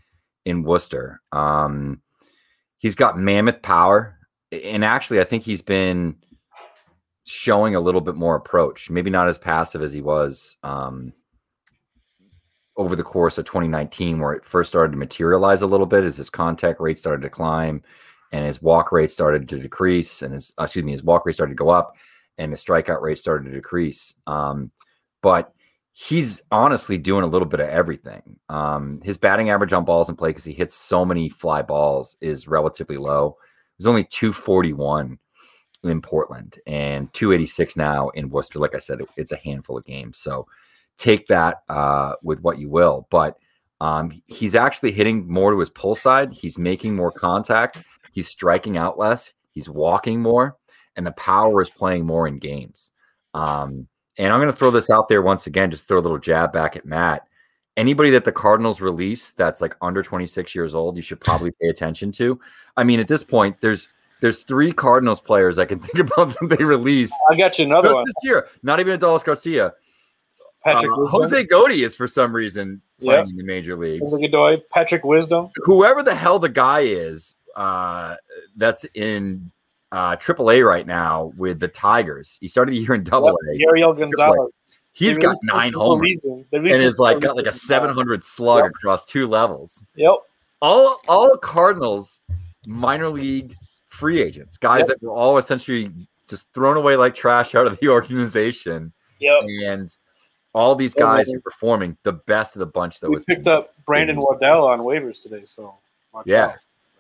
in 0.43 0.63
Worcester. 0.63 1.21
Um, 1.31 2.01
he's 2.77 2.95
got 2.95 3.17
mammoth 3.17 3.61
power. 3.61 4.17
And 4.51 4.83
actually, 4.83 5.21
I 5.21 5.23
think 5.23 5.43
he's 5.43 5.61
been 5.61 6.17
showing 7.25 7.75
a 7.75 7.79
little 7.79 8.01
bit 8.01 8.15
more 8.15 8.35
approach, 8.35 8.89
maybe 8.89 9.09
not 9.09 9.27
as 9.27 9.39
passive 9.39 9.81
as 9.81 9.91
he 9.91 10.01
was 10.01 10.57
um, 10.63 11.13
over 12.77 12.95
the 12.95 13.03
course 13.03 13.37
of 13.37 13.45
2019, 13.45 14.19
where 14.19 14.33
it 14.33 14.45
first 14.45 14.69
started 14.69 14.91
to 14.91 14.97
materialize 14.97 15.61
a 15.61 15.67
little 15.67 15.85
bit 15.85 16.03
as 16.03 16.17
his 16.17 16.29
contact 16.29 16.79
rate 16.81 16.99
started 16.99 17.21
to 17.21 17.29
climb 17.29 17.81
and 18.31 18.45
his 18.45 18.61
walk 18.61 18.91
rate 18.91 19.11
started 19.11 19.47
to 19.47 19.59
decrease 19.59 20.21
and 20.21 20.33
his, 20.33 20.53
excuse 20.59 20.83
me, 20.83 20.91
his 20.91 21.03
walk 21.03 21.25
rate 21.25 21.35
started 21.35 21.51
to 21.53 21.63
go 21.63 21.69
up 21.69 21.95
and 22.37 22.51
his 22.51 22.63
strikeout 22.63 23.01
rate 23.01 23.17
started 23.17 23.45
to 23.45 23.55
decrease. 23.55 24.15
Um, 24.27 24.71
but 25.21 25.53
he's 25.93 26.41
honestly 26.51 26.97
doing 26.97 27.23
a 27.23 27.27
little 27.27 27.47
bit 27.47 27.61
of 27.61 27.69
everything. 27.69 28.21
Um, 28.49 28.99
his 29.03 29.17
batting 29.17 29.49
average 29.49 29.71
on 29.71 29.85
balls 29.85 30.09
in 30.09 30.17
play 30.17 30.29
because 30.31 30.43
he 30.43 30.51
hits 30.51 30.75
so 30.75 31.05
many 31.05 31.29
fly 31.29 31.61
balls 31.61 32.17
is 32.19 32.47
relatively 32.47 32.97
low. 32.97 33.37
It 33.37 33.77
was 33.79 33.87
only 33.87 34.03
241 34.03 35.17
in 35.83 36.01
Portland 36.01 36.59
and 36.67 37.13
286 37.13 37.77
now 37.77 38.09
in 38.09 38.29
Worcester. 38.29 38.59
Like 38.59 38.75
I 38.75 38.79
said, 38.79 39.01
it- 39.01 39.09
it's 39.15 39.31
a 39.31 39.37
handful 39.37 39.77
of 39.77 39.85
games. 39.85 40.17
So 40.17 40.47
take 40.97 41.27
that 41.27 41.63
uh, 41.69 42.13
with 42.23 42.41
what 42.41 42.59
you 42.59 42.69
will. 42.69 43.07
But 43.09 43.37
Um, 43.81 44.21
he's 44.27 44.55
actually 44.55 44.93
hitting 44.93 45.27
more 45.29 45.51
to 45.51 45.59
his 45.59 45.69
pull 45.69 45.95
side. 45.95 46.31
He's 46.31 46.57
making 46.57 46.95
more 46.95 47.11
contact. 47.11 47.77
He's 48.13 48.29
striking 48.29 48.77
out 48.77 48.97
less. 48.97 49.33
He's 49.51 49.69
walking 49.69 50.21
more, 50.21 50.55
and 50.95 51.05
the 51.05 51.11
power 51.11 51.61
is 51.61 51.69
playing 51.69 52.05
more 52.05 52.25
in 52.27 52.39
games. 52.39 52.91
Um, 53.33 53.87
and 54.17 54.31
I'm 54.31 54.39
going 54.39 54.51
to 54.51 54.57
throw 54.57 54.71
this 54.71 54.89
out 54.89 55.09
there 55.09 55.21
once 55.21 55.45
again, 55.45 55.71
just 55.71 55.87
throw 55.89 55.99
a 55.99 56.05
little 56.05 56.17
jab 56.17 56.53
back 56.53 56.77
at 56.77 56.85
Matt. 56.85 57.27
Anybody 57.75 58.09
that 58.11 58.23
the 58.23 58.31
Cardinals 58.31 58.79
release 58.79 59.31
that's 59.33 59.59
like 59.59 59.75
under 59.81 60.01
26 60.01 60.55
years 60.55 60.73
old, 60.73 60.95
you 60.95 61.01
should 61.01 61.19
probably 61.19 61.51
pay 61.61 61.67
attention 61.67 62.13
to. 62.13 62.39
I 62.77 62.85
mean, 62.85 63.01
at 63.01 63.09
this 63.09 63.25
point, 63.25 63.59
there's 63.59 63.89
there's 64.21 64.43
three 64.43 64.71
Cardinals 64.71 65.19
players 65.19 65.57
I 65.59 65.65
can 65.65 65.79
think 65.85 66.09
about 66.09 66.29
that 66.39 66.57
they 66.57 66.63
release 66.63 67.11
I 67.29 67.35
got 67.35 67.59
you 67.59 67.65
another 67.65 67.93
one. 67.93 68.05
this 68.05 68.13
year. 68.23 68.47
Not 68.63 68.79
even 68.79 68.97
Adolis 68.97 69.25
Garcia. 69.25 69.73
Patrick 70.65 70.91
Uh, 70.91 71.05
Jose 71.05 71.43
Godoy 71.45 71.75
is 71.83 71.95
for 71.95 72.07
some 72.07 72.35
reason 72.35 72.81
playing 72.99 73.25
Yeah. 73.25 73.29
in 73.29 73.37
the 73.37 73.43
major 73.43 73.75
leagues. 73.75 74.11
Godoy, 74.11 74.57
Patrick 74.71 75.03
Wisdom. 75.05 75.49
Whoever 75.63 76.01
the 76.03 76.15
hell 76.15 76.39
the 76.39 76.49
guy 76.49 76.81
is 76.81 77.35
uh, 77.55 78.15
that's 78.57 78.83
in 78.95 79.51
uh, 79.91 80.15
AAA 80.17 80.65
right 80.67 80.85
now 80.85 81.31
with 81.37 81.59
the 81.59 81.67
Tigers. 81.69 82.37
He 82.41 82.47
started 82.49 82.73
the 82.73 82.79
year 82.79 82.95
in 82.95 83.03
Double 83.03 83.29
A. 83.29 83.57
Yariel 83.57 83.97
Gonzalez. 83.97 84.51
He's 84.91 85.15
They 85.17 85.21
got 85.23 85.37
nine 85.43 85.73
homers 85.73 86.25
and 86.25 86.67
is 86.67 86.99
like 86.99 87.19
got 87.21 87.35
like 87.37 87.45
a 87.45 87.51
700 87.51 88.23
slug 88.23 88.63
Yep. 88.63 88.71
across 88.71 89.05
two 89.05 89.27
levels. 89.27 89.85
Yep. 89.95 90.15
All 90.61 90.99
all 91.07 91.37
Cardinals 91.37 92.21
minor 92.65 93.09
league 93.09 93.55
free 93.89 94.21
agents, 94.21 94.57
guys 94.57 94.79
Yep. 94.79 94.87
that 94.87 95.01
were 95.03 95.11
all 95.11 95.37
essentially 95.37 95.91
just 96.27 96.51
thrown 96.53 96.75
away 96.75 96.95
like 96.97 97.13
trash 97.13 97.53
out 97.55 97.67
of 97.67 97.77
the 97.79 97.87
organization. 97.89 98.91
Yep. 99.19 99.33
And 99.65 99.95
all 100.55 100.73
these 100.73 100.93
guys 100.93 101.31
are 101.31 101.39
performing. 101.41 101.97
The 102.03 102.13
best 102.13 102.55
of 102.55 102.61
the 102.61 102.65
bunch, 102.65 103.01
that 103.01 103.09
We 103.09 103.17
is 103.17 103.25
picked 103.25 103.47
up 103.47 103.73
Brandon 103.85 104.19
Waddell 104.19 104.65
on 104.65 104.79
waivers 104.79 105.21
today, 105.21 105.41
so 105.43 105.75
Yeah. 106.25 106.53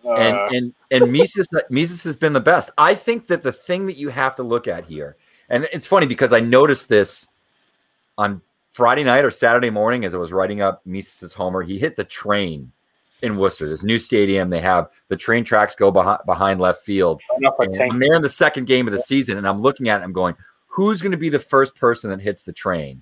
Uh, 0.03 0.13
and 0.15 0.55
and 0.55 0.73
and 0.91 1.03
Mieses 1.05 1.47
Mieses 1.71 2.03
has 2.03 2.17
been 2.17 2.33
the 2.33 2.39
best. 2.39 2.69
I 2.77 2.93
think 2.93 3.27
that 3.27 3.41
the 3.41 3.53
thing 3.53 3.87
that 3.87 3.95
you 3.95 4.09
have 4.09 4.35
to 4.35 4.43
look 4.43 4.67
at 4.67 4.85
here, 4.85 5.15
and 5.49 5.67
it's 5.73 5.87
funny 5.87 6.05
because 6.05 6.33
I 6.33 6.41
noticed 6.41 6.89
this 6.89 7.27
on 8.17 8.41
Friday 8.69 9.03
night 9.03 9.25
or 9.25 9.31
Saturday 9.31 9.69
morning 9.71 10.05
as 10.05 10.13
I 10.13 10.17
was 10.17 10.31
writing 10.31 10.61
up 10.61 10.83
Mieses' 10.85 11.33
homer. 11.33 11.63
He 11.63 11.79
hit 11.79 11.95
the 11.95 12.03
train 12.03 12.71
in 13.23 13.37
Worcester. 13.37 13.67
This 13.67 13.81
new 13.81 13.97
stadium, 13.97 14.49
they 14.49 14.59
have 14.59 14.89
the 15.07 15.17
train 15.17 15.43
tracks 15.43 15.75
go 15.75 15.89
behind 15.89 16.19
behind 16.25 16.59
left 16.59 16.83
field. 16.83 17.21
And. 17.39 17.81
I'm 17.81 17.99
there 17.99 18.15
in 18.15 18.21
the 18.21 18.29
second 18.29 18.65
game 18.65 18.87
of 18.87 18.93
the 18.93 18.99
season, 18.99 19.37
and 19.37 19.47
I'm 19.47 19.61
looking 19.61 19.89
at 19.89 20.01
it. 20.01 20.03
I'm 20.03 20.13
going, 20.13 20.35
who's 20.67 21.01
going 21.01 21.13
to 21.13 21.17
be 21.17 21.29
the 21.29 21.39
first 21.39 21.73
person 21.75 22.11
that 22.11 22.19
hits 22.19 22.43
the 22.43 22.53
train? 22.53 23.01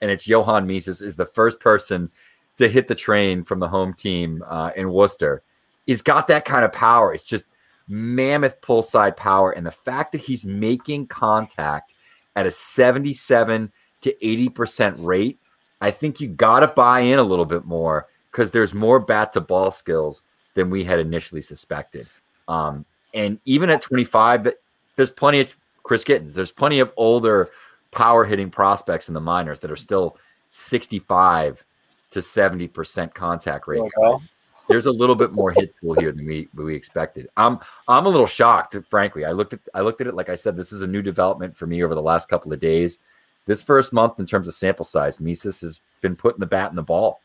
And 0.00 0.10
it's 0.10 0.26
Johan 0.26 0.66
Mieses 0.66 1.02
is 1.02 1.16
the 1.16 1.26
first 1.26 1.60
person 1.60 2.10
to 2.56 2.68
hit 2.68 2.88
the 2.88 2.94
train 2.94 3.44
from 3.44 3.60
the 3.60 3.68
home 3.68 3.94
team 3.94 4.44
uh, 4.46 4.70
in 4.76 4.92
Worcester. 4.92 5.42
He's 5.86 6.02
got 6.02 6.26
that 6.28 6.44
kind 6.44 6.64
of 6.64 6.72
power. 6.72 7.14
It's 7.14 7.24
just 7.24 7.46
mammoth 7.88 8.60
pull 8.60 8.82
side 8.82 9.16
power, 9.16 9.52
and 9.52 9.64
the 9.66 9.70
fact 9.70 10.12
that 10.12 10.20
he's 10.20 10.44
making 10.44 11.06
contact 11.06 11.94
at 12.36 12.46
a 12.46 12.50
77 12.50 13.72
to 14.02 14.26
80 14.26 14.48
percent 14.50 14.96
rate, 14.98 15.38
I 15.80 15.90
think 15.90 16.20
you 16.20 16.28
got 16.28 16.60
to 16.60 16.68
buy 16.68 17.00
in 17.00 17.18
a 17.18 17.22
little 17.22 17.46
bit 17.46 17.64
more 17.64 18.06
because 18.30 18.50
there's 18.50 18.74
more 18.74 19.00
bat 19.00 19.32
to 19.32 19.40
ball 19.40 19.70
skills 19.70 20.22
than 20.54 20.70
we 20.70 20.84
had 20.84 20.98
initially 20.98 21.42
suspected. 21.42 22.06
Um, 22.48 22.84
and 23.14 23.40
even 23.44 23.70
at 23.70 23.82
25, 23.82 24.48
there's 24.96 25.10
plenty 25.10 25.40
of 25.40 25.56
Chris 25.82 26.04
Gittens. 26.04 26.34
There's 26.34 26.52
plenty 26.52 26.80
of 26.80 26.92
older 26.96 27.50
power 27.90 28.24
hitting 28.24 28.50
prospects 28.50 29.08
in 29.08 29.14
the 29.14 29.20
minors 29.20 29.60
that 29.60 29.70
are 29.70 29.76
still 29.76 30.16
65 30.50 31.64
to 32.10 32.22
70 32.22 32.68
percent 32.68 33.14
contact 33.14 33.66
rate. 33.68 33.82
Waddell. 33.96 34.22
There's 34.68 34.86
a 34.86 34.92
little 34.92 35.14
bit 35.14 35.32
more 35.32 35.50
hit 35.50 35.74
tool 35.80 35.94
here 35.94 36.12
than 36.12 36.26
we 36.26 36.48
we 36.54 36.74
expected. 36.74 37.28
I'm 37.36 37.58
I'm 37.88 38.06
a 38.06 38.08
little 38.08 38.26
shocked, 38.26 38.76
frankly. 38.88 39.24
I 39.24 39.32
looked 39.32 39.54
at 39.54 39.60
I 39.74 39.80
looked 39.80 40.00
at 40.00 40.06
it 40.06 40.14
like 40.14 40.28
I 40.28 40.34
said. 40.34 40.56
This 40.56 40.72
is 40.72 40.82
a 40.82 40.86
new 40.86 41.00
development 41.00 41.56
for 41.56 41.66
me 41.66 41.82
over 41.82 41.94
the 41.94 42.02
last 42.02 42.28
couple 42.28 42.52
of 42.52 42.60
days. 42.60 42.98
This 43.46 43.62
first 43.62 43.94
month, 43.94 44.18
in 44.20 44.26
terms 44.26 44.46
of 44.46 44.52
sample 44.52 44.84
size, 44.84 45.16
Mieses 45.18 45.62
has 45.62 45.80
been 46.02 46.14
putting 46.14 46.38
the 46.38 46.46
bat 46.46 46.68
in 46.68 46.76
the 46.76 46.82
ball. 46.82 47.22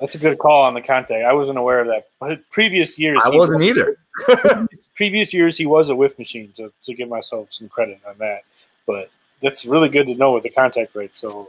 That's 0.00 0.14
a 0.14 0.18
good 0.18 0.38
call 0.38 0.62
on 0.62 0.72
the 0.72 0.80
contact. 0.80 1.26
I 1.26 1.32
wasn't 1.34 1.58
aware 1.58 1.80
of 1.80 1.88
that. 1.88 2.08
But 2.18 2.40
previous 2.50 2.98
years, 2.98 3.20
I 3.22 3.28
wasn't 3.28 3.60
was- 3.60 3.68
either. 3.68 4.68
Previous 4.94 5.32
years, 5.32 5.56
he 5.56 5.64
was 5.64 5.88
a 5.88 5.96
whiff 5.96 6.18
machine, 6.18 6.52
to, 6.56 6.70
to 6.82 6.94
give 6.94 7.08
myself 7.08 7.52
some 7.52 7.68
credit 7.68 7.98
on 8.06 8.14
that. 8.18 8.42
But 8.86 9.10
that's 9.42 9.66
really 9.66 9.88
good 9.88 10.06
to 10.06 10.14
know 10.14 10.32
with 10.32 10.42
the 10.44 10.50
contact 10.50 10.94
rate. 10.94 11.14
So 11.14 11.48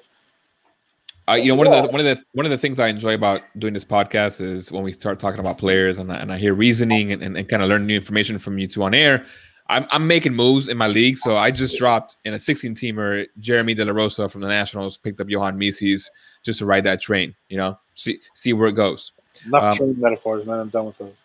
Uh, 1.28 1.34
you 1.36 1.48
know, 1.48 1.56
one 1.56 1.68
of 1.68 1.74
the 1.74 1.90
one 1.90 2.00
of 2.02 2.06
the 2.06 2.22
one 2.34 2.46
of 2.46 2.50
the 2.52 2.58
things 2.58 2.80
I 2.80 2.88
enjoy 2.90 3.14
about 3.14 3.42
doing 3.58 3.74
this 3.74 3.86
podcast 3.86 4.42
is 4.42 4.72
when 4.72 4.84
we 4.84 4.92
start 4.92 5.20
talking 5.20 5.40
about 5.40 5.58
players 5.58 5.98
and 5.98 6.12
I, 6.12 6.18
and 6.18 6.34
I 6.34 6.38
hear 6.38 6.54
reasoning 6.54 7.14
and, 7.14 7.22
and, 7.24 7.38
and 7.38 7.48
kind 7.48 7.64
of 7.64 7.70
learn 7.70 7.86
new 7.88 7.96
information 7.96 8.38
from 8.40 8.58
you 8.58 8.68
two 8.68 8.84
on 8.84 8.94
air. 8.94 9.26
I'm, 9.70 9.86
I'm 9.92 10.06
making 10.06 10.34
moves 10.34 10.68
in 10.68 10.76
my 10.78 10.88
league, 10.90 11.18
so 11.18 11.38
I 11.38 11.50
just 11.50 11.78
dropped 11.78 12.18
in 12.26 12.34
a 12.34 12.40
16 12.40 12.76
teamer. 12.76 13.26
Jeremy 13.40 13.74
De 13.74 13.86
La 13.86 13.94
Rosa 13.94 14.28
from 14.28 14.42
the 14.42 14.48
Nationals 14.50 14.98
picked 14.98 15.22
up 15.22 15.30
Johan 15.30 15.58
Mieses 15.58 16.10
just 16.44 16.60
to 16.60 16.66
ride 16.66 16.84
that 16.84 17.00
train. 17.00 17.34
You 17.48 17.56
know, 17.58 17.80
see 17.96 18.20
see 18.34 18.52
where 18.52 18.68
it 18.68 18.74
goes. 18.74 19.14
enough 19.46 19.64
Um, 19.72 19.78
trade 19.78 19.98
metaphors, 19.98 20.46
man. 20.46 20.60
I'm 20.60 20.68
done 20.70 20.88
with 20.88 20.98
those. 20.98 21.16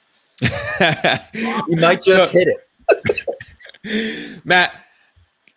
You 1.68 1.76
might 1.76 2.00
just 2.02 2.32
So- 2.32 2.38
hit 2.38 2.46
it. 2.48 4.40
Matt, 4.44 4.72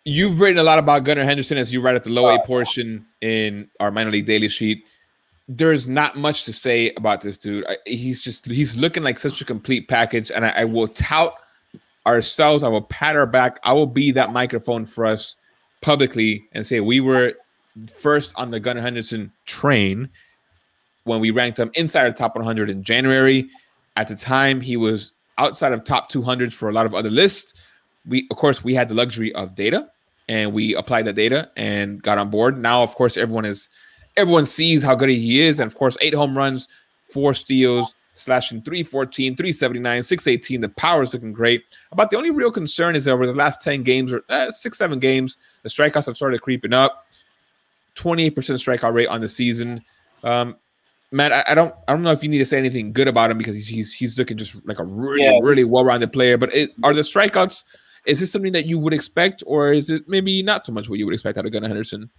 you've 0.04 0.40
written 0.40 0.58
a 0.58 0.62
lot 0.62 0.78
about 0.78 1.04
Gunnar 1.04 1.24
Henderson 1.24 1.58
as 1.58 1.72
you 1.72 1.80
write 1.80 1.96
at 1.96 2.04
the 2.04 2.10
low 2.10 2.34
A 2.34 2.44
portion 2.44 3.06
in 3.20 3.68
our 3.80 3.90
minor 3.90 4.10
league 4.10 4.26
daily 4.26 4.48
sheet. 4.48 4.84
There's 5.48 5.88
not 5.88 6.16
much 6.16 6.44
to 6.44 6.52
say 6.52 6.92
about 6.96 7.20
this 7.20 7.36
dude. 7.36 7.64
I, 7.68 7.76
he's 7.86 8.22
just 8.22 8.46
he's 8.46 8.76
looking 8.76 9.02
like 9.02 9.18
such 9.18 9.40
a 9.40 9.44
complete 9.44 9.88
package, 9.88 10.30
and 10.30 10.46
I, 10.46 10.50
I 10.50 10.64
will 10.64 10.88
tout 10.88 11.34
ourselves. 12.06 12.64
I 12.64 12.68
will 12.68 12.82
pat 12.82 13.16
our 13.16 13.26
back. 13.26 13.60
I 13.64 13.72
will 13.72 13.86
be 13.86 14.12
that 14.12 14.32
microphone 14.32 14.86
for 14.86 15.04
us 15.04 15.36
publicly 15.80 16.48
and 16.52 16.66
say 16.66 16.80
we 16.80 17.00
were 17.00 17.34
first 17.96 18.32
on 18.36 18.50
the 18.50 18.60
Gunnar 18.60 18.82
Henderson 18.82 19.32
train 19.46 20.08
when 21.04 21.20
we 21.20 21.30
ranked 21.30 21.58
him 21.58 21.70
inside 21.74 22.08
the 22.08 22.16
top 22.16 22.36
100 22.36 22.70
in 22.70 22.82
January. 22.82 23.48
At 23.96 24.08
the 24.08 24.14
time, 24.14 24.60
he 24.60 24.76
was 24.76 25.12
outside 25.38 25.72
of 25.72 25.84
top 25.84 26.10
200s 26.10 26.52
for 26.52 26.68
a 26.68 26.72
lot 26.72 26.86
of 26.86 26.94
other 26.94 27.10
lists. 27.10 27.54
We, 28.06 28.26
of 28.30 28.36
course, 28.36 28.64
we 28.64 28.74
had 28.74 28.88
the 28.88 28.94
luxury 28.94 29.32
of 29.34 29.54
data, 29.54 29.88
and 30.28 30.52
we 30.52 30.74
applied 30.74 31.04
that 31.06 31.14
data 31.14 31.50
and 31.56 32.02
got 32.02 32.18
on 32.18 32.30
board. 32.30 32.58
Now, 32.58 32.82
of 32.82 32.94
course, 32.94 33.16
everyone 33.16 33.44
is 33.44 33.68
everyone 34.16 34.44
sees 34.46 34.82
how 34.82 34.94
good 34.94 35.08
he 35.08 35.40
is, 35.40 35.60
and 35.60 35.70
of 35.70 35.76
course, 35.76 35.96
eight 36.00 36.14
home 36.14 36.36
runs, 36.36 36.68
four 37.04 37.32
steals, 37.34 37.94
slashing 38.12 38.60
314, 38.62 39.36
379, 39.36 40.02
618. 40.02 40.60
The 40.60 40.68
power 40.70 41.02
is 41.02 41.14
looking 41.14 41.32
great. 41.32 41.62
About 41.92 42.10
the 42.10 42.16
only 42.16 42.30
real 42.30 42.50
concern 42.50 42.94
is 42.96 43.04
that 43.04 43.12
over 43.12 43.26
the 43.26 43.32
last 43.32 43.60
10 43.62 43.82
games 43.84 44.12
or 44.12 44.22
uh, 44.28 44.50
six, 44.50 44.76
seven 44.78 44.98
games, 44.98 45.38
the 45.62 45.68
strikeouts 45.68 46.06
have 46.06 46.16
started 46.16 46.42
creeping 46.42 46.72
up. 46.74 47.06
28% 47.96 48.32
strikeout 48.34 48.94
rate 48.94 49.08
on 49.08 49.20
the 49.20 49.28
season. 49.28 49.82
Um, 50.24 50.56
Matt, 51.10 51.32
I, 51.32 51.44
I 51.48 51.54
don't, 51.54 51.74
I 51.88 51.92
don't 51.92 52.02
know 52.02 52.12
if 52.12 52.22
you 52.22 52.28
need 52.28 52.38
to 52.38 52.44
say 52.46 52.56
anything 52.58 52.92
good 52.92 53.06
about 53.08 53.30
him 53.30 53.36
because 53.38 53.54
he's 53.54 53.68
he's, 53.68 53.92
he's 53.92 54.18
looking 54.18 54.38
just 54.38 54.56
like 54.66 54.78
a 54.78 54.84
really, 54.84 55.24
Yeah. 55.24 55.38
really 55.42 55.64
well-rounded 55.64 56.10
player. 56.12 56.38
But 56.38 56.54
it, 56.54 56.70
are 56.82 56.94
the 56.94 57.02
strikeouts? 57.02 57.64
Is 58.06 58.20
this 58.20 58.32
something 58.32 58.52
that 58.52 58.66
you 58.66 58.78
would 58.78 58.92
expect, 58.92 59.42
or 59.46 59.72
is 59.72 59.90
it 59.90 60.08
maybe 60.08 60.42
not 60.42 60.66
so 60.66 60.72
much 60.72 60.88
what 60.88 60.98
you 60.98 61.06
would 61.06 61.14
expect 61.14 61.38
out 61.38 61.46
of 61.46 61.52
Gunnar 61.52 61.68
Henderson? 61.68 62.10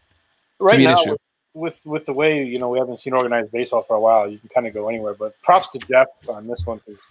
Right 0.60 0.80
now, 0.80 1.02
issue. 1.02 1.18
with 1.54 1.82
with 1.86 2.06
the 2.06 2.14
way 2.14 2.44
you 2.44 2.58
know 2.60 2.70
we 2.70 2.80
haven't 2.80 3.00
seen 3.00 3.14
organized 3.14 3.52
baseball 3.52 3.84
for 3.84 3.96
a 3.96 4.00
while, 4.00 4.30
you 4.30 4.40
can 4.40 4.50
kind 4.50 4.68
of 4.68 4.74
go 4.74 4.88
anywhere. 4.88 5.14
But 5.14 5.40
props 5.42 5.70
to 5.72 5.80
Jeff 5.80 6.08
on 6.30 6.48
this 6.48 6.66
one 6.66 6.80
because 6.86 7.02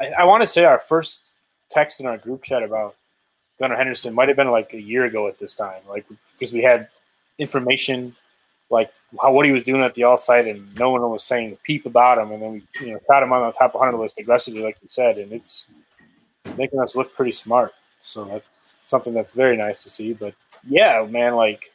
I, 0.00 0.22
I 0.22 0.24
want 0.24 0.42
to 0.42 0.46
say 0.46 0.64
our 0.64 0.78
first 0.78 1.30
text 1.68 2.00
in 2.00 2.06
our 2.06 2.16
group 2.16 2.42
chat 2.42 2.62
about 2.62 2.96
Gunnar 3.58 3.76
Henderson 3.76 4.14
might 4.14 4.28
have 4.28 4.36
been 4.36 4.50
like 4.50 4.72
a 4.72 4.80
year 4.80 5.04
ago 5.04 5.28
at 5.28 5.38
this 5.38 5.54
time, 5.54 5.82
like 5.88 6.06
because 6.38 6.52
we 6.52 6.62
had 6.62 6.88
information 7.38 8.16
like 8.70 8.90
how 9.20 9.32
what 9.32 9.46
he 9.46 9.52
was 9.52 9.62
doing 9.62 9.82
at 9.82 9.94
the 9.94 10.04
all 10.04 10.16
site, 10.16 10.46
and 10.46 10.74
no 10.74 10.90
one 10.90 11.00
was 11.10 11.22
saying 11.22 11.52
a 11.52 11.56
peep 11.56 11.86
about 11.86 12.18
him, 12.18 12.32
and 12.32 12.42
then 12.42 12.52
we 12.52 12.86
you 12.86 12.92
know 12.92 13.00
got 13.08 13.22
him 13.22 13.32
on 13.32 13.46
the 13.46 13.52
top 13.52 13.74
100 13.74 13.96
list 13.96 14.18
aggressively, 14.18 14.62
like 14.62 14.76
you 14.82 14.88
said, 14.88 15.18
and 15.18 15.32
it's 15.32 15.66
making 16.56 16.80
us 16.80 16.96
look 16.96 17.14
pretty 17.14 17.32
smart. 17.32 17.72
So 18.06 18.24
that's 18.24 18.74
something 18.84 19.12
that's 19.12 19.32
very 19.32 19.56
nice 19.56 19.82
to 19.82 19.90
see. 19.90 20.12
But 20.12 20.34
yeah, 20.68 21.06
man, 21.08 21.34
like 21.34 21.72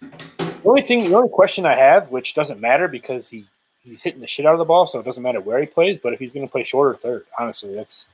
the 0.00 0.54
only 0.64 0.82
thing, 0.82 1.10
the 1.10 1.16
only 1.16 1.28
question 1.28 1.66
I 1.66 1.74
have, 1.74 2.10
which 2.10 2.34
doesn't 2.34 2.60
matter 2.60 2.88
because 2.88 3.28
he 3.28 3.46
he's 3.82 4.02
hitting 4.02 4.20
the 4.20 4.26
shit 4.26 4.46
out 4.46 4.52
of 4.52 4.58
the 4.58 4.64
ball, 4.64 4.86
so 4.86 5.00
it 5.00 5.04
doesn't 5.04 5.22
matter 5.22 5.40
where 5.40 5.60
he 5.60 5.66
plays. 5.66 5.98
But 6.02 6.12
if 6.12 6.20
he's 6.20 6.32
going 6.32 6.46
to 6.46 6.50
play 6.50 6.62
short 6.62 6.94
or 6.94 6.98
third, 6.98 7.24
honestly, 7.38 7.74
that's 7.74 8.06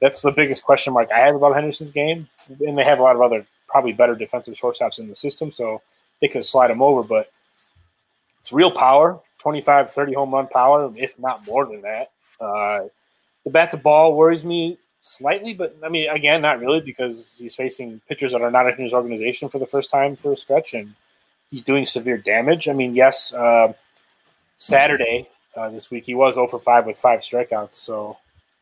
that's 0.00 0.20
the 0.20 0.30
biggest 0.30 0.62
question 0.62 0.92
mark 0.92 1.10
I 1.10 1.18
have 1.20 1.34
about 1.34 1.54
Henderson's 1.54 1.90
game. 1.90 2.28
And 2.48 2.76
they 2.76 2.84
have 2.84 2.98
a 2.98 3.02
lot 3.02 3.16
of 3.16 3.22
other 3.22 3.46
probably 3.66 3.92
better 3.92 4.14
defensive 4.14 4.54
shortstops 4.54 4.98
in 4.98 5.08
the 5.08 5.16
system, 5.16 5.50
so 5.50 5.82
they 6.20 6.28
could 6.28 6.44
slide 6.44 6.70
him 6.70 6.82
over. 6.82 7.02
But 7.02 7.30
it's 8.40 8.52
real 8.52 8.70
power 8.70 9.18
25, 9.38 9.90
30 9.92 10.14
home 10.14 10.34
run 10.34 10.48
power, 10.48 10.92
if 10.96 11.18
not 11.18 11.46
more 11.46 11.66
than 11.66 11.82
that. 11.82 12.10
Uh, 12.40 12.88
the 13.44 13.50
bat 13.50 13.70
to 13.70 13.76
ball 13.76 14.14
worries 14.14 14.44
me 14.44 14.78
slightly, 15.06 15.54
but 15.54 15.76
I 15.84 15.88
mean, 15.88 16.08
again, 16.10 16.42
not 16.42 16.60
really 16.60 16.80
because 16.80 17.36
he's 17.38 17.54
facing 17.54 18.00
pitchers 18.08 18.32
that 18.32 18.42
are 18.42 18.50
not 18.50 18.66
in 18.68 18.76
his 18.76 18.92
organization 18.92 19.48
for 19.48 19.58
the 19.58 19.66
first 19.66 19.90
time 19.90 20.16
for 20.16 20.32
a 20.32 20.36
stretch, 20.36 20.74
and 20.74 20.94
he's 21.50 21.62
doing 21.62 21.86
severe 21.86 22.18
damage. 22.18 22.68
I 22.68 22.72
mean, 22.72 22.94
yes, 22.94 23.32
uh, 23.32 23.72
Saturday 24.56 25.28
uh, 25.56 25.70
this 25.70 25.90
week. 25.90 26.04
He 26.04 26.14
was 26.14 26.34
0 26.34 26.48
for 26.48 26.60
5 26.60 26.86
with 26.86 26.98
five 26.98 27.20
strikeouts. 27.20 27.74
So, 27.74 28.16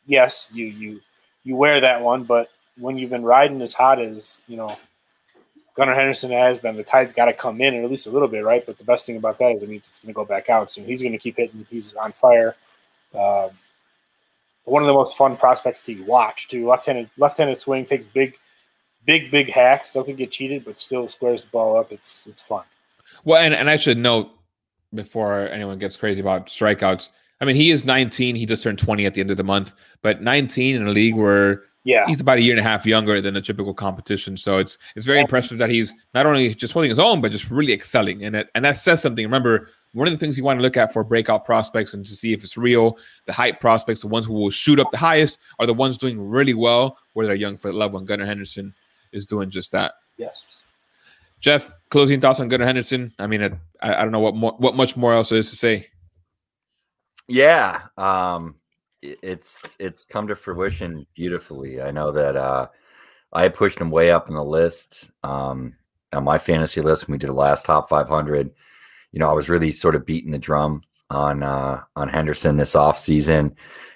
yes, 0.07 0.51
you 0.53 0.67
you 0.67 1.01
you 1.45 1.57
wear 1.57 1.81
that 1.81 2.03
one, 2.03 2.25
but 2.25 2.51
when 2.79 2.99
you've 2.99 3.11
been 3.11 3.25
riding 3.25 3.63
as 3.63 3.73
hot 3.73 4.01
as 4.01 4.43
you 4.47 4.57
know 4.57 4.77
Gunnar 5.75 5.95
Henderson 5.95 6.31
has 6.31 6.59
been, 6.59 6.77
the 6.77 6.85
tide's 6.85 7.13
got 7.13 7.25
to 7.27 7.33
come 7.33 7.61
in 7.61 7.75
at 7.75 7.91
least 7.91 8.07
a 8.07 8.11
little 8.11 8.29
bit, 8.29 8.45
right? 8.45 8.65
But 8.65 8.79
the 8.79 8.85
best 8.85 9.07
thing 9.07 9.17
about 9.17 9.39
that 9.39 9.57
is 9.57 9.63
it 9.63 9.69
means 9.69 9.89
it's 9.89 10.01
going 10.01 10.15
to 10.15 10.15
go 10.15 10.25
back 10.25 10.49
out. 10.49 10.71
So 10.71 10.83
he's 10.83 11.03
going 11.03 11.13
to 11.13 11.19
keep 11.19 11.37
hitting. 11.37 11.67
He's 11.69 11.95
on 11.95 12.13
fire. 12.13 12.55
Um, 13.15 13.51
one 14.65 14.83
of 14.83 14.87
the 14.87 14.95
most 14.95 15.17
fun 15.17 15.37
prospects 15.37 15.83
to 15.83 16.03
watch. 16.05 16.49
Too 16.49 16.69
left-handed 16.69 17.11
left-handed 17.19 17.59
swing 17.59 17.85
takes 17.85 18.05
big, 18.05 18.37
big, 19.07 19.31
big 19.31 19.51
hacks. 19.51 19.93
Doesn't 19.93 20.17
get 20.17 20.31
cheated, 20.31 20.65
but 20.65 20.79
still 20.81 21.09
squares 21.09 21.43
the 21.43 21.51
ball 21.51 21.77
up. 21.79 21.93
It's 21.93 22.25
it's 22.27 22.43
fun. 22.43 22.65
Well, 23.25 23.43
and, 23.43 23.55
and 23.55 23.71
I 23.71 23.77
should 23.77 23.99
note 23.99 24.31
before 24.95 25.49
anyone 25.49 25.79
gets 25.79 25.97
crazy 25.97 26.21
about 26.21 26.47
strikeouts. 26.47 27.11
I 27.41 27.45
mean, 27.45 27.57
he 27.57 27.71
is 27.71 27.85
19. 27.85 28.37
He 28.37 28.47
just 28.47 28.63
turned 28.63 28.79
20 28.79 29.07
at 29.07 29.15
the 29.15 29.21
end 29.21 29.31
of 29.31 29.37
the 29.37 29.45
month, 29.45 29.75
but 30.03 30.23
19 30.23 30.77
in 30.77 30.87
a 30.87 30.91
league 30.91 31.17
where 31.17 31.65
Yeah, 31.85 32.07
he's 32.07 32.21
about 32.21 32.39
a 32.39 32.41
year 32.41 32.57
and 32.57 32.61
a 32.65 32.69
half 32.69 32.87
younger 32.87 33.21
than 33.21 33.35
the 33.35 33.43
typical 33.43 33.75
competition. 33.75 34.37
So 34.37 34.59
it's 34.59 34.79
it's 34.97 35.05
very 35.05 35.21
impressive 35.21 35.59
that 35.59 35.69
he's 35.69 35.93
not 36.15 36.27
only 36.27 36.55
just 36.55 36.73
holding 36.73 36.89
his 36.89 36.99
own, 36.99 37.21
but 37.21 37.33
just 37.33 37.51
really 37.51 37.73
excelling. 37.73 38.25
And 38.25 38.35
that 38.35 38.51
and 38.55 38.65
that 38.65 38.77
says 38.79 39.03
something. 39.03 39.25
Remember, 39.25 39.69
one 39.95 40.07
of 40.07 40.13
the 40.13 40.19
things 40.19 40.37
you 40.37 40.45
want 40.45 40.59
to 40.59 40.63
look 40.63 40.77
at 40.77 40.93
for 40.93 41.03
breakout 41.05 41.45
prospects 41.45 41.95
and 41.95 42.05
to 42.05 42.15
see 42.15 42.33
if 42.33 42.45
it's 42.45 42.57
real, 42.57 42.99
the 43.27 43.33
hype 43.33 43.61
prospects, 43.61 44.01
the 44.01 44.09
ones 44.09 44.27
who 44.27 44.33
will 44.35 44.51
shoot 44.51 44.79
up 44.79 44.91
the 44.91 44.99
highest, 44.99 45.39
are 45.59 45.67
the 45.67 45.75
ones 45.75 45.97
doing 45.97 46.21
really 46.21 46.55
well 46.55 46.99
where 47.15 47.27
they're 47.27 47.35
young 47.35 47.57
for 47.57 47.69
the 47.69 47.77
level. 47.77 47.99
And 47.99 48.07
Gunnar 48.07 48.27
Henderson 48.27 48.75
is 49.13 49.25
doing 49.25 49.51
just 49.51 49.73
that. 49.73 49.93
yes. 50.19 50.45
Jeff, 51.41 51.79
closing 51.91 52.21
thoughts 52.21 52.41
on 52.41 52.49
Gunnar 52.49 52.65
Henderson. 52.65 53.13
I 53.19 53.27
mean, 53.27 53.43
I, 53.43 53.51
I 53.95 54.03
don't 54.03 54.13
know 54.13 54.21
what 54.21 54.35
more, 54.35 54.55
what 54.59 54.77
much 54.77 54.97
more 54.97 55.13
else 55.13 55.29
there 55.29 55.39
is 55.39 55.51
to 55.51 55.57
say. 55.57 55.89
Yeah, 57.29 57.83
um, 57.99 58.55
it's 59.03 59.77
it's 59.79 60.07
come 60.07 60.27
to 60.29 60.37
fruition 60.37 61.07
beautifully. 61.15 61.83
I 61.83 61.91
know 61.91 62.13
that 62.13 62.37
uh, 62.37 62.69
I 63.33 63.49
pushed 63.49 63.79
him 63.79 63.91
way 63.91 64.11
up 64.11 64.29
in 64.29 64.35
the 64.35 64.45
list 64.45 65.11
um, 65.23 65.75
on 66.15 66.25
my 66.25 66.39
fantasy 66.39 66.81
list 66.81 67.07
when 67.07 67.13
we 67.13 67.19
did 67.19 67.29
the 67.29 67.35
last 67.35 67.67
top 67.67 67.91
500. 67.91 68.51
You 69.15 69.21
know, 69.21 69.31
I 69.31 69.33
was 69.33 69.49
really 69.49 69.71
sort 69.71 69.95
of 69.95 70.05
beating 70.05 70.33
the 70.33 70.39
drum 70.39 70.83
on 71.09 71.45
uh, 71.45 71.83
on 71.95 72.09
Henderson 72.09 72.57
this 72.57 72.75
off 72.75 72.99
season. 72.99 73.55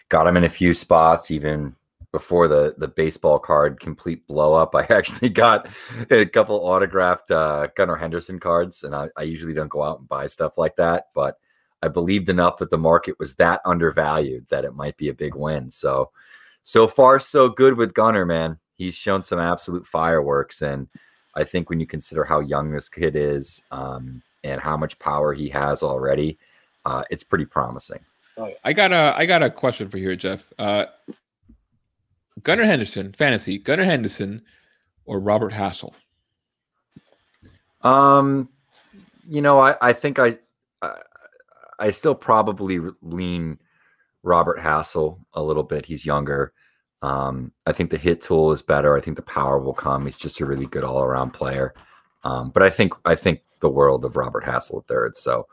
Got 0.08 0.28
him 0.28 0.36
in 0.36 0.44
a 0.44 0.48
few 0.48 0.72
spots, 0.72 1.32
even 1.32 1.74
before 2.12 2.46
the 2.46 2.76
the 2.78 2.86
baseball 2.86 3.40
card 3.40 3.80
complete 3.80 4.24
blow 4.28 4.54
up. 4.54 4.74
I 4.76 4.86
actually 4.88 5.30
got 5.30 5.68
a 6.10 6.24
couple 6.24 6.56
autographed 6.56 7.32
uh, 7.32 7.66
Gunnar 7.74 7.96
Henderson 7.96 8.38
cards, 8.38 8.84
and 8.84 8.94
I, 8.94 9.08
I 9.16 9.22
usually 9.24 9.54
don't 9.54 9.68
go 9.68 9.82
out 9.82 9.98
and 9.98 10.08
buy 10.08 10.28
stuff 10.28 10.56
like 10.56 10.76
that, 10.76 11.08
but 11.16 11.36
I 11.82 11.88
believed 11.88 12.28
enough 12.28 12.58
that 12.58 12.70
the 12.70 12.78
market 12.78 13.18
was 13.18 13.34
that 13.34 13.60
undervalued 13.64 14.46
that 14.50 14.64
it 14.64 14.74
might 14.74 14.96
be 14.96 15.08
a 15.08 15.14
big 15.14 15.34
win. 15.34 15.68
So, 15.70 16.10
so 16.62 16.86
far, 16.86 17.18
so 17.18 17.48
good 17.48 17.76
with 17.76 17.94
Gunnar, 17.94 18.24
man. 18.24 18.58
He's 18.74 18.94
shown 18.94 19.22
some 19.22 19.38
absolute 19.38 19.86
fireworks. 19.86 20.62
And 20.62 20.88
I 21.34 21.44
think 21.44 21.70
when 21.70 21.80
you 21.80 21.86
consider 21.86 22.24
how 22.24 22.40
young 22.40 22.70
this 22.70 22.88
kid 22.88 23.14
is 23.16 23.60
um, 23.70 24.22
and 24.44 24.60
how 24.60 24.76
much 24.76 24.98
power 24.98 25.32
he 25.32 25.48
has 25.48 25.82
already, 25.82 26.38
uh, 26.84 27.04
it's 27.10 27.24
pretty 27.24 27.44
promising. 27.44 28.00
I 28.64 28.72
got 28.72 28.92
a 28.92 29.14
I 29.16 29.26
got 29.26 29.42
a 29.42 29.50
question 29.50 29.88
for 29.88 29.98
you 29.98 30.08
here, 30.08 30.16
Jeff. 30.16 30.52
Uh, 30.58 30.86
Gunnar 32.42 32.64
Henderson, 32.64 33.12
fantasy, 33.12 33.58
Gunnar 33.58 33.84
Henderson 33.84 34.42
or 35.04 35.20
Robert 35.20 35.52
Hassell? 35.52 35.92
Um, 37.82 38.48
you 39.26 39.40
know, 39.40 39.58
I, 39.58 39.76
I 39.80 39.92
think 39.92 40.18
I, 40.18 40.38
I, 40.82 40.94
I 41.78 41.90
still 41.90 42.14
probably 42.14 42.80
lean 43.02 43.58
Robert 44.22 44.58
Hassell 44.58 45.18
a 45.34 45.42
little 45.42 45.62
bit. 45.62 45.86
He's 45.86 46.04
younger. 46.04 46.52
Um, 47.02 47.52
I 47.66 47.72
think 47.72 47.90
the 47.90 47.98
hit 47.98 48.20
tool 48.20 48.52
is 48.52 48.62
better. 48.62 48.96
I 48.96 49.00
think 49.00 49.16
the 49.16 49.22
power 49.22 49.58
will 49.58 49.74
come. 49.74 50.04
He's 50.04 50.16
just 50.16 50.40
a 50.40 50.46
really 50.46 50.66
good 50.66 50.84
all 50.84 51.02
around 51.02 51.30
player. 51.30 51.74
Um, 52.24 52.50
but 52.50 52.62
I 52.62 52.70
think 52.70 52.92
I 53.04 53.14
think 53.14 53.42
the 53.60 53.68
world 53.68 54.04
of 54.04 54.16
Robert 54.16 54.44
Hassell 54.44 54.86
third. 54.86 55.16
So 55.16 55.46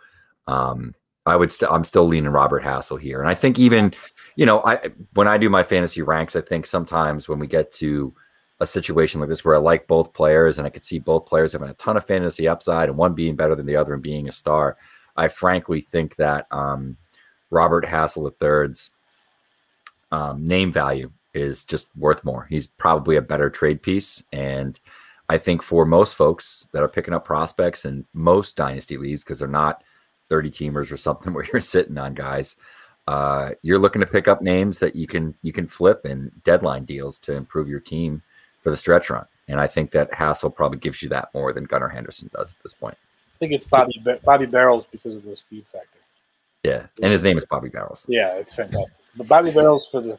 um, 0.47 0.93
I 1.25 1.35
would 1.35 1.51
still 1.51 1.71
I'm 1.71 1.83
still 1.83 2.05
leaning 2.05 2.31
Robert 2.31 2.63
Hassell 2.63 2.99
here. 2.99 3.19
And 3.19 3.29
I 3.29 3.33
think 3.33 3.59
even 3.59 3.93
you 4.35 4.45
know 4.45 4.61
I 4.63 4.79
when 5.13 5.27
I 5.27 5.37
do 5.37 5.49
my 5.49 5.63
fantasy 5.63 6.01
ranks, 6.01 6.35
I 6.35 6.41
think 6.41 6.65
sometimes 6.65 7.27
when 7.27 7.39
we 7.39 7.47
get 7.47 7.71
to 7.73 8.13
a 8.59 8.65
situation 8.65 9.19
like 9.19 9.29
this 9.29 9.43
where 9.43 9.55
I 9.55 9.59
like 9.59 9.87
both 9.87 10.13
players 10.13 10.57
and 10.57 10.65
I 10.65 10.69
could 10.69 10.83
see 10.83 10.99
both 10.99 11.25
players 11.25 11.51
having 11.51 11.69
a 11.69 11.73
ton 11.73 11.97
of 11.97 12.05
fantasy 12.05 12.47
upside 12.47 12.87
and 12.87 12.97
one 12.97 13.13
being 13.13 13.35
better 13.35 13.55
than 13.55 13.65
the 13.65 13.75
other 13.75 13.93
and 13.93 14.01
being 14.01 14.29
a 14.29 14.31
star. 14.31 14.77
I 15.17 15.27
frankly 15.27 15.81
think 15.81 16.15
that 16.17 16.47
um, 16.51 16.97
Robert 17.49 17.85
Hassel 17.85 18.31
III's 18.41 18.91
um, 20.11 20.47
name 20.47 20.71
value 20.71 21.11
is 21.33 21.65
just 21.65 21.87
worth 21.97 22.23
more. 22.23 22.47
He's 22.49 22.67
probably 22.67 23.17
a 23.17 23.21
better 23.21 23.49
trade 23.49 23.81
piece. 23.81 24.23
And 24.31 24.79
I 25.29 25.37
think 25.37 25.61
for 25.61 25.85
most 25.85 26.15
folks 26.15 26.67
that 26.71 26.83
are 26.83 26.87
picking 26.87 27.13
up 27.13 27.25
prospects 27.25 27.85
and 27.85 28.05
most 28.13 28.55
dynasty 28.55 28.97
leagues, 28.97 29.23
because 29.23 29.39
they're 29.39 29.47
not 29.47 29.83
30 30.29 30.51
teamers 30.51 30.91
or 30.91 30.97
something 30.97 31.33
where 31.33 31.45
you're 31.51 31.61
sitting 31.61 31.97
on 31.97 32.13
guys, 32.13 32.55
uh, 33.07 33.51
you're 33.61 33.79
looking 33.79 33.99
to 33.99 34.07
pick 34.07 34.27
up 34.27 34.41
names 34.41 34.79
that 34.79 34.95
you 34.95 35.05
can 35.05 35.35
you 35.43 35.53
can 35.53 35.67
flip 35.67 36.05
in 36.05 36.31
deadline 36.43 36.85
deals 36.85 37.19
to 37.19 37.33
improve 37.33 37.69
your 37.69 37.79
team 37.79 38.21
for 38.61 38.71
the 38.71 38.77
stretch 38.77 39.09
run. 39.09 39.25
And 39.47 39.59
I 39.59 39.67
think 39.67 39.91
that 39.91 40.11
Hassell 40.11 40.53
probably 40.53 40.79
gives 40.79 41.03
you 41.03 41.09
that 41.09 41.29
more 41.33 41.53
than 41.53 41.65
Gunnar 41.65 41.89
Henderson 41.89 42.31
does 42.35 42.51
at 42.51 42.63
this 42.63 42.73
point. 42.73 42.97
I 43.35 43.37
think 43.37 43.51
it's 43.51 43.65
Bobby 43.65 44.03
Bobby 44.23 44.47
Barrels 44.47 44.87
because 44.87 45.15
of 45.15 45.23
the 45.23 45.35
speed 45.35 45.65
factor. 45.67 45.99
Yeah. 46.65 46.87
And 47.01 47.11
his 47.11 47.21
name 47.21 47.37
is 47.37 47.45
Bobby 47.45 47.69
Barrels. 47.69 48.05
Yeah, 48.09 48.33
it's 48.35 48.55
fantastic. 48.55 48.91
But 49.15 49.27
Bobby 49.27 49.51
Barrels 49.51 49.87
for 49.87 50.01
the, 50.01 50.17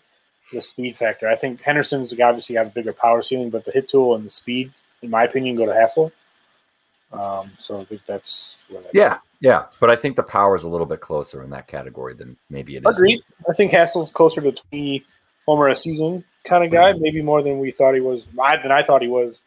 the 0.52 0.62
speed 0.62 0.96
factor. 0.96 1.28
I 1.28 1.34
think 1.34 1.60
Henderson's 1.60 2.12
obviously 2.12 2.54
got 2.54 2.66
a 2.66 2.70
bigger 2.70 2.92
power 2.92 3.20
ceiling, 3.22 3.50
but 3.50 3.64
the 3.64 3.72
hit 3.72 3.88
tool 3.88 4.14
and 4.14 4.24
the 4.24 4.30
speed, 4.30 4.72
in 5.02 5.10
my 5.10 5.24
opinion, 5.24 5.56
go 5.56 5.66
to 5.66 5.72
Hassell. 5.72 6.12
Um, 7.12 7.52
so 7.58 7.80
I 7.80 7.84
think 7.84 8.02
that's 8.06 8.56
what 8.68 8.84
I 8.84 8.88
Yeah. 8.92 9.18
Yeah. 9.40 9.66
But 9.80 9.90
I 9.90 9.96
think 9.96 10.16
the 10.16 10.22
power 10.22 10.56
is 10.56 10.64
a 10.64 10.68
little 10.68 10.86
bit 10.86 11.00
closer 11.00 11.42
in 11.42 11.50
that 11.50 11.68
category 11.68 12.14
than 12.14 12.36
maybe 12.50 12.76
it 12.76 12.84
is. 12.86 12.96
Agreed. 12.96 13.22
I 13.48 13.52
think 13.52 13.72
Hassell's 13.72 14.10
closer 14.10 14.40
to 14.40 14.52
20 14.52 15.04
homer 15.46 15.68
a 15.68 15.76
season 15.76 16.24
kind 16.46 16.64
of 16.64 16.70
guy, 16.70 16.92
maybe 16.92 17.22
more 17.22 17.42
than 17.42 17.58
we 17.58 17.70
thought 17.70 17.94
he 17.94 18.00
was. 18.00 18.26
Than 18.26 18.72
I 18.72 18.82
thought 18.82 19.02
he 19.02 19.08
was. 19.08 19.40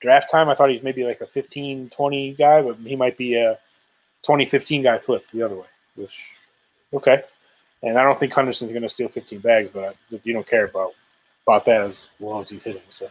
Draft 0.00 0.30
time, 0.30 0.48
I 0.48 0.54
thought 0.54 0.70
he's 0.70 0.82
maybe 0.82 1.04
like 1.04 1.22
a 1.22 1.26
15, 1.26 1.88
20 1.88 2.34
guy, 2.34 2.62
but 2.62 2.76
he 2.84 2.96
might 2.96 3.16
be 3.16 3.34
a 3.34 3.58
2015 4.22 4.82
guy 4.82 4.98
flipped 4.98 5.32
the 5.32 5.42
other 5.42 5.56
way. 5.56 5.66
Which, 5.94 6.14
okay. 6.92 7.22
And 7.82 7.98
I 7.98 8.02
don't 8.02 8.20
think 8.20 8.34
Henderson's 8.34 8.72
going 8.72 8.82
to 8.82 8.88
steal 8.88 9.08
15 9.08 9.38
bags, 9.38 9.70
but 9.72 9.84
I, 9.84 10.20
you 10.22 10.34
don't 10.34 10.46
care 10.46 10.66
about 10.66 10.92
about 11.46 11.64
that 11.64 11.82
as 11.82 12.08
well 12.18 12.40
as 12.40 12.50
he's 12.50 12.64
hitting. 12.64 12.82
So 12.90 13.08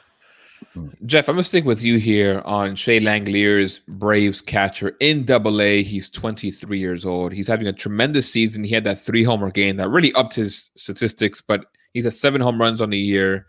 Mm. 0.76 1.06
Jeff, 1.06 1.30
I'm 1.30 1.36
gonna 1.36 1.44
stick 1.44 1.66
with 1.66 1.82
you 1.82 1.98
here 1.98 2.42
on 2.46 2.76
Shea 2.76 3.00
Langeliers, 3.00 3.80
Braves 3.88 4.42
catcher 4.42 4.96
in 5.00 5.26
Double 5.26 5.62
A. 5.62 5.84
He's 5.84 6.10
23 6.10 6.80
years 6.80 7.06
old. 7.06 7.32
He's 7.32 7.48
having 7.48 7.68
a 7.68 7.74
tremendous 7.74 8.32
season. 8.32 8.64
He 8.64 8.74
had 8.74 8.84
that 8.84 9.02
three 9.02 9.24
homer 9.24 9.52
game 9.52 9.78
that 9.78 9.90
really 9.90 10.14
upped 10.14 10.36
his 10.36 10.72
statistics, 10.76 11.42
but 11.42 11.66
he's 11.94 12.06
at 12.06 12.14
seven 12.14 12.42
home 12.42 12.60
runs 12.60 12.82
on 12.82 12.90
the 12.90 12.98
year, 12.98 13.48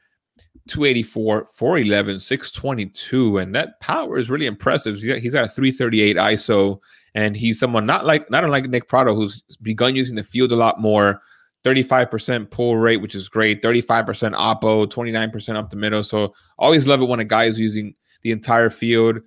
284, 0.69 1.49
411, 1.53 2.21
622, 2.21 3.39
and 3.39 3.55
that 3.55 3.81
power 3.81 4.19
is 4.19 4.31
really 4.31 4.47
impressive. 4.47 4.97
He's 4.97 5.07
got, 5.07 5.19
he's 5.19 5.33
got 5.33 5.45
a 5.45 5.49
338 5.49 6.17
ISO, 6.17 6.79
and 7.15 7.37
he's 7.37 7.59
someone 7.59 7.87
not 7.87 8.05
like 8.05 8.31
not 8.31 8.45
unlike 8.45 8.69
Nick 8.69 8.89
Pratto, 8.89 9.15
who's 9.15 9.43
begun 9.63 9.97
using 9.97 10.17
the 10.17 10.23
field 10.23 10.53
a 10.53 10.57
lot 10.57 10.81
more. 10.81 11.21
35% 11.67 12.51
pull 12.51 12.77
rate, 12.77 12.99
which 13.03 13.15
is 13.17 13.29
great. 13.29 13.61
35% 13.63 14.07
oppo, 14.35 14.87
29% 14.87 15.57
up 15.57 15.69
the 15.71 15.77
middle. 15.77 16.05
So 16.05 16.33
always 16.59 16.87
love 16.87 17.03
it 17.03 17.09
when 17.09 17.19
a 17.21 17.25
guy 17.25 17.45
is 17.45 17.59
using 17.59 17.95
the 18.23 18.31
entire 18.31 18.71
field. 18.71 19.19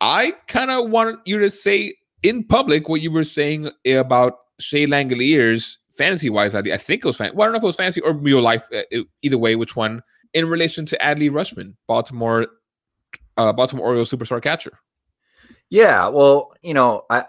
I 0.00 0.32
kind 0.48 0.70
of 0.70 0.90
want 0.90 1.20
you 1.24 1.38
to 1.38 1.50
say 1.50 1.94
in 2.22 2.44
public 2.44 2.88
what 2.88 3.00
you 3.00 3.10
were 3.12 3.24
saying 3.24 3.70
about 3.86 4.34
Shea 4.58 4.86
Langeliers 4.86 5.76
fantasy 5.96 6.28
wise. 6.28 6.54
I, 6.54 6.58
I 6.60 6.76
think 6.76 7.04
it 7.04 7.06
was 7.06 7.16
fan- 7.16 7.32
well, 7.34 7.44
I 7.44 7.46
don't 7.46 7.52
know 7.52 7.58
if 7.58 7.62
it 7.62 7.66
was 7.66 7.76
fantasy 7.76 8.00
or 8.02 8.12
real 8.12 8.42
life. 8.42 8.64
uh, 8.74 8.82
it- 8.90 9.06
either 9.22 9.38
way, 9.38 9.56
which 9.56 9.76
one 9.76 10.02
in 10.34 10.48
relation 10.48 10.84
to 10.86 10.98
Adley 10.98 11.30
Rutschman, 11.30 11.74
Baltimore, 11.86 12.46
uh, 13.36 13.52
Baltimore 13.52 13.86
Orioles 13.86 14.10
superstar 14.10 14.42
catcher. 14.42 14.78
Yeah, 15.70 16.08
well, 16.08 16.52
you 16.62 16.74
know, 16.74 17.04
I 17.08 17.24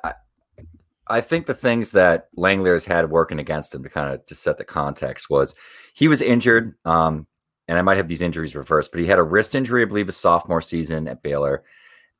I 1.09 1.21
think 1.21 1.45
the 1.45 1.53
things 1.53 1.91
that 1.91 2.27
Langeliers 2.35 2.85
had 2.85 3.09
working 3.09 3.39
against 3.39 3.73
him 3.73 3.83
to 3.83 3.89
kind 3.89 4.13
of 4.13 4.25
just 4.27 4.43
set 4.43 4.57
the 4.57 4.63
context 4.63 5.29
was 5.29 5.55
he 5.93 6.07
was 6.07 6.21
injured, 6.21 6.75
um, 6.85 7.27
and 7.67 7.77
I 7.77 7.81
might 7.81 7.97
have 7.97 8.07
these 8.07 8.21
injuries 8.21 8.55
reversed, 8.55 8.91
but 8.91 9.01
he 9.01 9.07
had 9.07 9.19
a 9.19 9.23
wrist 9.23 9.55
injury, 9.55 9.81
I 9.81 9.85
believe, 9.85 10.07
his 10.07 10.17
sophomore 10.17 10.61
season 10.61 11.07
at 11.07 11.23
Baylor, 11.23 11.63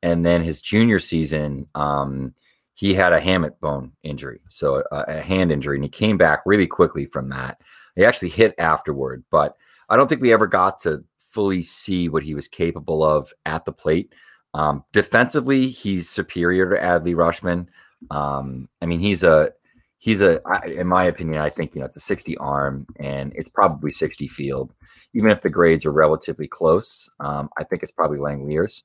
and 0.02 0.24
then 0.24 0.42
his 0.42 0.60
junior 0.60 0.98
season, 0.98 1.66
um, 1.74 2.34
he 2.74 2.94
had 2.94 3.12
a 3.12 3.20
hamate 3.20 3.58
bone 3.60 3.92
injury, 4.02 4.40
so 4.48 4.84
a, 4.92 5.04
a 5.08 5.20
hand 5.20 5.50
injury, 5.50 5.76
and 5.76 5.84
he 5.84 5.90
came 5.90 6.16
back 6.16 6.42
really 6.46 6.66
quickly 6.66 7.06
from 7.06 7.28
that. 7.30 7.60
He 7.96 8.04
actually 8.04 8.28
hit 8.28 8.54
afterward, 8.58 9.24
but 9.30 9.56
I 9.88 9.96
don't 9.96 10.08
think 10.08 10.20
we 10.20 10.32
ever 10.32 10.46
got 10.46 10.78
to 10.80 11.04
fully 11.32 11.62
see 11.62 12.08
what 12.08 12.22
he 12.22 12.34
was 12.34 12.48
capable 12.48 13.02
of 13.02 13.32
at 13.46 13.64
the 13.64 13.72
plate. 13.72 14.14
Um, 14.54 14.84
defensively, 14.92 15.68
he's 15.68 16.08
superior 16.08 16.70
to 16.70 16.80
Adley 16.80 17.14
Rutschman. 17.14 17.66
Um, 18.10 18.68
I 18.80 18.86
mean, 18.86 19.00
he's 19.00 19.22
a 19.22 19.52
he's 19.98 20.20
a, 20.20 20.40
in 20.66 20.86
my 20.86 21.04
opinion, 21.04 21.40
I 21.40 21.50
think 21.50 21.74
you 21.74 21.80
know 21.80 21.86
it's 21.86 21.96
a 21.96 22.00
60 22.00 22.36
arm 22.38 22.86
and 22.96 23.32
it's 23.34 23.48
probably 23.48 23.92
60 23.92 24.28
field. 24.28 24.72
Even 25.14 25.30
if 25.30 25.42
the 25.42 25.50
grades 25.50 25.86
are 25.86 25.92
relatively 25.92 26.46
close, 26.46 27.08
um, 27.20 27.48
I 27.58 27.64
think 27.64 27.82
it's 27.82 27.92
probably 27.92 28.18
Langeliers. 28.18 28.82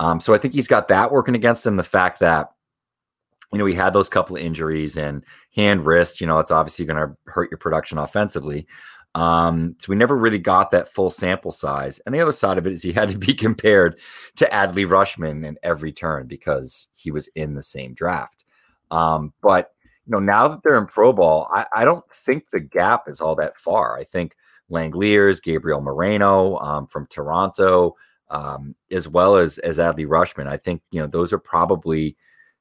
Um, 0.00 0.20
so 0.20 0.34
I 0.34 0.38
think 0.38 0.54
he's 0.54 0.68
got 0.68 0.88
that 0.88 1.12
working 1.12 1.34
against 1.34 1.64
him. 1.64 1.76
The 1.76 1.84
fact 1.84 2.20
that 2.20 2.50
you 3.52 3.58
know 3.58 3.66
he 3.66 3.74
had 3.74 3.92
those 3.92 4.08
couple 4.08 4.36
of 4.36 4.42
injuries 4.42 4.96
and 4.96 5.24
hand 5.54 5.86
wrist, 5.86 6.20
you 6.20 6.26
know, 6.26 6.38
it's 6.38 6.50
obviously 6.50 6.84
going 6.84 7.08
to 7.08 7.16
hurt 7.26 7.50
your 7.50 7.58
production 7.58 7.98
offensively. 7.98 8.66
Um, 9.14 9.76
so 9.80 9.86
we 9.88 9.96
never 9.96 10.14
really 10.14 10.38
got 10.38 10.70
that 10.72 10.92
full 10.92 11.08
sample 11.08 11.50
size. 11.50 12.00
And 12.04 12.14
the 12.14 12.20
other 12.20 12.32
side 12.32 12.58
of 12.58 12.66
it 12.66 12.74
is 12.74 12.82
he 12.82 12.92
had 12.92 13.10
to 13.10 13.18
be 13.18 13.32
compared 13.34 13.98
to 14.36 14.46
Adley 14.46 14.86
Rutschman 14.86 15.46
in 15.46 15.56
every 15.62 15.92
turn 15.92 16.26
because 16.26 16.88
he 16.92 17.10
was 17.10 17.28
in 17.34 17.54
the 17.54 17.62
same 17.62 17.94
draft. 17.94 18.44
Um, 18.90 19.32
but 19.42 19.72
you 20.06 20.12
know, 20.12 20.20
now 20.20 20.48
that 20.48 20.60
they're 20.62 20.78
in 20.78 20.86
Pro 20.86 21.12
Ball, 21.12 21.48
I, 21.52 21.66
I 21.74 21.84
don't 21.84 22.04
think 22.12 22.50
the 22.50 22.60
gap 22.60 23.08
is 23.08 23.20
all 23.20 23.34
that 23.36 23.58
far. 23.58 23.98
I 23.98 24.04
think 24.04 24.36
Langeliers, 24.70 25.42
Gabriel 25.42 25.80
Moreno 25.80 26.56
um, 26.58 26.86
from 26.86 27.06
Toronto, 27.08 27.96
um, 28.30 28.74
as 28.90 29.08
well 29.08 29.36
as 29.36 29.58
as 29.58 29.78
Adley 29.78 30.06
Rutschman. 30.06 30.46
I 30.48 30.56
think 30.56 30.82
you 30.90 31.00
know 31.00 31.06
those 31.06 31.32
are 31.32 31.38
probably 31.38 32.16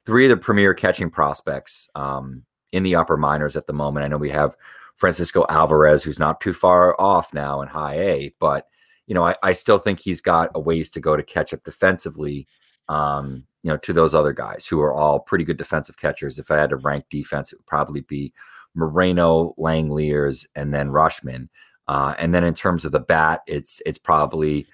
three 0.06 0.26
of 0.26 0.30
the 0.30 0.38
premier 0.38 0.74
catching 0.74 1.10
prospects 1.10 1.90
um, 1.96 2.44
in 2.72 2.84
the 2.84 2.96
upper 2.96 3.18
minors 3.18 3.56
at 3.56 3.68
the 3.68 3.74
moment. 3.74 4.06
I 4.06 4.08
know 4.08 4.18
we 4.18 4.30
have 4.30 4.56
Francisco 4.96 5.46
Alvarez, 5.50 6.04
who's 6.04 6.20
not 6.20 6.42
too 6.42 6.54
far 6.54 7.00
off 7.00 7.34
now 7.34 7.62
in 7.62 7.68
high 7.68 7.96
A, 7.96 8.34
but 8.40 8.68
you 9.08 9.16
know 9.16 9.26
I, 9.26 9.36
I 9.42 9.54
still 9.54 9.80
think 9.80 10.00
he's 10.00 10.22
got 10.22 10.52
a 10.56 10.60
ways 10.60 10.90
to 10.92 11.00
go 11.00 11.16
to 11.16 11.24
catch 11.24 11.54
up 11.54 11.64
defensively. 11.64 12.48
Um, 12.88 13.46
you 13.66 13.72
know, 13.72 13.78
to 13.78 13.94
those 13.94 14.14
other 14.14 14.32
guys 14.32 14.68
who 14.68 14.80
are 14.80 14.94
all 14.94 15.20
pretty 15.20 15.44
good 15.44 15.58
defensive 15.58 15.98
catchers. 15.98 16.38
If 16.38 16.52
I 16.52 16.58
had 16.58 16.70
to 16.70 16.76
rank 16.76 17.06
defense, 17.10 17.52
it 17.52 17.58
would 17.58 17.66
probably 17.66 18.02
be 18.02 18.32
Moreno, 18.76 19.56
Langeliers, 19.58 20.46
and 20.56 20.72
then 20.72 20.90
Rutschman. 20.90 21.50
Uh, 21.88 22.14
and 22.20 22.32
then 22.32 22.44
in 22.44 22.54
terms 22.54 22.86
of 22.86 22.92
the 22.92 23.00
bat, 23.00 23.42
it's 23.48 23.82
it's 23.84 23.98
probably 23.98 24.68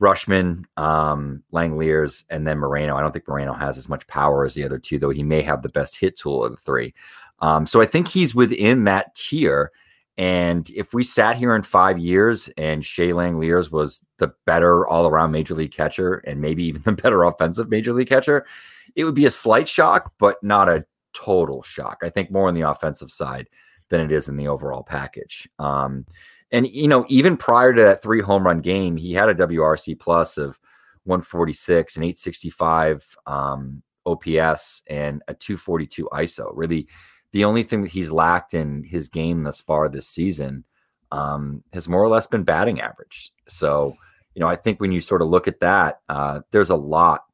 Rutschman, 0.00 0.62
um, 0.76 1.42
and 1.52 2.46
then 2.46 2.58
Moreno. 2.58 2.96
I 2.96 3.00
don't 3.00 3.10
think 3.10 3.26
Moreno 3.26 3.52
has 3.52 3.78
as 3.78 3.88
much 3.88 4.06
power 4.06 4.44
as 4.44 4.54
the 4.54 4.62
other 4.62 4.78
two, 4.78 5.00
though 5.00 5.10
he 5.10 5.24
may 5.24 5.42
have 5.42 5.62
the 5.62 5.68
best 5.68 5.96
hit 5.96 6.16
tool 6.16 6.44
of 6.44 6.52
the 6.52 6.56
three. 6.56 6.94
Um, 7.40 7.66
so 7.66 7.80
I 7.80 7.86
think 7.86 8.06
he's 8.06 8.32
within 8.32 8.84
that 8.84 9.16
tier. 9.16 9.72
And 10.18 10.70
if 10.70 10.94
we 10.94 11.02
sat 11.02 11.36
here 11.36 11.56
in 11.56 11.62
five 11.62 11.98
years 11.98 12.48
and 12.56 12.86
Shea 12.86 13.10
Langeliers 13.10 13.72
was 13.72 14.04
the 14.18 14.32
better 14.46 14.86
all 14.86 15.06
around 15.06 15.32
major 15.32 15.54
league 15.54 15.72
catcher 15.72 16.16
and 16.18 16.40
maybe 16.40 16.64
even 16.64 16.82
the 16.84 16.92
better 16.92 17.22
offensive 17.24 17.68
major 17.68 17.92
league 17.92 18.08
catcher, 18.08 18.46
it 18.94 19.04
would 19.04 19.14
be 19.14 19.26
a 19.26 19.30
slight 19.30 19.68
shock, 19.68 20.12
but 20.18 20.42
not 20.42 20.68
a 20.68 20.84
total 21.14 21.62
shock. 21.62 21.98
I 22.02 22.10
think 22.10 22.30
more 22.30 22.48
on 22.48 22.54
the 22.54 22.68
offensive 22.68 23.10
side 23.10 23.48
than 23.88 24.00
it 24.00 24.12
is 24.12 24.28
in 24.28 24.36
the 24.36 24.48
overall 24.48 24.82
package. 24.82 25.48
Um, 25.58 26.06
and 26.50 26.68
you 26.68 26.88
know, 26.88 27.04
even 27.08 27.36
prior 27.36 27.72
to 27.72 27.82
that 27.82 28.02
three 28.02 28.20
home 28.20 28.46
run 28.46 28.60
game, 28.60 28.96
he 28.96 29.12
had 29.12 29.28
a 29.28 29.34
WRC 29.34 29.98
plus 29.98 30.38
of 30.38 30.58
146 31.04 31.96
and 31.96 32.04
865 32.04 33.16
um, 33.26 33.82
OPS 34.04 34.82
and 34.88 35.22
a 35.28 35.34
242 35.34 36.08
ISO. 36.12 36.50
Really, 36.54 36.88
the 37.32 37.44
only 37.44 37.62
thing 37.62 37.82
that 37.82 37.92
he's 37.92 38.10
lacked 38.10 38.54
in 38.54 38.84
his 38.84 39.08
game 39.08 39.42
thus 39.42 39.60
far 39.60 39.88
this 39.88 40.08
season 40.08 40.64
um, 41.12 41.62
has 41.72 41.88
more 41.88 42.02
or 42.02 42.08
less 42.08 42.26
been 42.26 42.44
batting 42.44 42.80
average. 42.80 43.32
So, 43.48 43.94
you 44.36 44.40
know, 44.40 44.48
I 44.48 44.54
think 44.54 44.80
when 44.82 44.92
you 44.92 45.00
sort 45.00 45.22
of 45.22 45.28
look 45.28 45.48
at 45.48 45.60
that, 45.60 46.00
uh, 46.10 46.40
there's 46.50 46.68
a 46.68 46.76
lot 46.76 47.24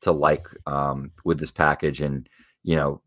to 0.00 0.10
like 0.10 0.48
um, 0.66 1.12
with 1.24 1.38
this 1.38 1.52
package. 1.52 2.00
And, 2.00 2.28
you 2.64 2.74
know, 2.74 3.00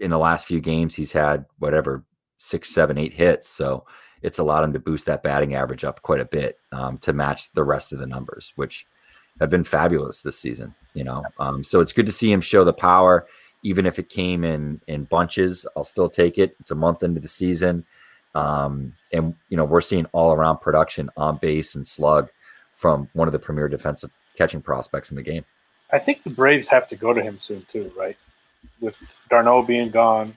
in 0.00 0.10
the 0.10 0.18
last 0.18 0.44
few 0.44 0.60
games, 0.60 0.92
he's 0.92 1.12
had 1.12 1.46
whatever 1.60 2.04
six, 2.38 2.68
seven, 2.68 2.98
eight 2.98 3.14
hits. 3.14 3.48
So 3.48 3.86
it's 4.22 4.40
allowed 4.40 4.64
him 4.64 4.72
to 4.72 4.80
boost 4.80 5.06
that 5.06 5.22
batting 5.22 5.54
average 5.54 5.84
up 5.84 6.02
quite 6.02 6.18
a 6.18 6.24
bit 6.24 6.58
um, 6.72 6.98
to 6.98 7.12
match 7.12 7.52
the 7.52 7.62
rest 7.62 7.92
of 7.92 8.00
the 8.00 8.08
numbers, 8.08 8.52
which 8.56 8.86
have 9.38 9.50
been 9.50 9.62
fabulous 9.62 10.22
this 10.22 10.38
season. 10.38 10.74
You 10.94 11.04
know, 11.04 11.22
um, 11.38 11.62
so 11.62 11.78
it's 11.78 11.92
good 11.92 12.06
to 12.06 12.12
see 12.12 12.32
him 12.32 12.40
show 12.40 12.64
the 12.64 12.72
power, 12.72 13.28
even 13.62 13.86
if 13.86 14.00
it 14.00 14.08
came 14.08 14.42
in 14.42 14.80
in 14.88 15.04
bunches. 15.04 15.64
I'll 15.76 15.84
still 15.84 16.10
take 16.10 16.38
it. 16.38 16.56
It's 16.58 16.72
a 16.72 16.76
month 16.76 17.04
into 17.04 17.20
the 17.20 17.28
season, 17.28 17.84
um, 18.34 18.94
and 19.12 19.36
you 19.48 19.56
know 19.56 19.64
we're 19.64 19.80
seeing 19.80 20.06
all 20.06 20.32
around 20.32 20.58
production 20.58 21.08
on 21.16 21.38
base 21.38 21.76
and 21.76 21.86
slug 21.86 22.30
from 22.84 23.08
one 23.14 23.26
of 23.26 23.32
the 23.32 23.38
premier 23.38 23.66
defensive 23.66 24.14
catching 24.36 24.60
prospects 24.60 25.08
in 25.10 25.16
the 25.16 25.22
game. 25.22 25.42
I 25.90 25.98
think 25.98 26.22
the 26.22 26.28
Braves 26.28 26.68
have 26.68 26.86
to 26.88 26.96
go 26.96 27.14
to 27.14 27.22
him 27.22 27.38
soon 27.38 27.64
too, 27.66 27.90
right? 27.96 28.14
With 28.78 29.14
d'Arnaud 29.30 29.62
being 29.62 29.88
gone, 29.88 30.36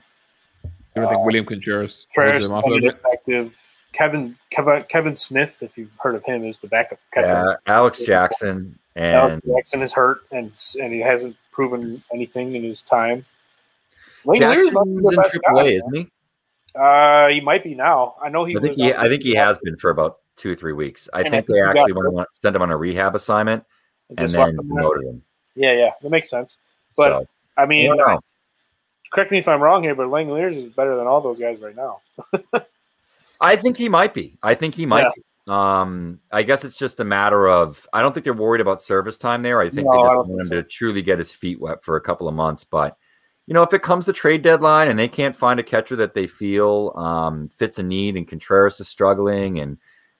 You 0.64 0.70
don't 1.02 1.10
think 1.10 1.26
William 1.26 1.44
Contreras 1.44 2.06
Prayers 2.14 2.48
holds 2.48 2.64
him 2.66 2.72
off 2.72 2.78
a 2.78 2.80
bit? 2.80 2.94
effective. 2.94 3.62
Kevin, 3.92 4.34
Kevin 4.48 4.82
Kevin 4.88 5.14
Smith, 5.14 5.62
if 5.62 5.76
you've 5.76 5.92
heard 5.98 6.14
of 6.14 6.24
him, 6.24 6.42
is 6.42 6.58
the 6.58 6.68
backup 6.68 6.98
catcher. 7.12 7.58
Yeah, 7.66 7.74
Alex 7.74 8.00
Jackson 8.00 8.78
and 8.96 9.14
Alex 9.14 9.46
Jackson 9.46 9.82
is 9.82 9.92
hurt, 9.92 10.22
and 10.30 10.50
and 10.80 10.90
he 10.90 11.00
hasn't 11.00 11.36
proven 11.52 12.02
anything 12.14 12.54
in 12.54 12.62
his 12.62 12.80
time. 12.80 13.26
Lane 14.24 14.40
Lear's 14.40 14.64
Jackson's 14.64 15.10
in 15.10 15.16
best 15.16 15.38
guy. 15.46 15.52
AAA, 15.52 15.76
isn't 15.76 15.94
he? 15.96 16.10
Uh, 16.74 17.28
he 17.28 17.42
might 17.42 17.62
be 17.62 17.74
now. 17.74 18.14
I 18.22 18.30
know 18.30 18.46
he. 18.46 18.56
I 18.56 18.60
think 18.60 18.70
was 18.70 18.78
he, 18.78 18.94
I 18.94 19.06
think 19.06 19.22
he 19.22 19.34
has 19.34 19.58
been 19.58 19.76
for 19.76 19.90
about 19.90 20.20
two 20.38 20.52
or 20.52 20.54
three 20.54 20.72
weeks. 20.72 21.08
I 21.12 21.22
And 21.22 21.30
think 21.30 21.46
they 21.46 21.54
he 21.54 21.60
actually 21.60 21.92
want 21.92 22.16
to 22.16 22.26
send 22.40 22.56
him 22.56 22.62
on 22.62 22.70
a 22.70 22.76
rehab 22.76 23.14
assignment 23.14 23.64
and 24.16 24.30
then 24.30 24.56
promoted 24.56 25.04
him. 25.04 25.22
Yeah, 25.54 25.72
yeah, 25.72 25.90
that 26.00 26.10
makes 26.10 26.30
sense. 26.30 26.56
But 26.96 27.20
so, 27.20 27.26
I 27.56 27.66
mean, 27.66 27.96
know. 27.96 28.20
correct 29.12 29.30
me 29.32 29.38
if 29.38 29.48
I'm 29.48 29.60
wrong 29.60 29.82
here, 29.82 29.94
but 29.94 30.08
Langeliers 30.08 30.56
is 30.56 30.72
better 30.72 30.96
than 30.96 31.06
all 31.06 31.20
those 31.20 31.38
guys 31.38 31.58
right 31.60 31.76
now. 31.76 32.00
I 33.40 33.56
think 33.56 33.76
he 33.76 33.88
might 33.88 34.14
be. 34.14 34.38
I 34.42 34.54
think 34.54 34.74
he 34.74 34.86
might 34.86 35.04
Yeah. 35.04 35.10
be. 35.14 35.22
Um, 35.52 36.20
I 36.30 36.42
guess 36.42 36.62
it's 36.62 36.76
just 36.76 37.00
a 37.00 37.04
matter 37.04 37.48
of 37.48 37.86
I 37.92 38.02
don't 38.02 38.12
think 38.12 38.24
they're 38.24 38.34
worried 38.34 38.60
about 38.60 38.82
service 38.82 39.16
time 39.16 39.42
there. 39.42 39.60
I 39.60 39.70
think 39.70 39.86
No, 39.86 39.92
they 39.92 39.98
just 40.02 40.14
want 40.14 40.30
him 40.30 40.48
think 40.50 40.64
to 40.64 40.70
truly 40.70 41.00
get 41.00 41.18
his 41.18 41.32
feet 41.32 41.58
wet 41.58 41.82
for 41.82 41.96
a 41.96 42.00
couple 42.02 42.28
of 42.28 42.34
months. 42.34 42.64
But 42.64 42.96
you 43.46 43.54
know, 43.54 43.62
if 43.62 43.72
it 43.72 43.82
comes 43.82 44.04
to 44.04 44.12
trade 44.12 44.42
deadline 44.42 44.88
and 44.88 44.98
they 44.98 45.08
can't 45.08 45.34
find 45.34 45.58
a 45.58 45.62
catcher 45.62 45.96
that 45.96 46.12
they 46.12 46.26
feel 46.26 46.92
um, 46.96 47.48
fits 47.56 47.78
a 47.78 47.82
need, 47.82 48.16
and 48.16 48.28
Contreras 48.28 48.78
is 48.78 48.88
struggling, 48.88 49.60
and 49.60 49.78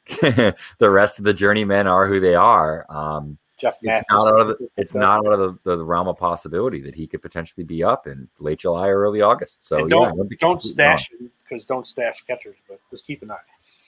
the 0.78 0.90
rest 0.90 1.18
of 1.18 1.24
the 1.24 1.34
journeymen 1.34 1.86
are 1.86 2.06
who 2.06 2.20
they 2.20 2.34
are, 2.34 2.86
um, 2.88 3.38
Jeff 3.59 3.74
it's 3.82 3.84
Matthews. 3.84 4.06
not 4.11 4.26
out 4.26 4.40
of 4.40 4.46
the, 4.48 4.68
it's 4.76 4.94
not 4.94 5.26
out 5.26 5.40
of 5.40 5.59
the, 5.64 5.76
the 5.76 5.84
realm 5.84 6.09
of 6.09 6.16
possibility 6.16 6.80
that 6.82 6.94
he 6.94 7.06
could 7.06 7.20
potentially 7.20 7.64
be 7.64 7.82
up 7.82 8.06
in 8.06 8.28
late 8.38 8.61
July 8.61 8.88
or 8.88 9.00
early 9.00 9.20
August. 9.20 9.66
So 9.66 9.78
And 9.78 9.90
yeah, 9.90 9.96
don't 9.96 10.16
wouldn't 10.16 10.40
don't 10.40 10.62
stash 10.62 11.11
him 11.11 11.30
because 11.42 11.64
don't 11.64 11.86
stash 11.86 12.22
catchers, 12.22 12.62
but 12.68 12.78
just 12.90 13.06
keep 13.06 13.22
an 13.22 13.32
eye. 13.32 13.36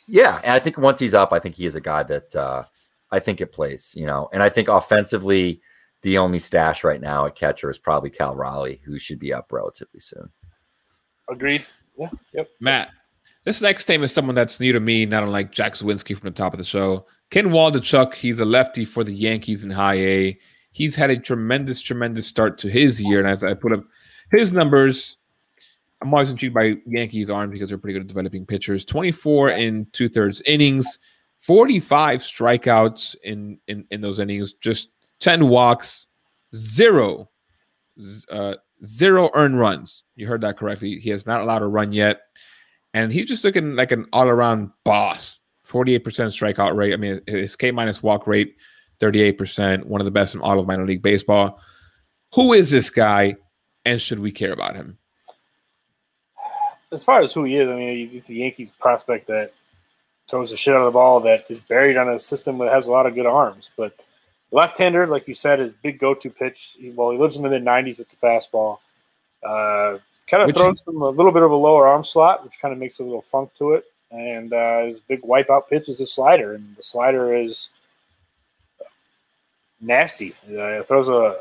Yeah, 0.06 0.40
and 0.42 0.52
I 0.52 0.58
think 0.58 0.76
once 0.76 0.98
he's 0.98 1.14
up, 1.14 1.32
I 1.32 1.38
think 1.38 1.54
he 1.54 1.66
is 1.66 1.76
a 1.76 1.80
guy 1.80 2.02
that 2.02 2.34
uh, 2.34 2.64
I 3.12 3.20
think 3.20 3.40
it 3.40 3.52
plays. 3.52 3.92
You 3.94 4.06
know, 4.06 4.28
and 4.32 4.42
I 4.42 4.48
think 4.48 4.66
offensively, 4.66 5.60
the 6.02 6.18
only 6.18 6.40
stash 6.40 6.82
right 6.82 7.00
now 7.00 7.26
at 7.26 7.36
catcher 7.36 7.70
is 7.70 7.78
probably 7.78 8.10
Cal 8.10 8.34
Raleigh, 8.34 8.80
who 8.84 8.98
should 8.98 9.20
be 9.20 9.32
up 9.32 9.52
relatively 9.52 10.00
soon. 10.00 10.30
Agreed. 11.30 11.64
Yeah. 11.96 12.10
Yep. 12.32 12.48
Matt, 12.58 12.90
this 13.45 13.62
next 13.62 13.88
name 13.88 14.03
is 14.03 14.12
someone 14.12 14.34
that's 14.34 14.61
new 14.61 14.72
to 14.72 14.80
me, 14.80 15.07
not 15.07 15.22
unlike 15.22 15.51
Jack 15.51 15.74
Zwinski 15.74 16.16
from 16.16 16.28
the 16.28 16.34
top 16.34 16.53
of 16.53 16.59
the 16.59 16.64
show. 16.64 17.07
Ken 17.30 17.49
Waldichuk, 17.49 18.14
he's 18.14 18.41
a 18.41 18.45
lefty 18.45 18.84
for 18.84 19.05
the 19.05 19.14
Yankees 19.14 19.64
in 19.64 19.70
high 19.70 19.95
A. 19.95 20.38
He's 20.72 20.95
had 20.95 21.11
a 21.11 21.16
tremendous, 21.16 21.80
tremendous 21.80 22.26
start 22.26 22.59
to 22.59 22.68
his 22.68 23.01
year. 23.01 23.18
And 23.18 23.28
as 23.28 23.43
I 23.43 23.55
put 23.55 23.72
up 23.72 23.84
his 24.30 24.53
numbers, 24.53 25.16
I'm 26.03 26.12
always 26.12 26.30
intrigued 26.30 26.55
by 26.55 26.76
Yankees 26.86 27.30
arms 27.30 27.53
because 27.53 27.68
they're 27.68 27.78
pretty 27.78 27.95
good 27.95 28.03
at 28.03 28.09
developing 28.09 28.47
pitchers. 28.47 28.84
24 28.84 29.51
and 29.51 29.93
two 29.93 30.09
thirds 30.09 30.43
innings, 30.43 30.99
45 31.38 32.20
strikeouts 32.20 33.16
in, 33.24 33.59
in, 33.68 33.84
in 33.91 34.01
those 34.01 34.18
innings, 34.18 34.53
just 34.55 34.91
10 35.20 35.49
walks, 35.49 36.07
zero, 36.55 37.30
uh, 38.30 38.57
zero 38.84 39.30
earned 39.34 39.59
runs. 39.59 40.05
You 40.16 40.26
heard 40.26 40.41
that 40.43 40.57
correctly. 40.57 40.99
He 40.99 41.11
has 41.11 41.26
not 41.26 41.41
allowed 41.41 41.62
a 41.62 41.66
run 41.66 41.93
yet. 41.93 42.20
And 42.95 43.12
he's 43.12 43.26
just 43.26 43.45
looking 43.45 43.76
like 43.76 43.93
an 43.93 44.07
all 44.12 44.28
around 44.28 44.70
boss. 44.84 45.38
48% 45.66 46.01
strikeout 46.03 46.74
rate. 46.74 46.93
I 46.93 46.97
mean, 46.97 47.20
his 47.26 47.55
K 47.55 47.70
minus 47.70 48.03
walk 48.03 48.26
rate, 48.26 48.57
38%, 49.01 49.84
one 49.84 50.01
of 50.01 50.05
the 50.05 50.11
best 50.11 50.34
in 50.34 50.41
all 50.41 50.59
of 50.59 50.66
minor 50.66 50.84
league 50.84 51.03
baseball. 51.03 51.61
Who 52.34 52.53
is 52.53 52.70
this 52.70 52.91
guy 52.91 53.36
and 53.84 54.01
should 54.01 54.18
we 54.18 54.32
care 54.32 54.53
about 54.53 54.74
him? 54.74 54.99
As 56.93 57.05
far 57.05 57.20
as 57.20 57.32
who 57.32 57.45
he 57.45 57.57
is, 57.57 57.68
I 57.68 57.74
mean, 57.74 58.09
he's 58.09 58.28
a 58.30 58.34
Yankees 58.34 58.72
prospect 58.72 59.28
that 59.28 59.53
throws 60.28 60.51
the 60.51 60.57
shit 60.57 60.74
out 60.74 60.80
of 60.80 60.86
the 60.86 60.91
ball 60.91 61.20
that 61.20 61.47
is 61.49 61.61
buried 61.61 61.97
on 61.97 62.09
a 62.09 62.18
system 62.18 62.59
that 62.59 62.72
has 62.72 62.86
a 62.86 62.93
lot 62.93 63.07
of 63.07 63.14
good 63.14 63.26
arms. 63.26 63.70
But 63.76 63.95
left-hander, 64.51 65.07
like 65.07 65.28
you 65.28 65.34
said, 65.34 65.61
is 65.61 65.72
big 65.72 65.99
go-to 65.99 66.30
pitch. 66.30 66.76
Well, 66.95 67.11
he 67.11 67.18
lives 67.18 67.36
in 67.36 67.43
the 67.43 67.51
mid 67.51 67.64
90s 67.64 67.99
with 67.99 68.09
the 68.09 68.16
fastball. 68.16 68.78
Uh, 69.47 69.99
kind 70.31 70.43
of 70.43 70.47
Which 70.49 70.57
throws 70.57 70.87
him 70.87 71.03
a 71.03 71.09
little 71.09 71.33
bit 71.33 71.43
of 71.43 71.51
a 71.51 71.57
lower 71.57 71.87
arm 71.87 72.05
slot, 72.05 72.45
which 72.45 72.61
kind 72.61 72.72
of 72.72 72.78
makes 72.78 73.01
a 73.01 73.03
little 73.03 73.22
funk 73.22 73.51
to 73.59 73.72
it. 73.72 73.85
And 74.11 74.53
uh, 74.53 74.87
his 74.87 75.01
big 75.01 75.22
wipeout 75.22 75.68
pitch 75.68 75.89
is 75.89 76.01
a 76.01 76.07
slider, 76.07 76.55
and 76.55 76.76
the 76.76 76.83
slider 76.83 77.35
is 77.35 77.68
nasty. 79.81 80.35
Uh, 80.47 80.83
throws 80.85 81.09
a 81.09 81.39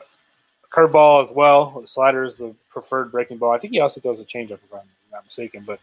curveball 0.72 1.22
as 1.22 1.32
well. 1.32 1.82
The 1.82 1.88
slider 1.88 2.24
is 2.24 2.36
the 2.36 2.54
preferred 2.70 3.12
breaking 3.12 3.38
ball. 3.38 3.52
I 3.52 3.60
think 3.60 3.74
he 3.74 3.80
also 3.80 4.02
throws 4.02 4.20
a 4.20 4.26
changeup 4.26 4.60
if 4.64 4.74
I'm 4.74 4.80
I'm 4.80 5.18
not 5.18 5.26
mistaken. 5.26 5.64
But 5.66 5.80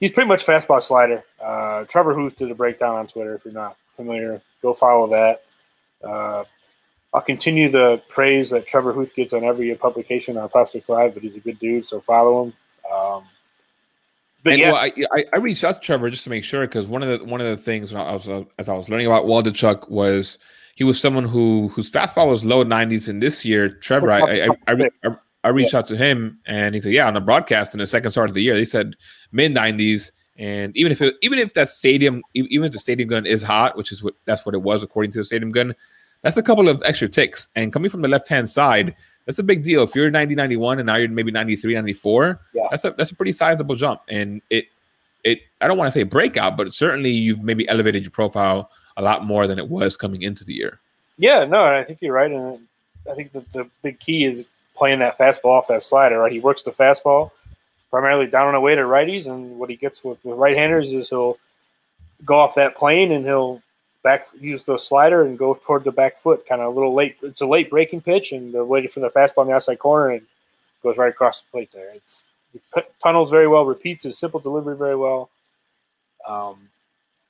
he's 0.00 0.12
pretty 0.12 0.28
much 0.28 0.44
fastball 0.44 0.82
slider. 0.82 1.24
Uh, 1.42 1.84
Trevor 1.84 2.14
Huth 2.14 2.36
did 2.36 2.50
a 2.50 2.54
breakdown 2.54 2.96
on 2.96 3.06
Twitter. 3.06 3.34
If 3.34 3.44
you're 3.44 3.54
not 3.54 3.76
familiar, 3.88 4.40
go 4.62 4.74
follow 4.74 5.08
that. 5.08 5.42
Uh, 6.02 6.44
I'll 7.14 7.22
continue 7.22 7.70
the 7.70 8.02
praise 8.08 8.50
that 8.50 8.66
Trevor 8.66 8.92
Huth 8.92 9.14
gets 9.14 9.32
on 9.32 9.42
every 9.42 9.74
publication 9.74 10.36
on 10.36 10.48
Prospects 10.50 10.88
Live, 10.88 11.14
but 11.14 11.22
he's 11.22 11.36
a 11.36 11.40
good 11.40 11.58
dude, 11.58 11.86
so 11.86 12.00
follow 12.00 12.44
him. 12.44 12.52
Um, 12.92 13.24
but 14.42 14.52
and 14.52 14.60
yeah, 14.60 14.72
well, 14.72 14.90
I, 15.12 15.24
I 15.32 15.38
reached 15.38 15.64
out 15.64 15.76
to 15.76 15.80
Trevor 15.80 16.10
just 16.10 16.24
to 16.24 16.30
make 16.30 16.44
sure 16.44 16.66
because 16.66 16.86
one 16.86 17.02
of 17.02 17.18
the 17.18 17.24
one 17.24 17.40
of 17.40 17.46
the 17.46 17.56
things 17.56 17.92
when 17.92 18.00
I 18.00 18.12
was 18.12 18.28
uh, 18.28 18.44
as 18.58 18.68
I 18.68 18.74
was 18.74 18.88
learning 18.88 19.06
about 19.06 19.24
Waldichuk 19.24 19.88
was 19.88 20.38
he 20.74 20.84
was 20.84 21.00
someone 21.00 21.24
who 21.24 21.68
whose 21.68 21.90
fastball 21.90 22.28
was 22.28 22.44
low 22.44 22.64
90s, 22.64 23.08
and 23.08 23.22
this 23.22 23.44
year. 23.44 23.68
Trevor 23.68 24.12
I 24.12 24.20
I, 24.20 24.48
I, 24.68 24.72
I, 25.04 25.16
I, 25.44 25.48
reached 25.48 25.74
out 25.74 25.86
to 25.86 25.96
him 25.96 26.38
and 26.46 26.74
he 26.74 26.80
said 26.80 26.92
yeah 26.92 27.08
on 27.08 27.14
the 27.14 27.20
broadcast 27.20 27.74
in 27.74 27.80
the 27.80 27.86
second 27.86 28.10
start 28.12 28.28
of 28.28 28.34
the 28.34 28.42
year 28.42 28.54
they 28.54 28.64
said 28.64 28.94
mid 29.32 29.54
90s 29.54 30.12
and 30.36 30.76
even 30.76 30.92
if 30.92 31.02
it, 31.02 31.16
even 31.20 31.38
if 31.38 31.54
that 31.54 31.68
stadium 31.68 32.22
even 32.34 32.64
if 32.64 32.72
the 32.72 32.78
stadium 32.78 33.08
gun 33.08 33.26
is 33.26 33.42
hot 33.42 33.76
which 33.76 33.90
is 33.90 34.02
what 34.02 34.14
that's 34.24 34.46
what 34.46 34.54
it 34.54 34.62
was 34.62 34.82
according 34.82 35.10
to 35.10 35.18
the 35.18 35.24
stadium 35.24 35.50
gun 35.50 35.74
that's 36.22 36.36
a 36.36 36.42
couple 36.42 36.68
of 36.68 36.82
extra 36.84 37.08
ticks. 37.08 37.48
And 37.56 37.72
coming 37.72 37.90
from 37.90 38.02
the 38.02 38.08
left 38.08 38.28
hand 38.28 38.48
side 38.48 38.94
that's 39.26 39.38
a 39.38 39.42
big 39.42 39.62
deal. 39.62 39.82
If 39.82 39.94
you're 39.94 40.10
90 40.10 40.34
91 40.34 40.78
and 40.78 40.86
now 40.86 40.96
you're 40.96 41.08
maybe 41.08 41.30
93 41.30 41.74
94 41.74 42.40
Yeah. 42.54 42.68
that's 42.70 42.84
a 42.84 42.92
that's 42.92 43.10
a 43.10 43.14
pretty 43.14 43.32
sizable 43.32 43.74
jump. 43.74 44.00
And 44.08 44.40
it 44.50 44.66
it 45.24 45.40
i 45.60 45.66
don't 45.66 45.76
want 45.76 45.88
to 45.88 45.92
say 45.92 46.04
breakout 46.04 46.56
but 46.56 46.72
certainly 46.72 47.10
you've 47.10 47.42
maybe 47.42 47.68
elevated 47.68 48.04
your 48.04 48.12
profile 48.12 48.70
a 48.96 49.02
lot 49.02 49.24
more 49.24 49.46
than 49.48 49.58
it 49.58 49.68
was 49.68 49.96
coming 49.96 50.22
into 50.22 50.44
the 50.44 50.52
year. 50.54 50.78
Yeah, 51.18 51.44
no, 51.44 51.64
I 51.64 51.82
think 51.84 52.00
you're 52.00 52.12
right, 52.12 52.30
and 52.30 52.60
I 53.10 53.14
think 53.14 53.32
that 53.32 53.52
the 53.52 53.68
big 53.82 53.98
key 53.98 54.24
is 54.24 54.46
playing 54.76 55.00
that 55.00 55.18
fastball 55.18 55.46
off 55.58 55.66
that 55.68 55.82
slider. 55.82 56.18
Right, 56.20 56.32
he 56.32 56.40
works 56.40 56.62
the 56.62 56.70
fastball 56.70 57.30
primarily 57.90 58.26
down 58.26 58.48
and 58.48 58.56
away 58.56 58.74
to 58.74 58.82
righties, 58.82 59.26
and 59.26 59.58
what 59.58 59.70
he 59.70 59.76
gets 59.76 60.04
with, 60.04 60.22
with 60.24 60.38
right-handers 60.38 60.92
is 60.92 61.08
he'll 61.08 61.38
go 62.24 62.38
off 62.38 62.54
that 62.56 62.76
plane 62.76 63.10
and 63.12 63.24
he'll 63.24 63.62
back 64.02 64.28
use 64.38 64.64
the 64.64 64.78
slider 64.78 65.24
and 65.24 65.38
go 65.38 65.54
toward 65.54 65.84
the 65.84 65.92
back 65.92 66.18
foot, 66.18 66.46
kind 66.48 66.60
of 66.60 66.68
a 66.68 66.74
little 66.74 66.94
late. 66.94 67.16
It's 67.22 67.40
a 67.40 67.46
late 67.46 67.70
breaking 67.70 68.02
pitch, 68.02 68.32
and 68.32 68.52
they're 68.52 68.64
waiting 68.64 68.90
for 68.90 69.00
the 69.00 69.10
fastball 69.10 69.42
in 69.42 69.48
the 69.48 69.54
outside 69.54 69.78
corner 69.78 70.10
and 70.10 70.26
goes 70.82 70.98
right 70.98 71.10
across 71.10 71.42
the 71.42 71.50
plate 71.50 71.70
there. 71.72 71.90
It's 71.94 72.26
put- 72.72 72.92
tunnels 73.02 73.30
very 73.30 73.48
well, 73.48 73.64
repeats 73.64 74.04
his 74.04 74.18
simple 74.18 74.40
delivery 74.40 74.76
very 74.76 74.96
well. 74.96 75.30
Um, 76.26 76.68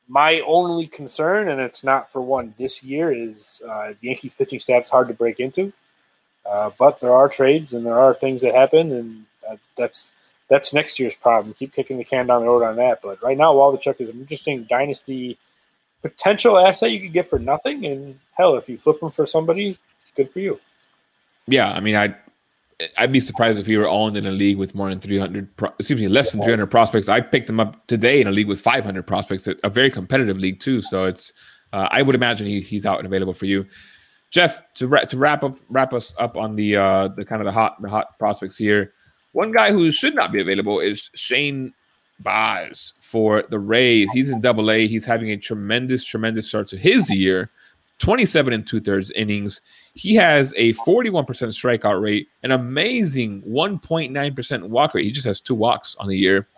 my 0.08 0.40
only 0.40 0.86
concern, 0.86 1.48
and 1.48 1.60
it's 1.60 1.84
not 1.84 2.10
for 2.10 2.22
one 2.22 2.54
this 2.58 2.82
year, 2.82 3.12
is 3.12 3.60
uh, 3.68 3.92
the 4.00 4.08
Yankees 4.08 4.34
pitching 4.34 4.58
staff 4.58 4.84
is 4.84 4.88
hard 4.88 5.08
to 5.08 5.14
break 5.14 5.38
into. 5.38 5.72
Uh, 6.48 6.70
but 6.78 7.00
there 7.00 7.12
are 7.12 7.28
trades 7.28 7.74
and 7.74 7.84
there 7.84 7.98
are 7.98 8.14
things 8.14 8.40
that 8.40 8.54
happen, 8.54 8.90
and 8.92 9.24
uh, 9.48 9.56
that's 9.76 10.14
that's 10.48 10.72
next 10.72 10.98
year's 10.98 11.14
problem. 11.14 11.54
Keep 11.54 11.74
kicking 11.74 11.98
the 11.98 12.04
can 12.04 12.26
down 12.26 12.40
the 12.40 12.48
road 12.48 12.62
on 12.62 12.76
that. 12.76 13.02
But 13.02 13.22
right 13.22 13.36
now, 13.36 13.52
Waldichuk 13.52 14.00
is 14.00 14.08
an 14.08 14.18
interesting 14.18 14.64
dynasty 14.64 15.36
potential 16.02 16.58
asset 16.58 16.90
you 16.90 17.00
could 17.00 17.12
get 17.12 17.26
for 17.26 17.38
nothing. 17.38 17.86
And 17.86 18.18
hell, 18.36 18.56
if 18.56 18.68
you 18.68 18.78
flip 18.78 19.02
him 19.02 19.10
for 19.10 19.26
somebody, 19.26 19.78
good 20.16 20.30
for 20.30 20.40
you. 20.40 20.60
Yeah, 21.46 21.70
I 21.70 21.80
mean, 21.80 21.96
I 21.96 22.14
I'd 22.96 23.10
be 23.10 23.20
surprised 23.20 23.58
if 23.58 23.66
you 23.66 23.78
were 23.78 23.88
owned 23.88 24.16
in 24.16 24.26
a 24.26 24.30
league 24.30 24.56
with 24.56 24.74
more 24.74 24.88
than 24.88 25.00
300, 25.00 25.56
pro- 25.56 25.72
excuse 25.78 26.00
me, 26.00 26.06
less 26.06 26.30
than 26.30 26.40
300 26.40 26.66
prospects. 26.68 27.08
I 27.08 27.20
picked 27.20 27.48
them 27.48 27.58
up 27.58 27.84
today 27.88 28.20
in 28.20 28.28
a 28.28 28.30
league 28.30 28.46
with 28.46 28.60
500 28.60 29.04
prospects, 29.06 29.48
a 29.48 29.56
a 29.64 29.70
very 29.70 29.90
competitive 29.90 30.38
league 30.38 30.60
too. 30.60 30.80
So 30.80 31.04
it's, 31.04 31.32
uh, 31.72 31.88
I 31.90 32.02
would 32.02 32.14
imagine 32.14 32.46
he, 32.46 32.60
he's 32.60 32.86
out 32.86 32.98
and 32.98 33.06
available 33.06 33.34
for 33.34 33.46
you. 33.46 33.66
Jeff, 34.30 34.62
to, 34.74 34.86
ra- 34.86 35.00
to 35.00 35.16
wrap 35.16 35.42
up, 35.42 35.58
wrap 35.68 35.92
us 35.92 36.14
up 36.18 36.36
on 36.36 36.54
the 36.54 36.76
uh, 36.76 37.08
the 37.08 37.24
kind 37.24 37.40
of 37.40 37.46
the 37.46 37.52
hot 37.52 37.80
the 37.82 37.88
hot 37.88 38.18
prospects 38.18 38.56
here. 38.56 38.92
One 39.32 39.50
guy 39.50 39.72
who 39.72 39.90
should 39.90 40.14
not 40.14 40.32
be 40.32 40.40
available 40.40 40.80
is 40.80 41.10
Shane 41.14 41.72
Baz 42.20 42.92
for 43.00 43.44
the 43.50 43.58
Rays. 43.58 44.10
He's 44.12 44.28
in 44.28 44.40
Double 44.40 44.70
A. 44.70 44.86
He's 44.86 45.04
having 45.04 45.30
a 45.30 45.36
tremendous, 45.36 46.04
tremendous 46.04 46.48
start 46.48 46.68
to 46.68 46.76
his 46.76 47.10
year. 47.10 47.50
27 47.98 48.52
and 48.52 48.66
two 48.66 48.80
thirds 48.80 49.10
innings. 49.12 49.60
He 49.94 50.14
has 50.14 50.54
a 50.56 50.72
41% 50.74 51.24
strikeout 51.26 52.00
rate, 52.00 52.28
an 52.42 52.52
amazing 52.52 53.42
1.9% 53.42 54.62
walk 54.68 54.94
rate. 54.94 55.04
He 55.04 55.10
just 55.10 55.26
has 55.26 55.40
two 55.40 55.54
walks 55.54 55.96
on 55.98 56.08
the 56.08 56.16
year. 56.16 56.48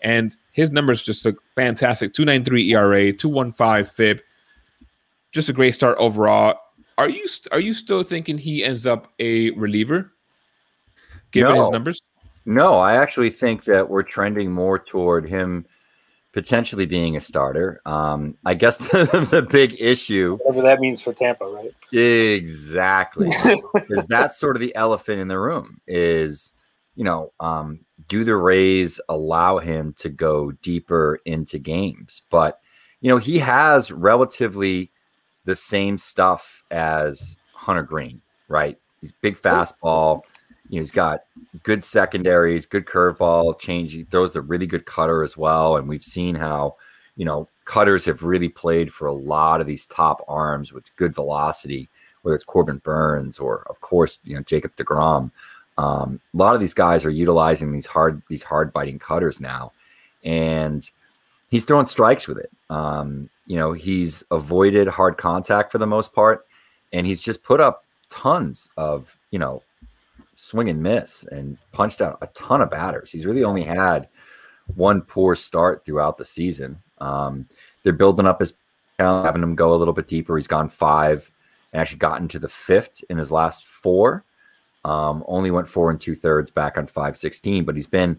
And 0.00 0.36
his 0.52 0.70
numbers 0.70 1.02
just 1.02 1.24
look 1.24 1.42
fantastic 1.54 2.12
293 2.12 2.72
ERA, 2.72 3.12
215 3.12 3.84
FIP. 3.84 4.24
Just 5.32 5.48
a 5.48 5.52
great 5.52 5.74
start 5.74 5.96
overall. 5.98 6.58
Are 6.98 7.10
you 7.10 7.28
st- 7.28 7.52
are 7.52 7.60
you 7.60 7.74
still 7.74 8.02
thinking 8.02 8.38
he 8.38 8.64
ends 8.64 8.86
up 8.86 9.12
a 9.18 9.50
reliever 9.50 10.12
given 11.30 11.56
his 11.56 11.68
numbers? 11.68 12.00
No, 12.46 12.78
I 12.78 12.96
actually 12.96 13.30
think 13.30 13.64
that 13.64 13.90
we're 13.90 14.02
trending 14.02 14.52
more 14.52 14.78
toward 14.78 15.28
him 15.28 15.66
potentially 16.32 16.86
being 16.86 17.16
a 17.16 17.20
starter. 17.20 17.80
Um, 17.86 18.36
I 18.44 18.54
guess 18.54 18.76
the, 18.78 19.28
the 19.30 19.42
big 19.42 19.76
issue 19.80 20.38
Whatever 20.44 20.62
that 20.62 20.80
means 20.80 21.02
for 21.02 21.12
Tampa, 21.12 21.44
right? 21.44 21.74
exactly. 21.92 23.28
Is 23.90 24.06
that's 24.06 24.38
sort 24.38 24.56
of 24.56 24.60
the 24.60 24.74
elephant 24.74 25.20
in 25.20 25.28
the 25.28 25.38
room 25.38 25.80
is 25.86 26.52
you 26.94 27.04
know 27.04 27.32
um, 27.40 27.80
do 28.08 28.24
the 28.24 28.36
rays 28.36 29.00
allow 29.08 29.58
him 29.58 29.92
to 29.98 30.08
go 30.08 30.52
deeper 30.62 31.20
into 31.24 31.58
games? 31.58 32.22
But 32.30 32.60
you 33.00 33.08
know 33.10 33.18
he 33.18 33.38
has 33.38 33.90
relatively 33.90 34.90
the 35.44 35.56
same 35.56 35.98
stuff 35.98 36.64
as 36.70 37.38
Hunter 37.54 37.82
Greene 37.82 38.22
right? 38.48 38.78
He's 39.00 39.12
big 39.12 39.36
fastball 39.36 40.22
you 40.68 40.76
know 40.76 40.80
he's 40.80 40.90
got 40.90 41.24
good 41.62 41.82
secondaries 41.84 42.66
good 42.66 42.86
curveball 42.86 43.58
change 43.58 43.92
he 43.92 44.04
throws 44.04 44.32
the 44.32 44.40
really 44.40 44.66
good 44.66 44.86
cutter 44.86 45.22
as 45.22 45.36
well 45.36 45.76
and 45.76 45.88
we've 45.88 46.04
seen 46.04 46.34
how 46.34 46.74
you 47.16 47.24
know 47.24 47.48
cutters 47.64 48.04
have 48.04 48.22
really 48.22 48.48
played 48.48 48.92
for 48.92 49.06
a 49.06 49.12
lot 49.12 49.60
of 49.60 49.66
these 49.66 49.86
top 49.86 50.24
arms 50.28 50.72
with 50.72 50.84
good 50.96 51.14
velocity 51.14 51.88
whether 52.26 52.34
it's 52.34 52.42
Corbin 52.42 52.78
Burnes 52.78 53.38
or 53.38 53.62
of 53.70 53.80
course, 53.80 54.18
you 54.24 54.34
know, 54.34 54.42
Jacob 54.42 54.74
DeGrom. 54.74 55.30
Um, 55.78 56.20
a 56.34 56.36
lot 56.36 56.54
of 56.56 56.60
these 56.60 56.74
guys 56.74 57.04
are 57.04 57.10
utilizing 57.10 57.70
these 57.70 57.86
hard, 57.86 58.20
these 58.28 58.42
hard 58.42 58.72
biting 58.72 58.98
cutters 58.98 59.40
now. 59.40 59.70
And 60.24 60.90
he's 61.48 61.64
throwing 61.64 61.86
strikes 61.86 62.26
with 62.26 62.38
it. 62.38 62.50
Um, 62.68 63.30
you 63.46 63.54
know, 63.54 63.74
he's 63.74 64.24
avoided 64.32 64.88
hard 64.88 65.18
contact 65.18 65.70
for 65.70 65.78
the 65.78 65.86
most 65.86 66.12
part, 66.12 66.44
and 66.92 67.06
he's 67.06 67.20
just 67.20 67.44
put 67.44 67.60
up 67.60 67.84
tons 68.10 68.70
of, 68.76 69.16
you 69.30 69.38
know, 69.38 69.62
swing 70.36 70.68
and 70.68 70.80
miss 70.80 71.24
and 71.24 71.58
punched 71.72 72.00
out 72.00 72.18
a 72.22 72.28
ton 72.28 72.60
of 72.60 72.70
batters. 72.70 73.10
He's 73.10 73.26
really 73.26 73.42
only 73.42 73.62
had 73.62 74.08
one 74.74 75.00
poor 75.02 75.34
start 75.34 75.84
throughout 75.84 76.18
the 76.18 76.24
season. 76.24 76.80
Um, 76.98 77.48
they're 77.82 77.92
building 77.92 78.26
up 78.26 78.40
his 78.40 78.54
having 78.98 79.42
him 79.42 79.54
go 79.54 79.74
a 79.74 79.76
little 79.76 79.94
bit 79.94 80.06
deeper. 80.06 80.36
He's 80.36 80.46
gone 80.46 80.68
five 80.68 81.30
and 81.72 81.80
actually 81.80 81.98
gotten 81.98 82.28
to 82.28 82.38
the 82.38 82.48
fifth 82.48 83.04
in 83.10 83.18
his 83.18 83.30
last 83.30 83.66
four. 83.66 84.24
Um, 84.84 85.24
only 85.26 85.50
went 85.50 85.68
four 85.68 85.90
and 85.90 86.00
two 86.00 86.14
thirds 86.14 86.50
back 86.50 86.78
on 86.78 86.86
516, 86.86 87.64
but 87.64 87.74
he's 87.74 87.88
been, 87.88 88.18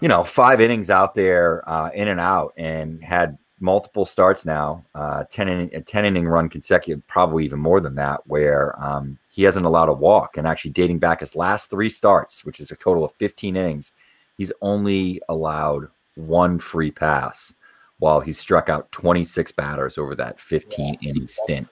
you 0.00 0.08
know, 0.08 0.22
five 0.22 0.60
innings 0.60 0.90
out 0.90 1.14
there 1.14 1.68
uh, 1.68 1.90
in 1.90 2.08
and 2.08 2.20
out 2.20 2.54
and 2.56 3.02
had 3.02 3.36
multiple 3.60 4.04
starts 4.04 4.44
now, 4.44 4.84
uh, 4.94 5.24
10, 5.30 5.48
in, 5.48 5.70
a 5.72 5.80
10 5.80 6.04
inning 6.04 6.26
run 6.26 6.48
consecutive, 6.48 7.06
probably 7.06 7.44
even 7.44 7.58
more 7.58 7.80
than 7.80 7.94
that, 7.94 8.26
where 8.26 8.74
um, 8.82 9.18
he 9.30 9.42
hasn't 9.44 9.66
allowed 9.66 9.88
a 9.88 9.94
walk. 9.94 10.36
And 10.36 10.46
actually, 10.46 10.72
dating 10.72 10.98
back 10.98 11.20
his 11.20 11.34
last 11.36 11.70
three 11.70 11.90
starts, 11.90 12.44
which 12.44 12.60
is 12.60 12.70
a 12.70 12.76
total 12.76 13.04
of 13.04 13.12
15 13.14 13.56
innings, 13.56 13.92
he's 14.36 14.52
only 14.60 15.20
allowed 15.28 15.88
one 16.14 16.58
free 16.58 16.90
pass 16.90 17.54
while 17.98 18.20
he 18.20 18.32
struck 18.32 18.68
out 18.68 18.92
26 18.92 19.52
batters 19.52 19.96
over 19.96 20.14
that 20.14 20.38
15 20.38 20.98
inning 21.00 21.26
stint 21.26 21.66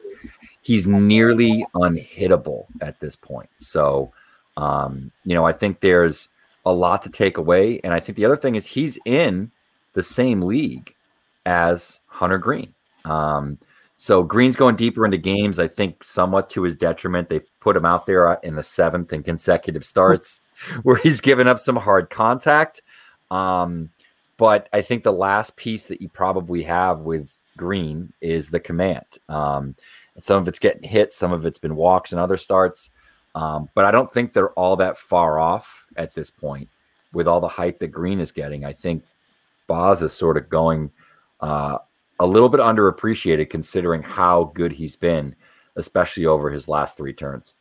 he's 0.65 0.87
nearly 0.87 1.65
unhittable 1.75 2.65
at 2.81 2.99
this 2.99 3.17
point. 3.17 3.51
So, 3.59 4.13
um, 4.57 5.13
you 5.25 5.35
know, 5.35 5.45
I 5.45 5.53
think 5.53 5.81
there's 5.81 6.31
a 6.65 6.73
lot 6.73 7.03
to 7.03 7.11
take 7.11 7.37
away. 7.37 7.81
And 7.85 7.93
I 7.93 8.01
think 8.01 8.17
the 8.17 8.25
other 8.25 8.37
thing 8.37 8.55
is 8.55 8.67
he's 8.67 8.99
in 9.05 9.51
the 9.93 10.03
same 10.03 10.41
league 10.41 10.95
as 11.47 12.01
Hunter 12.07 12.39
Greene. 12.39 12.75
Um, 13.05 13.59
so 13.97 14.23
Greene's 14.23 14.57
going 14.57 14.77
deeper 14.77 15.05
into 15.05 15.19
games, 15.19 15.59
I 15.59 15.69
think, 15.69 16.03
somewhat 16.03 16.51
to 16.51 16.63
his 16.63 16.77
detriment. 16.77 17.29
They've 17.29 17.47
put 17.61 17.77
him 17.77 17.85
out 17.85 18.07
there 18.07 18.29
uh, 18.29 18.37
in 18.43 18.57
the 18.57 18.63
seventh 18.63 19.13
and 19.13 19.25
consecutive 19.25 19.85
starts 19.85 20.41
where 20.83 20.97
he's 20.97 21.21
given 21.21 21.47
up 21.49 21.59
some 21.59 21.77
hard 21.77 22.11
contact. 22.11 22.83
Um, 23.31 23.91
but 24.37 24.69
I 24.73 24.83
think 24.83 25.05
the 25.05 25.13
last 25.13 25.57
piece 25.57 25.87
that 25.87 26.03
you 26.03 26.09
probably 26.09 26.63
have 26.65 27.01
with 27.01 27.31
Greene 27.57 28.13
is 28.21 28.51
the 28.51 28.61
command. 28.61 29.07
Um, 29.29 29.77
and 30.15 30.25
some 30.25 30.41
of 30.41 30.49
it's 30.49 30.59
getting 30.59 30.83
hit, 30.83 31.13
some 31.13 31.33
of 31.33 31.47
it's 31.47 31.59
been 31.59 31.77
walks 31.77 32.13
and 32.13 32.21
other 32.21 32.37
starts. 32.37 32.91
Um, 33.35 33.69
but 33.75 33.85
I 33.85 33.91
don't 33.91 34.13
think 34.13 34.33
they're 34.33 34.53
all 34.53 34.77
that 34.77 34.99
far 34.99 35.39
off 35.39 35.87
at 35.97 36.15
this 36.15 36.31
point 36.31 36.69
with 37.13 37.29
all 37.29 37.41
the 37.41 37.49
hype 37.49 37.79
that 37.79 37.89
Greene 37.89 38.21
is 38.21 38.33
getting. 38.33 38.65
I 38.65 38.73
think 38.73 39.05
Boz 39.67 40.03
is 40.03 40.13
sort 40.13 40.37
of 40.37 40.49
going 40.49 40.91
uh, 41.45 41.79
a 42.21 42.27
little 42.27 42.49
bit 42.49 42.61
underappreciated 42.61 43.51
considering 43.51 44.03
how 44.03 44.45
good 44.55 44.73
he's 44.73 44.97
been, 44.97 45.37
especially 45.77 46.25
over 46.25 46.51
his 46.51 46.69
last 46.69 46.97
three 46.97 47.13
turns. 47.13 47.55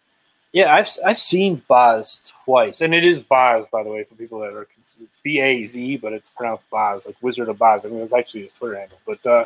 Yeah, 0.54 0.74
I've 0.74 0.88
I've 1.04 1.18
seen 1.18 1.64
Boz 1.68 2.32
twice, 2.46 2.82
and 2.82 2.94
it 2.94 3.04
is 3.04 3.24
Boz, 3.24 3.66
by 3.72 3.84
the 3.84 3.90
way, 3.90 4.04
for 4.04 4.16
people 4.16 4.40
that 4.40 4.54
are 4.54 4.68
it's 4.78 4.96
B 5.24 5.40
A 5.40 5.66
Z, 5.66 5.98
but 5.98 6.14
it's 6.14 6.30
pronounced 6.30 6.70
Boz, 6.70 7.06
like 7.08 7.16
Wizard 7.22 7.50
of 7.50 7.58
Baz. 7.58 7.86
I 7.86 7.90
mean, 7.90 8.02
it's 8.02 8.14
actually 8.14 8.44
his 8.44 8.54
Twitter 8.54 8.78
handle. 8.78 9.00
But 9.06 9.26
uh, 9.26 9.46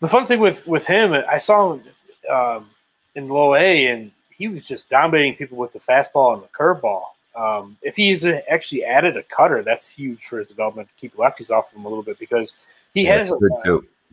the 0.00 0.08
fun 0.08 0.26
thing 0.26 0.40
with 0.40 0.66
with 0.66 0.86
him, 0.86 1.12
I 1.14 1.38
saw 1.38 1.74
him 1.74 1.82
um, 2.28 2.70
in 3.14 3.28
low 3.28 3.54
A, 3.54 3.86
and 3.86 4.10
he 4.30 4.48
was 4.48 4.66
just 4.66 4.90
dominating 4.90 5.36
people 5.36 5.56
with 5.56 5.72
the 5.72 5.78
fastball 5.78 6.34
and 6.34 6.42
the 6.42 6.48
curveball. 6.48 7.04
Um, 7.36 7.76
if 7.80 7.94
he's 7.94 8.26
actually 8.26 8.84
added 8.84 9.16
a 9.16 9.22
cutter, 9.22 9.62
that's 9.62 9.88
huge 9.88 10.24
for 10.24 10.40
his 10.40 10.48
development 10.48 10.88
to 10.88 10.94
keep 11.00 11.14
lefties 11.14 11.50
off 11.50 11.70
of 11.70 11.78
him 11.78 11.84
a 11.84 11.88
little 11.88 12.02
bit 12.02 12.18
because 12.18 12.54
he 12.94 13.04
has 13.04 13.30
a, 13.30 13.38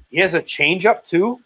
he 0.10 0.20
has 0.20 0.34
a 0.34 0.42
changeup 0.42 1.06
too, 1.06 1.40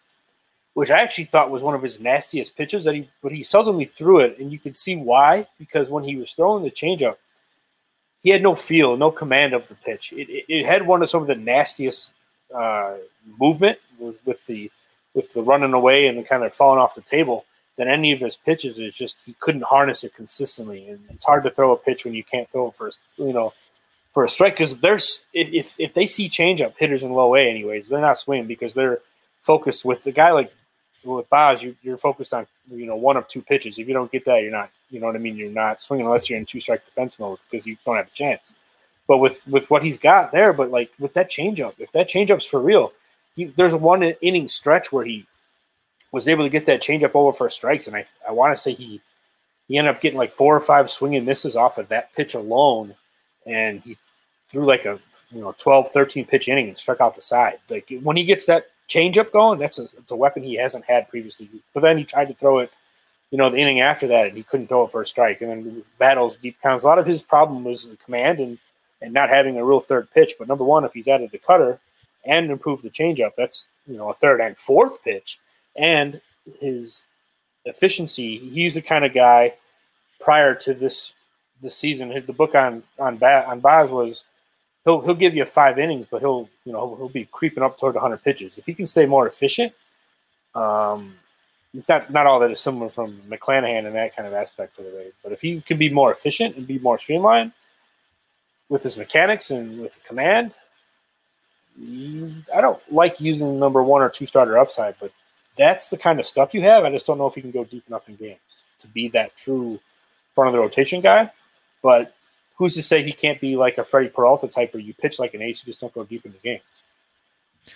which 0.74 0.92
I 0.92 1.00
actually 1.00 1.26
thought 1.26 1.52
was 1.52 1.64
one 1.64 1.76
of 1.76 1.82
his 1.82 2.00
nastiest 2.00 2.56
pitches. 2.56 2.84
That 2.84 2.96
he, 2.96 3.10
but 3.22 3.32
he 3.32 3.42
seldomly 3.42 3.90
threw 3.90 4.20
it, 4.20 4.38
and 4.40 4.52
you 4.52 4.60
can 4.60 4.74
see 4.74 4.96
why. 4.96 5.48
Because 5.58 5.90
when 5.90 6.04
he 6.04 6.16
was 6.16 6.34
throwing 6.34 6.64
the 6.64 6.72
changeup, 6.72 7.16
he 8.22 8.30
had 8.30 8.44
no 8.44 8.56
feel, 8.56 8.98
no 8.98 9.12
command 9.12 9.54
of 9.54 9.68
the 9.68 9.76
pitch. 9.76 10.14
It, 10.14 10.30
it, 10.30 10.46
it 10.48 10.66
had 10.66 10.86
one 10.86 11.02
of 11.02 11.10
some 11.10 11.22
of 11.22 11.28
the 11.28 11.36
nastiest 11.36 12.14
uh, 12.54 12.96
movement 13.40 13.80
with, 13.98 14.18
with 14.26 14.46
the 14.46 14.72
with 15.14 15.34
the 15.34 15.42
running 15.42 15.74
away 15.74 16.08
and 16.08 16.18
the 16.18 16.24
kind 16.24 16.44
of 16.44 16.54
falling 16.54 16.80
off 16.80 16.96
the 16.96 17.02
table 17.02 17.46
than 17.78 17.88
any 17.88 18.12
of 18.12 18.20
his 18.20 18.36
pitches. 18.36 18.80
Is 18.80 18.96
just 18.96 19.18
he 19.26 19.36
couldn't 19.40 19.64
harness 19.64 20.04
it 20.04 20.14
consistently, 20.14 20.88
and 20.90 21.00
it's 21.10 21.26
hard 21.26 21.44
to 21.44 21.52
throw 21.52 21.72
a 21.72 21.78
pitch 21.78 22.06
when 22.06 22.14
you 22.14 22.24
can't 22.24 22.50
throw 22.52 22.68
it 22.68 22.76
for 22.76 22.92
you 23.18 23.34
know 23.34 23.54
for 24.12 24.24
a 24.26 24.30
strike 24.30 24.54
because 24.54 24.78
there's 24.78 25.26
if 25.34 25.76
if 25.80 25.94
they 25.94 26.06
see 26.06 26.30
changeup 26.30 26.74
hitters 26.78 27.04
in 27.04 27.12
low 27.12 27.36
A 27.36 27.50
anyways, 27.50 27.88
they're 27.88 28.02
not 28.02 28.20
swinging 28.20 28.48
because 28.48 28.74
they're 28.74 29.00
focused 29.42 29.84
with 29.84 30.04
the 30.04 30.12
guy 30.12 30.32
like 30.32 30.54
with 31.04 31.30
Boz, 31.30 31.64
you, 31.64 31.76
you're 31.82 31.98
focused 31.98 32.34
on 32.34 32.46
you 32.70 32.86
know 32.86 32.96
one 32.96 33.18
of 33.18 33.28
two 33.28 33.42
pitches. 33.42 33.78
If 33.78 33.88
you 33.88 33.94
don't 33.94 34.12
get 34.12 34.26
that, 34.26 34.44
you're 34.44 34.52
not 34.52 34.70
you 34.90 35.00
know 35.00 35.08
what 35.08 35.16
I 35.16 35.20
mean. 35.20 35.36
You're 35.36 35.50
not 35.50 35.82
swinging 35.82 36.06
unless 36.06 36.30
you're 36.30 36.38
in 36.38 36.46
two 36.46 36.60
strike 36.60 36.86
defense 36.86 37.18
mode 37.20 37.40
because 37.50 37.66
you 37.66 37.78
don't 37.86 37.96
have 37.96 38.08
a 38.08 38.12
chance. 38.12 38.54
But 39.08 39.18
with 39.18 39.46
with 39.48 39.70
what 39.70 39.84
he's 39.84 39.98
got 39.98 40.32
there, 40.32 40.54
but 40.54 40.70
like 40.70 40.92
with 41.00 41.14
that 41.14 41.30
changeup, 41.30 41.74
if 41.80 41.92
that 41.94 42.08
changeup's 42.08 42.46
for 42.46 42.60
real, 42.60 42.94
he, 43.36 43.46
there's 43.46 43.76
one 43.76 44.04
inning 44.04 44.48
stretch 44.48 44.92
where 44.92 45.06
he 45.06 45.26
was 46.12 46.28
able 46.28 46.44
to 46.44 46.50
get 46.50 46.66
that 46.66 46.82
changeup 46.84 47.16
over 47.16 47.32
for 47.32 47.50
strikes, 47.50 47.88
and 47.88 47.96
I 47.96 48.06
I 48.28 48.32
want 48.32 48.56
to 48.56 48.62
say 48.62 48.74
he 48.74 49.02
he 49.68 49.78
ended 49.78 49.96
up 49.96 50.02
getting 50.02 50.18
like 50.18 50.32
four 50.32 50.56
or 50.56 50.60
five 50.60 50.90
swinging 50.90 51.26
misses 51.26 51.56
off 51.56 51.78
of 51.78 51.88
that 51.88 52.14
pitch 52.14 52.36
alone, 52.36 52.96
and 53.46 53.82
he 53.82 53.98
threw 54.48 54.66
like 54.66 54.86
a 54.86 55.00
you 55.32 55.42
know 55.42 55.56
12, 55.58 55.90
13 55.90 56.26
pitch 56.26 56.48
inning 56.48 56.68
and 56.68 56.78
struck 56.78 57.02
out 57.02 57.16
the 57.16 57.22
side. 57.22 57.60
Like 57.70 57.92
when 58.04 58.18
he 58.18 58.24
gets 58.24 58.46
that 58.46 58.68
changeup 58.90 59.32
going, 59.32 59.60
that's 59.60 59.80
a, 59.80 59.84
it's 59.84 60.12
a 60.12 60.16
weapon 60.16 60.44
he 60.44 60.56
hasn't 60.56 60.86
had 60.86 61.08
previously. 61.08 61.50
But 61.74 61.82
then 61.82 61.98
he 61.98 62.04
tried 62.04 62.28
to 62.28 62.34
throw 62.34 62.60
it, 62.60 62.72
you 63.32 63.38
know, 63.38 63.50
the 63.50 63.58
inning 63.58 63.82
after 63.82 64.08
that, 64.08 64.28
and 64.28 64.38
he 64.38 64.44
couldn't 64.44 64.68
throw 64.68 64.86
it 64.86 64.92
for 64.92 65.02
a 65.02 65.08
strike. 65.08 65.42
And 65.42 65.50
then 65.50 65.84
battles 65.98 66.38
deep 66.38 66.62
counts. 66.62 66.84
A 66.84 66.88
lot 66.88 67.00
of 67.00 67.06
his 67.06 67.22
problem 67.22 67.64
was 67.64 67.90
the 67.90 67.98
command 67.98 68.40
and 68.40 68.58
and 69.02 69.14
not 69.14 69.30
having 69.30 69.58
a 69.58 69.66
real 69.66 69.80
third 69.80 70.12
pitch. 70.12 70.36
But 70.38 70.48
number 70.48 70.64
one, 70.64 70.86
if 70.86 70.94
he's 70.94 71.08
added 71.08 71.32
the 71.32 71.40
cutter 71.40 71.80
and 72.26 72.52
improved 72.52 72.84
the 72.84 72.90
changeup, 72.90 73.32
that's 73.38 73.68
you 73.88 73.98
know 73.98 74.10
a 74.10 74.14
third 74.14 74.42
and 74.42 74.58
fourth 74.58 75.04
pitch, 75.04 75.40
and 75.76 76.22
his 76.60 77.06
efficiency. 77.66 78.38
He's 78.38 78.76
the 78.76 78.82
kind 78.82 79.06
of 79.06 79.14
guy 79.14 79.54
prior 80.20 80.54
to 80.56 80.74
this 80.74 81.14
this 81.62 81.76
season. 81.76 82.10
The 82.26 82.34
book 82.34 82.56
on 82.56 82.84
on 83.00 83.22
on 83.24 83.60
Baz 83.60 83.90
was 83.90 84.24
he'll 84.84 85.02
he'll 85.02 85.16
give 85.16 85.36
you 85.36 85.46
five 85.46 85.80
innings, 85.80 86.08
but 86.08 86.22
he'll 86.22 86.50
you 86.66 86.74
know 86.74 86.96
he'll 86.96 87.10
be 87.10 87.28
creeping 87.32 87.64
up 87.64 87.80
toward 87.80 87.96
100 87.96 88.24
pitches. 88.24 88.58
If 88.58 88.66
he 88.66 88.74
can 88.74 88.88
stay 88.88 89.06
more 89.06 89.28
efficient, 89.28 89.74
um, 90.56 91.16
it's 91.74 91.88
not 91.88 92.12
not 92.12 92.26
all 92.26 92.40
that 92.40 92.52
is 92.52 92.60
similar 92.60 92.90
from 92.90 93.22
McClanahan 93.30 93.86
in 93.86 93.94
that 93.94 94.16
kind 94.16 94.28
of 94.28 94.34
aspect 94.34 94.76
for 94.76 94.84
the 94.84 94.92
Rays. 94.92 95.14
But 95.24 95.32
if 95.32 95.42
he 95.42 95.62
can 95.62 95.78
be 95.78 95.90
more 95.90 96.12
efficient 96.12 96.56
and 96.56 96.68
be 96.68 96.80
more 96.80 96.98
streamlined 96.98 97.52
with 98.70 98.84
his 98.84 98.98
mechanics 98.98 99.52
and 99.52 99.82
with 99.82 99.94
the 99.96 100.00
command, 100.02 100.54
I 101.80 102.62
don't 102.62 102.82
like 102.92 103.20
using 103.20 103.60
number 103.60 103.84
one 103.84 104.02
or 104.02 104.10
two 104.10 104.26
starter 104.26 104.58
upside, 104.58 104.96
but 105.00 105.12
that's 105.58 105.90
the 105.90 105.98
kind 105.98 106.20
of 106.20 106.26
stuff 106.26 106.54
you 106.54 106.62
have. 106.62 106.84
I 106.84 106.92
just 106.92 107.06
don't 107.06 107.18
know 107.18 107.28
if 107.28 107.36
he 107.36 107.42
can 107.42 107.52
go 107.52 107.64
deep 107.64 107.84
enough 107.88 108.08
in 108.08 108.16
games 108.16 108.64
to 108.80 108.88
be 108.88 109.10
that 109.10 109.36
true 109.36 109.80
front 110.32 110.48
of 110.48 110.54
the 110.54 110.60
rotation 110.60 111.02
guy. 111.02 111.32
But 111.82 112.14
who's 112.56 112.76
to 112.76 112.84
say 112.84 113.04
he 113.04 113.14
can't 113.14 113.40
be 113.42 113.56
like 113.56 113.78
a 113.78 113.84
Freddie 113.84 114.10
Peralta 114.10 114.48
type 114.48 114.74
where 114.74 114.82
you 114.82 114.94
pitch 114.94 115.20
like 115.20 115.34
an 115.34 115.42
ace, 115.42 115.62
you 115.64 115.72
just 115.72 115.82
don't 115.82 115.94
go 115.94 116.04
deep 116.04 116.26
in 116.26 116.32
the 116.32 116.38
games? 116.40 116.62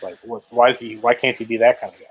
Like, 0.02 0.18
why 0.50 0.70
is 0.70 0.80
he? 0.80 0.96
Why 0.98 1.14
can't 1.14 1.38
he 1.38 1.46
be 1.46 1.58
that 1.58 1.80
kind 1.80 1.94
of 1.94 2.00
guy? 2.00 2.06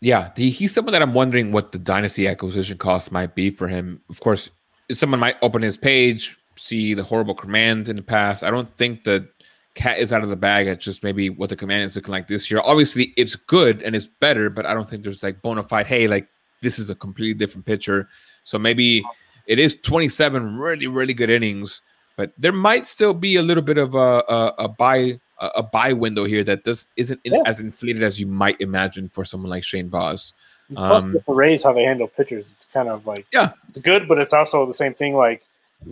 Yeah, 0.00 0.30
the, 0.34 0.48
he's 0.48 0.72
someone 0.72 0.92
that 0.92 1.02
I'm 1.02 1.14
wondering 1.14 1.52
what 1.52 1.72
the 1.72 1.78
dynasty 1.78 2.26
acquisition 2.26 2.78
cost 2.78 3.12
might 3.12 3.34
be 3.34 3.50
for 3.50 3.68
him. 3.68 4.00
Of 4.08 4.20
course, 4.20 4.48
someone 4.90 5.20
might 5.20 5.36
open 5.42 5.62
his 5.62 5.76
page, 5.76 6.38
see 6.56 6.94
the 6.94 7.02
horrible 7.02 7.34
command 7.34 7.88
in 7.88 7.96
the 7.96 8.02
past. 8.02 8.42
I 8.42 8.50
don't 8.50 8.68
think 8.76 9.04
the 9.04 9.28
cat 9.74 9.98
is 9.98 10.12
out 10.12 10.22
of 10.22 10.30
the 10.30 10.36
bag 10.36 10.66
at 10.68 10.80
just 10.80 11.02
maybe 11.02 11.28
what 11.28 11.50
the 11.50 11.56
command 11.56 11.84
is 11.84 11.96
looking 11.96 12.12
like 12.12 12.28
this 12.28 12.50
year. 12.50 12.60
Obviously, 12.64 13.12
it's 13.16 13.36
good 13.36 13.82
and 13.82 13.94
it's 13.94 14.06
better, 14.06 14.48
but 14.48 14.64
I 14.64 14.72
don't 14.72 14.88
think 14.88 15.02
there's 15.02 15.22
like 15.22 15.42
bona 15.42 15.62
fide. 15.62 15.86
Hey, 15.86 16.08
like 16.08 16.28
this 16.62 16.78
is 16.78 16.88
a 16.90 16.94
completely 16.94 17.34
different 17.34 17.66
pitcher. 17.66 18.08
So 18.44 18.58
maybe 18.58 19.04
it 19.50 19.58
is 19.58 19.74
27 19.82 20.56
really 20.56 20.86
really 20.86 21.14
good 21.14 21.30
innings, 21.30 21.82
but 22.16 22.32
there 22.38 22.52
might 22.68 22.86
still 22.86 23.12
be 23.14 23.36
a 23.36 23.42
little 23.42 23.62
bit 23.70 23.78
of 23.78 23.94
a 23.94 24.22
a, 24.36 24.54
a 24.66 24.68
buy 24.68 25.18
a, 25.40 25.46
a 25.56 25.62
buy 25.62 25.92
window 25.92 26.24
here 26.24 26.44
that 26.44 26.64
does 26.64 26.86
isn't 26.96 27.20
in- 27.24 27.34
Yeah. 27.34 27.42
as 27.46 27.60
inflated 27.60 28.02
as 28.02 28.18
you 28.20 28.26
might 28.26 28.60
imagine 28.60 29.08
for 29.08 29.24
someone 29.24 29.50
like 29.50 29.64
Shane 29.64 29.88
Boz. 29.88 30.32
Plus, 30.74 31.02
Um, 31.04 31.12
with 31.14 31.26
the 31.26 31.32
Rays, 31.32 31.64
how 31.64 31.72
they 31.72 31.82
handle 31.82 32.06
pitchers, 32.08 32.52
it's 32.52 32.66
kind 32.72 32.88
of 32.88 33.06
like 33.06 33.26
Yeah. 33.32 33.52
it's 33.68 33.78
good, 33.80 34.06
but 34.08 34.18
it's 34.18 34.32
also 34.32 34.66
the 34.66 34.74
same 34.82 34.94
thing. 34.94 35.14
Like 35.16 35.42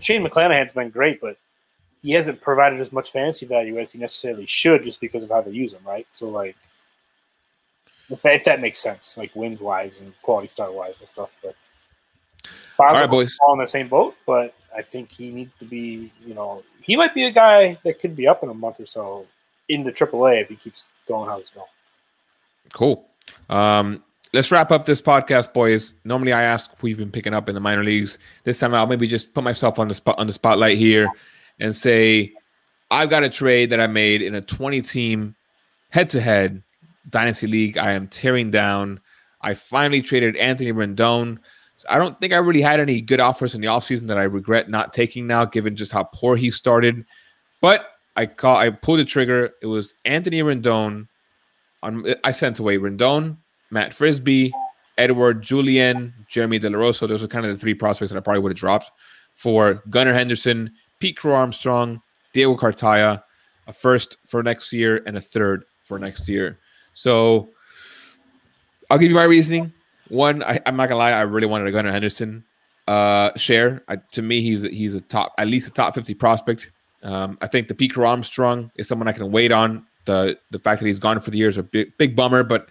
Shane 0.00 0.22
McClanahan's 0.24 0.72
been 0.72 0.90
great, 0.90 1.20
but 1.20 1.36
he 2.02 2.12
hasn't 2.12 2.40
provided 2.40 2.78
as 2.80 2.92
much 2.92 3.10
fantasy 3.10 3.44
value 3.46 3.78
as 3.80 3.90
he 3.92 3.98
necessarily 3.98 4.46
should, 4.46 4.84
just 4.84 5.00
because 5.00 5.22
of 5.24 5.30
how 5.30 5.40
they 5.40 5.50
use 5.50 5.72
him, 5.72 5.82
right? 5.84 6.06
So, 6.12 6.28
like, 6.28 6.54
if 8.10 8.22
that, 8.22 8.34
if 8.34 8.44
that 8.44 8.60
makes 8.60 8.78
sense, 8.78 9.16
like 9.16 9.34
wins 9.34 9.60
wise 9.60 10.00
and 10.00 10.12
quality 10.22 10.46
star 10.48 10.70
wise 10.70 11.00
and 11.00 11.08
stuff. 11.08 11.30
But 11.42 11.56
All 12.78 12.86
right, 12.86 13.10
boys. 13.10 13.36
all 13.42 13.54
in 13.54 13.60
the 13.60 13.66
same 13.66 13.88
boat, 13.88 14.14
but 14.26 14.54
I 14.76 14.82
think 14.82 15.10
he 15.10 15.30
needs 15.30 15.54
to 15.56 15.64
be, 15.64 16.12
you 16.24 16.34
know, 16.34 16.62
he 16.82 16.96
might 16.96 17.14
be 17.14 17.24
a 17.24 17.30
guy 17.30 17.78
that 17.84 18.00
could 18.00 18.14
be 18.14 18.26
up 18.26 18.42
in 18.42 18.48
a 18.48 18.54
month 18.54 18.80
or 18.80 18.86
so 18.86 19.26
into 19.68 19.90
AAA 19.90 20.42
if 20.42 20.48
he 20.48 20.56
keeps 20.56 20.84
going 21.06 21.28
how 21.28 21.38
he's 21.38 21.50
going. 21.50 21.66
Cool. 22.72 23.04
Um, 23.50 24.02
let's 24.32 24.50
wrap 24.50 24.70
up 24.70 24.86
this 24.86 25.02
podcast, 25.02 25.52
boys. 25.52 25.94
Normally, 26.04 26.32
I 26.32 26.42
ask 26.42 26.70
who 26.78 26.86
you've 26.86 26.98
been 26.98 27.10
picking 27.10 27.34
up 27.34 27.48
in 27.48 27.54
the 27.54 27.60
minor 27.60 27.84
leagues. 27.84 28.18
This 28.44 28.58
time, 28.58 28.74
I'll 28.74 28.86
maybe 28.86 29.06
just 29.06 29.34
put 29.34 29.44
myself 29.44 29.78
on 29.78 29.88
the 29.88 29.94
spot 29.94 30.18
on 30.18 30.26
the 30.26 30.32
spotlight 30.32 30.78
here 30.78 31.08
and 31.60 31.74
say, 31.74 32.32
I've 32.90 33.10
got 33.10 33.22
a 33.22 33.28
trade 33.28 33.70
that 33.70 33.80
I 33.80 33.86
made 33.86 34.22
in 34.22 34.34
a 34.34 34.40
20 34.40 34.80
team 34.82 35.34
head 35.90 36.10
to 36.10 36.20
head 36.20 36.62
dynasty 37.10 37.46
league. 37.46 37.78
I 37.78 37.92
am 37.92 38.08
tearing 38.08 38.50
down. 38.50 39.00
I 39.40 39.54
finally 39.54 40.02
traded 40.02 40.36
Anthony 40.36 40.72
Rendon. 40.72 41.38
I 41.88 41.98
don't 41.98 42.18
think 42.20 42.32
I 42.32 42.36
really 42.36 42.60
had 42.60 42.80
any 42.80 43.00
good 43.00 43.20
offers 43.20 43.54
in 43.54 43.60
the 43.60 43.66
offseason 43.66 44.06
that 44.08 44.18
I 44.18 44.24
regret 44.24 44.68
not 44.68 44.92
taking 44.92 45.26
now, 45.26 45.44
given 45.44 45.76
just 45.76 45.92
how 45.92 46.04
poor 46.04 46.36
he 46.36 46.50
started. 46.50 47.04
But 47.60 47.86
I 48.16 48.26
call 48.26 48.56
I 48.56 48.70
pulled 48.70 49.00
the 49.00 49.04
trigger. 49.04 49.50
It 49.62 49.66
was 49.66 49.94
Anthony 50.04 50.42
Rendon. 50.42 51.08
On 51.82 52.14
I 52.24 52.32
sent 52.32 52.58
away 52.58 52.76
Rendon, 52.78 53.36
Matt 53.70 53.94
Frisbee, 53.94 54.52
Edouard 54.98 55.42
Julien, 55.42 56.12
Jeremy 56.28 56.58
De 56.58 56.68
La 56.68 56.78
Rosa. 56.78 57.06
Those 57.06 57.22
are 57.22 57.28
kind 57.28 57.46
of 57.46 57.52
the 57.52 57.58
three 57.58 57.74
prospects 57.74 58.10
that 58.10 58.18
I 58.18 58.20
probably 58.20 58.40
would 58.42 58.52
have 58.52 58.58
dropped 58.58 58.90
for 59.34 59.82
Gunnar 59.88 60.12
Henderson, 60.12 60.72
Pete 60.98 61.16
Crow 61.16 61.34
Armstrong, 61.34 62.02
Diego 62.32 62.56
Cartaya, 62.56 63.22
a 63.68 63.72
first 63.72 64.16
for 64.26 64.42
next 64.42 64.72
year 64.72 65.02
and 65.06 65.16
a 65.16 65.20
third 65.20 65.64
for 65.84 65.98
next 65.98 66.28
year. 66.28 66.58
So 66.94 67.48
I'll 68.90 68.98
give 68.98 69.10
you 69.10 69.14
my 69.14 69.24
reasoning. 69.24 69.72
One, 70.08 70.42
I, 70.42 70.60
I'm 70.66 70.76
not 70.76 70.88
gonna 70.88 70.98
lie, 70.98 71.12
I 71.12 71.22
really 71.22 71.46
wanted 71.46 71.68
a 71.68 71.72
Gunnar 71.72 71.92
Henderson 71.92 72.44
uh, 72.86 73.30
share. 73.36 73.82
I, 73.88 73.96
to 74.12 74.22
me, 74.22 74.40
he's 74.40 74.62
he's 74.62 74.94
a 74.94 75.00
top, 75.00 75.34
at 75.38 75.48
least 75.48 75.68
a 75.68 75.72
top 75.72 75.94
50 75.94 76.14
prospect. 76.14 76.70
Um, 77.02 77.38
I 77.40 77.46
think 77.46 77.68
the 77.68 77.74
Pete 77.74 77.94
Crow 77.94 78.08
Armstrong 78.08 78.70
is 78.76 78.88
someone 78.88 79.08
I 79.08 79.12
can 79.12 79.30
wait 79.30 79.52
on. 79.52 79.86
The 80.06 80.38
the 80.50 80.58
fact 80.58 80.80
that 80.80 80.86
he's 80.86 80.98
gone 80.98 81.20
for 81.20 81.30
the 81.30 81.38
year 81.38 81.48
is 81.48 81.58
a 81.58 81.62
big 81.62 81.96
big 81.98 82.16
bummer, 82.16 82.42
but 82.42 82.70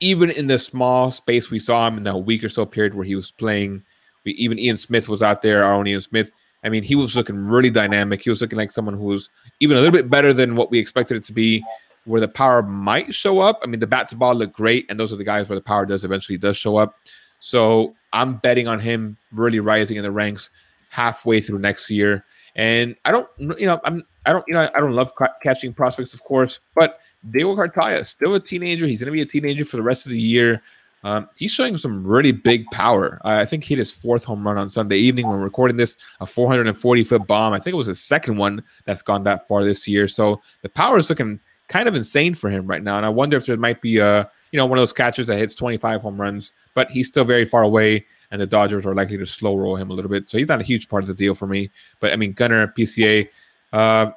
even 0.00 0.30
in 0.30 0.46
the 0.46 0.58
small 0.58 1.10
space 1.10 1.50
we 1.50 1.58
saw 1.58 1.86
him 1.86 1.96
in 1.96 2.02
that 2.04 2.16
week 2.16 2.42
or 2.42 2.48
so 2.48 2.66
period 2.66 2.94
where 2.94 3.04
he 3.04 3.14
was 3.14 3.30
playing, 3.30 3.82
we, 4.24 4.32
even 4.32 4.58
Ian 4.58 4.76
Smith 4.76 5.08
was 5.08 5.22
out 5.22 5.42
there, 5.42 5.62
our 5.62 5.74
own 5.74 5.86
Ian 5.86 6.00
Smith. 6.00 6.30
I 6.64 6.68
mean, 6.68 6.82
he 6.82 6.94
was 6.94 7.16
looking 7.16 7.36
really 7.36 7.70
dynamic. 7.70 8.22
He 8.22 8.30
was 8.30 8.40
looking 8.40 8.58
like 8.58 8.70
someone 8.70 8.94
who 8.94 9.04
was 9.04 9.28
even 9.60 9.76
a 9.76 9.80
little 9.80 9.92
bit 9.92 10.08
better 10.08 10.32
than 10.32 10.54
what 10.54 10.70
we 10.70 10.78
expected 10.78 11.16
it 11.16 11.24
to 11.24 11.32
be, 11.32 11.64
where 12.04 12.20
the 12.20 12.28
power 12.28 12.62
might 12.62 13.14
show 13.14 13.40
up. 13.40 13.60
I 13.62 13.66
mean, 13.66 13.80
the 13.80 13.86
bat 13.86 14.08
to 14.10 14.16
ball 14.16 14.34
looked 14.34 14.54
great, 14.54 14.86
and 14.88 14.98
those 14.98 15.12
are 15.12 15.16
the 15.16 15.24
guys 15.24 15.48
where 15.48 15.56
the 15.56 15.64
power 15.64 15.86
does 15.86 16.04
eventually 16.04 16.38
does 16.38 16.56
show 16.56 16.76
up. 16.76 16.96
So 17.38 17.94
I'm 18.12 18.36
betting 18.36 18.68
on 18.68 18.80
him 18.80 19.16
really 19.32 19.60
rising 19.60 19.96
in 19.96 20.02
the 20.02 20.10
ranks 20.10 20.50
halfway 20.90 21.40
through 21.40 21.58
next 21.58 21.90
year. 21.90 22.24
And 22.54 22.94
I 23.04 23.12
don't, 23.12 23.28
you 23.38 23.66
know, 23.66 23.80
I'm, 23.84 24.04
I 24.26 24.32
don't, 24.32 24.44
you 24.46 24.54
know, 24.54 24.68
I 24.74 24.80
don't 24.80 24.92
love 24.92 25.14
ca- 25.14 25.32
catching 25.42 25.72
prospects, 25.72 26.12
of 26.12 26.22
course, 26.22 26.60
but 26.74 27.00
Diego 27.30 27.56
Cartaya, 27.56 28.06
still 28.06 28.34
a 28.34 28.40
teenager. 28.40 28.86
He's 28.86 29.00
going 29.00 29.06
to 29.06 29.12
be 29.12 29.22
a 29.22 29.26
teenager 29.26 29.64
for 29.64 29.76
the 29.76 29.82
rest 29.82 30.06
of 30.06 30.12
the 30.12 30.20
year. 30.20 30.62
Um, 31.04 31.28
he's 31.36 31.50
showing 31.50 31.76
some 31.76 32.06
really 32.06 32.30
big 32.30 32.66
power. 32.66 33.20
I 33.24 33.44
think 33.44 33.64
he 33.64 33.74
hit 33.74 33.78
his 33.78 33.90
fourth 33.90 34.22
home 34.22 34.46
run 34.46 34.56
on 34.56 34.68
Sunday 34.68 34.98
evening 34.98 35.26
when 35.26 35.40
recording 35.40 35.76
this, 35.76 35.96
a 36.20 36.26
440 36.26 37.04
foot 37.04 37.26
bomb. 37.26 37.52
I 37.52 37.58
think 37.58 37.74
it 37.74 37.76
was 37.76 37.88
his 37.88 38.00
second 38.00 38.36
one 38.36 38.62
that's 38.84 39.02
gone 39.02 39.24
that 39.24 39.48
far 39.48 39.64
this 39.64 39.88
year. 39.88 40.06
So 40.06 40.40
the 40.60 40.68
power 40.68 40.98
is 40.98 41.08
looking 41.08 41.40
kind 41.72 41.88
of 41.88 41.94
insane 41.94 42.34
for 42.34 42.50
him 42.50 42.66
right 42.66 42.82
now. 42.82 42.98
And 42.98 43.06
I 43.06 43.08
wonder 43.08 43.36
if 43.36 43.46
there 43.46 43.56
might 43.56 43.80
be 43.80 43.96
a, 43.98 44.30
you 44.50 44.58
know, 44.58 44.66
one 44.66 44.78
of 44.78 44.82
those 44.82 44.92
catchers 44.92 45.26
that 45.26 45.38
hits 45.38 45.54
25 45.54 46.02
home 46.02 46.20
runs, 46.20 46.52
but 46.74 46.90
he's 46.90 47.08
still 47.08 47.24
very 47.24 47.46
far 47.46 47.62
away. 47.62 48.04
And 48.30 48.40
the 48.40 48.46
Dodgers 48.46 48.84
are 48.84 48.94
likely 48.94 49.16
to 49.16 49.26
slow 49.26 49.56
roll 49.56 49.76
him 49.76 49.90
a 49.90 49.94
little 49.94 50.10
bit. 50.10 50.28
So 50.28 50.36
he's 50.36 50.48
not 50.48 50.60
a 50.60 50.64
huge 50.64 50.88
part 50.90 51.02
of 51.02 51.08
the 51.08 51.14
deal 51.14 51.34
for 51.34 51.46
me. 51.46 51.70
But 51.98 52.12
I 52.12 52.16
mean, 52.16 52.34
Gunnar, 52.34 52.68
PCA, 52.68 53.28
uh, 53.72 54.10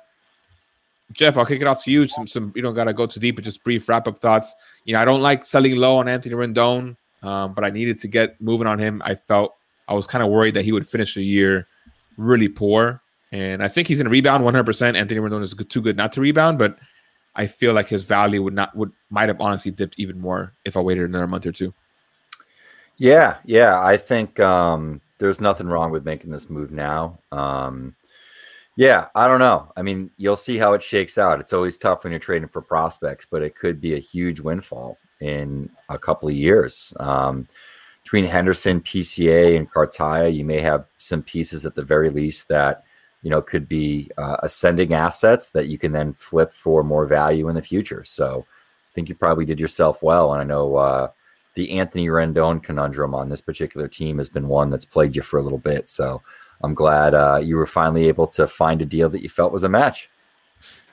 Jeff, 1.13 1.37
I'll 1.37 1.45
kick 1.45 1.61
it 1.61 1.67
off 1.67 1.83
to 1.85 1.91
you. 1.91 2.07
Some, 2.07 2.27
some, 2.27 2.51
you 2.55 2.61
don't 2.61 2.73
gotta 2.73 2.93
go 2.93 3.05
too 3.05 3.19
deep, 3.21 3.35
but 3.35 3.45
just 3.45 3.63
brief 3.63 3.87
wrap 3.87 4.07
up 4.07 4.19
thoughts. 4.19 4.53
You 4.83 4.93
know, 4.93 4.99
I 4.99 5.05
don't 5.05 5.21
like 5.21 5.45
selling 5.45 5.75
low 5.77 5.97
on 5.97 6.09
Anthony 6.09 6.35
Rendon, 6.35 6.97
um, 7.23 7.53
but 7.53 7.63
I 7.63 7.69
needed 7.69 7.99
to 8.01 8.07
get 8.07 8.39
moving 8.41 8.67
on 8.67 8.79
him. 8.79 9.01
I 9.05 9.15
felt 9.15 9.55
I 9.87 9.93
was 9.93 10.07
kind 10.07 10.23
of 10.23 10.29
worried 10.29 10.55
that 10.55 10.65
he 10.65 10.71
would 10.71 10.87
finish 10.87 11.13
the 11.13 11.23
year 11.23 11.67
really 12.17 12.47
poor, 12.47 13.01
and 13.31 13.63
I 13.63 13.67
think 13.67 13.87
he's 13.87 13.99
in 13.99 14.07
a 14.07 14.09
rebound 14.09 14.43
100. 14.43 14.65
percent 14.65 14.97
Anthony 14.97 15.19
Rendon 15.19 15.43
is 15.43 15.53
too 15.69 15.81
good 15.81 15.95
not 15.95 16.11
to 16.13 16.21
rebound, 16.21 16.57
but 16.57 16.79
I 17.35 17.47
feel 17.47 17.73
like 17.73 17.87
his 17.87 18.03
value 18.03 18.41
would 18.43 18.53
not 18.53 18.75
would 18.75 18.91
might 19.09 19.29
have 19.29 19.41
honestly 19.41 19.71
dipped 19.71 19.99
even 19.99 20.19
more 20.19 20.53
if 20.63 20.77
I 20.77 20.79
waited 20.79 21.09
another 21.09 21.27
month 21.27 21.45
or 21.45 21.51
two. 21.51 21.73
Yeah, 22.97 23.37
yeah, 23.43 23.81
I 23.83 23.97
think 23.97 24.39
um, 24.39 25.01
there's 25.17 25.41
nothing 25.41 25.67
wrong 25.67 25.91
with 25.91 26.05
making 26.05 26.31
this 26.31 26.49
move 26.49 26.71
now. 26.71 27.19
Um, 27.31 27.95
yeah, 28.77 29.07
I 29.15 29.27
don't 29.27 29.39
know. 29.39 29.71
I 29.75 29.81
mean, 29.81 30.11
you'll 30.17 30.35
see 30.35 30.57
how 30.57 30.73
it 30.73 30.83
shakes 30.83 31.17
out. 31.17 31.39
It's 31.39 31.53
always 31.53 31.77
tough 31.77 32.03
when 32.03 32.11
you're 32.11 32.19
trading 32.19 32.47
for 32.47 32.61
prospects, 32.61 33.27
but 33.29 33.41
it 33.41 33.55
could 33.55 33.81
be 33.81 33.95
a 33.95 33.99
huge 33.99 34.39
windfall 34.39 34.97
in 35.21 35.69
a 35.89 35.97
couple 35.97 36.29
of 36.29 36.35
years. 36.35 36.93
Um, 36.99 37.47
between 38.03 38.25
Henderson, 38.25 38.81
PCA, 38.81 39.57
and 39.57 39.71
Cartaya, 39.71 40.33
you 40.33 40.45
may 40.45 40.61
have 40.61 40.85
some 40.97 41.23
pieces 41.23 41.65
at 41.65 41.75
the 41.75 41.81
very 41.81 42.09
least 42.09 42.47
that 42.49 42.84
you 43.25 43.31
know 43.31 43.41
could 43.41 43.67
be 43.67 44.09
uh, 44.17 44.37
ascending 44.43 44.93
assets 44.93 45.49
that 45.49 45.67
you 45.67 45.77
can 45.77 45.91
then 45.91 46.13
flip 46.13 46.53
for 46.53 46.83
more 46.83 47.05
value 47.05 47.49
in 47.49 47.55
the 47.55 47.61
future. 47.61 48.03
So, 48.05 48.45
I 48.47 48.91
think 48.93 49.09
you 49.09 49.15
probably 49.15 49.45
did 49.45 49.59
yourself 49.59 50.01
well. 50.01 50.31
And 50.31 50.41
I 50.41 50.45
know 50.45 50.75
uh, 50.77 51.09
the 51.55 51.77
Anthony 51.79 52.07
Rendon 52.07 52.63
conundrum 52.63 53.15
on 53.15 53.27
this 53.27 53.41
particular 53.41 53.87
team 53.87 54.19
has 54.19 54.29
been 54.29 54.47
one 54.47 54.69
that's 54.69 54.85
plagued 54.85 55.15
you 55.15 55.23
for 55.23 55.39
a 55.39 55.43
little 55.43 55.57
bit. 55.57 55.89
So. 55.89 56.21
I'm 56.61 56.73
glad 56.73 57.13
uh, 57.13 57.41
you 57.43 57.57
were 57.57 57.65
finally 57.65 58.07
able 58.07 58.27
to 58.27 58.47
find 58.47 58.81
a 58.81 58.85
deal 58.85 59.09
that 59.09 59.21
you 59.21 59.27
felt 59.27 59.51
was 59.51 59.63
a 59.63 59.69
match. 59.69 60.09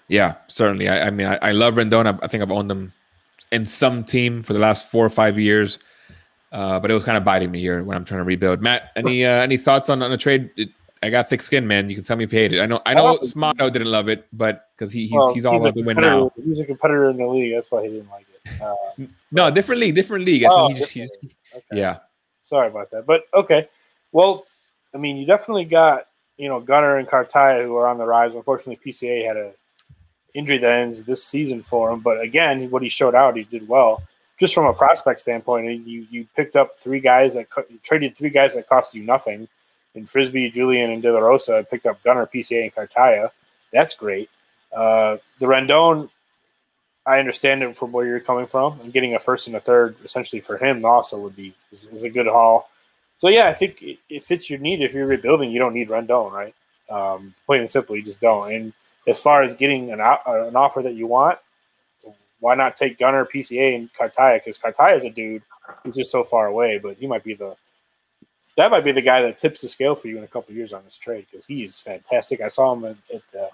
Yeah, 0.08 0.34
certainly. 0.48 0.88
I, 0.88 1.06
I 1.06 1.10
mean, 1.10 1.26
I, 1.26 1.36
I, 1.36 1.52
love 1.52 1.74
Rendon. 1.74 2.06
I, 2.06 2.18
I, 2.22 2.28
think 2.28 2.42
I've 2.42 2.50
owned 2.50 2.68
them 2.68 2.92
in 3.52 3.64
some 3.64 4.04
team 4.04 4.42
for 4.42 4.52
the 4.52 4.58
last 4.58 4.90
four 4.90 5.06
or 5.06 5.10
five 5.10 5.38
years, 5.38 5.78
uh, 6.50 6.80
but 6.80 6.90
it 6.90 6.94
was 6.94 7.04
kind 7.04 7.16
of 7.16 7.24
biting 7.24 7.50
me 7.50 7.60
here 7.60 7.82
when 7.84 7.96
I'm 7.96 8.04
trying 8.04 8.20
to 8.20 8.24
rebuild. 8.24 8.60
Matt, 8.60 8.90
any 8.96 9.24
uh, 9.24 9.40
any 9.40 9.56
thoughts 9.56 9.88
on, 9.88 10.02
on 10.02 10.12
a 10.12 10.18
trade? 10.18 10.50
It, 10.56 10.70
I 11.02 11.10
got 11.10 11.28
thick 11.28 11.42
skin, 11.42 11.66
man. 11.66 11.90
You 11.90 11.96
can 11.96 12.04
tell 12.04 12.16
me 12.16 12.24
if 12.24 12.32
you 12.32 12.38
hate 12.38 12.52
it. 12.52 12.60
I 12.60 12.66
know, 12.66 12.80
I 12.86 12.94
know, 12.94 13.18
Smato 13.18 13.72
didn't 13.72 13.90
love 13.90 14.08
it, 14.08 14.26
but 14.32 14.68
because 14.76 14.92
he, 14.92 15.02
he's 15.02 15.12
well, 15.12 15.34
he's 15.34 15.44
all 15.44 15.60
about 15.60 15.74
the 15.74 15.82
win 15.82 15.96
now. 15.96 16.30
He's 16.44 16.60
a 16.60 16.64
competitor 16.64 17.10
in 17.10 17.16
the 17.16 17.26
league. 17.26 17.52
That's 17.52 17.70
why 17.72 17.82
he 17.82 17.88
didn't 17.88 18.08
like 18.08 18.26
it. 18.32 18.62
Uh, 18.62 19.06
no, 19.32 19.50
different 19.50 19.80
league, 19.80 19.96
different 19.96 20.24
league. 20.24 20.44
I 20.44 20.48
oh, 20.50 20.68
think 20.68 20.78
he's, 20.78 20.90
he's, 20.90 21.10
okay. 21.54 21.64
yeah. 21.72 21.98
Sorry 22.44 22.68
about 22.68 22.90
that, 22.90 23.04
but 23.06 23.22
okay. 23.34 23.68
Well, 24.12 24.44
I 24.94 24.98
mean, 24.98 25.16
you 25.16 25.26
definitely 25.26 25.64
got 25.64 26.06
you 26.36 26.48
know 26.48 26.60
Gunnar 26.60 26.98
and 26.98 27.08
Cartaya 27.08 27.64
who 27.64 27.76
are 27.76 27.88
on 27.88 27.98
the 27.98 28.06
rise. 28.06 28.34
Unfortunately, 28.36 28.78
PCA 28.84 29.26
had 29.26 29.36
a 29.36 29.52
injury 30.34 30.58
that 30.58 30.70
ends 30.70 31.02
this 31.02 31.24
season 31.24 31.62
for 31.62 31.90
him. 31.90 32.00
But 32.00 32.20
again, 32.20 32.70
what 32.70 32.82
he 32.82 32.88
showed 32.88 33.14
out, 33.14 33.36
he 33.36 33.44
did 33.44 33.66
well. 33.66 34.02
Just 34.38 34.54
from 34.54 34.66
a 34.66 34.72
prospect 34.72 35.20
standpoint, 35.20 35.86
you 35.86 36.06
you 36.10 36.26
picked 36.36 36.54
up 36.54 36.74
three 36.76 37.00
guys 37.00 37.34
that 37.34 37.46
traded 37.82 38.16
three 38.16 38.30
guys 38.30 38.54
that 38.54 38.68
cost 38.68 38.94
you 38.94 39.02
nothing 39.02 39.48
in 39.94 40.06
Frisbee, 40.06 40.50
Julien, 40.50 40.90
and 40.90 41.02
De 41.02 41.12
La 41.12 41.20
Rosa. 41.20 41.66
Picked 41.70 41.86
up 41.86 42.02
Gunnar, 42.02 42.26
PCA, 42.26 42.64
and 42.64 42.74
Cartaya. 42.74 43.30
That's 43.72 43.94
great. 43.94 44.30
Uh, 44.72 45.18
the 45.38 45.46
Rendon, 45.46 46.08
I 47.06 47.18
understand 47.18 47.62
it 47.62 47.76
from 47.76 47.92
where 47.92 48.06
you're 48.06 48.20
coming 48.20 48.46
from, 48.46 48.80
and 48.80 48.92
getting 48.92 49.14
a 49.14 49.18
first 49.18 49.46
and 49.46 49.56
a 49.56 49.60
third 49.60 49.96
essentially 50.04 50.40
for 50.40 50.56
him 50.56 50.84
also 50.84 51.18
would 51.18 51.36
be 51.36 51.54
is, 51.72 51.86
is 51.86 52.04
a 52.04 52.10
good 52.10 52.26
haul. 52.26 52.70
So 53.18 53.28
yeah, 53.28 53.46
I 53.46 53.52
think 53.52 53.84
it, 54.08 54.24
fits 54.24 54.48
your 54.48 54.58
need. 54.58 54.80
If 54.82 54.94
you're 54.94 55.06
rebuilding, 55.06 55.50
you 55.50 55.58
don't 55.58 55.74
need 55.74 55.88
Rendon, 55.88 56.32
right? 56.32 56.54
Um, 56.90 57.34
plain 57.46 57.60
and 57.60 57.70
simple, 57.70 57.96
you 57.96 58.02
just 58.02 58.20
don't. 58.20 58.52
And 58.52 58.72
as 59.06 59.20
far 59.20 59.42
as 59.42 59.54
getting 59.54 59.92
an, 59.92 60.00
uh, 60.00 60.16
an 60.26 60.56
offer 60.56 60.82
that 60.82 60.94
you 60.94 61.06
want, 61.06 61.38
why 62.40 62.56
not 62.56 62.76
take 62.76 62.98
Gunnar, 62.98 63.24
PCA, 63.24 63.76
and 63.76 63.92
Cartaya? 63.92 64.40
Because 64.40 64.58
Cartaya 64.58 64.96
is 64.96 65.04
a 65.04 65.10
dude 65.10 65.42
who's 65.84 65.94
just 65.94 66.10
so 66.10 66.24
far 66.24 66.46
away, 66.46 66.78
but 66.78 66.96
he 66.96 67.06
might 67.06 67.22
be 67.22 67.34
the 67.34 67.56
that 68.56 68.70
might 68.70 68.84
be 68.84 68.92
the 68.92 69.02
guy 69.02 69.22
that 69.22 69.36
tips 69.36 69.60
the 69.60 69.68
scale 69.68 69.94
for 69.94 70.08
you 70.08 70.18
in 70.18 70.24
a 70.24 70.28
couple 70.28 70.54
years 70.54 70.72
on 70.72 70.82
this 70.84 70.96
trade 70.96 71.26
because 71.30 71.46
he's 71.46 71.78
fantastic. 71.80 72.40
I 72.40 72.48
saw 72.48 72.72
him 72.72 72.84
at, 72.84 72.96
at 73.14 73.22
the, 73.32 73.48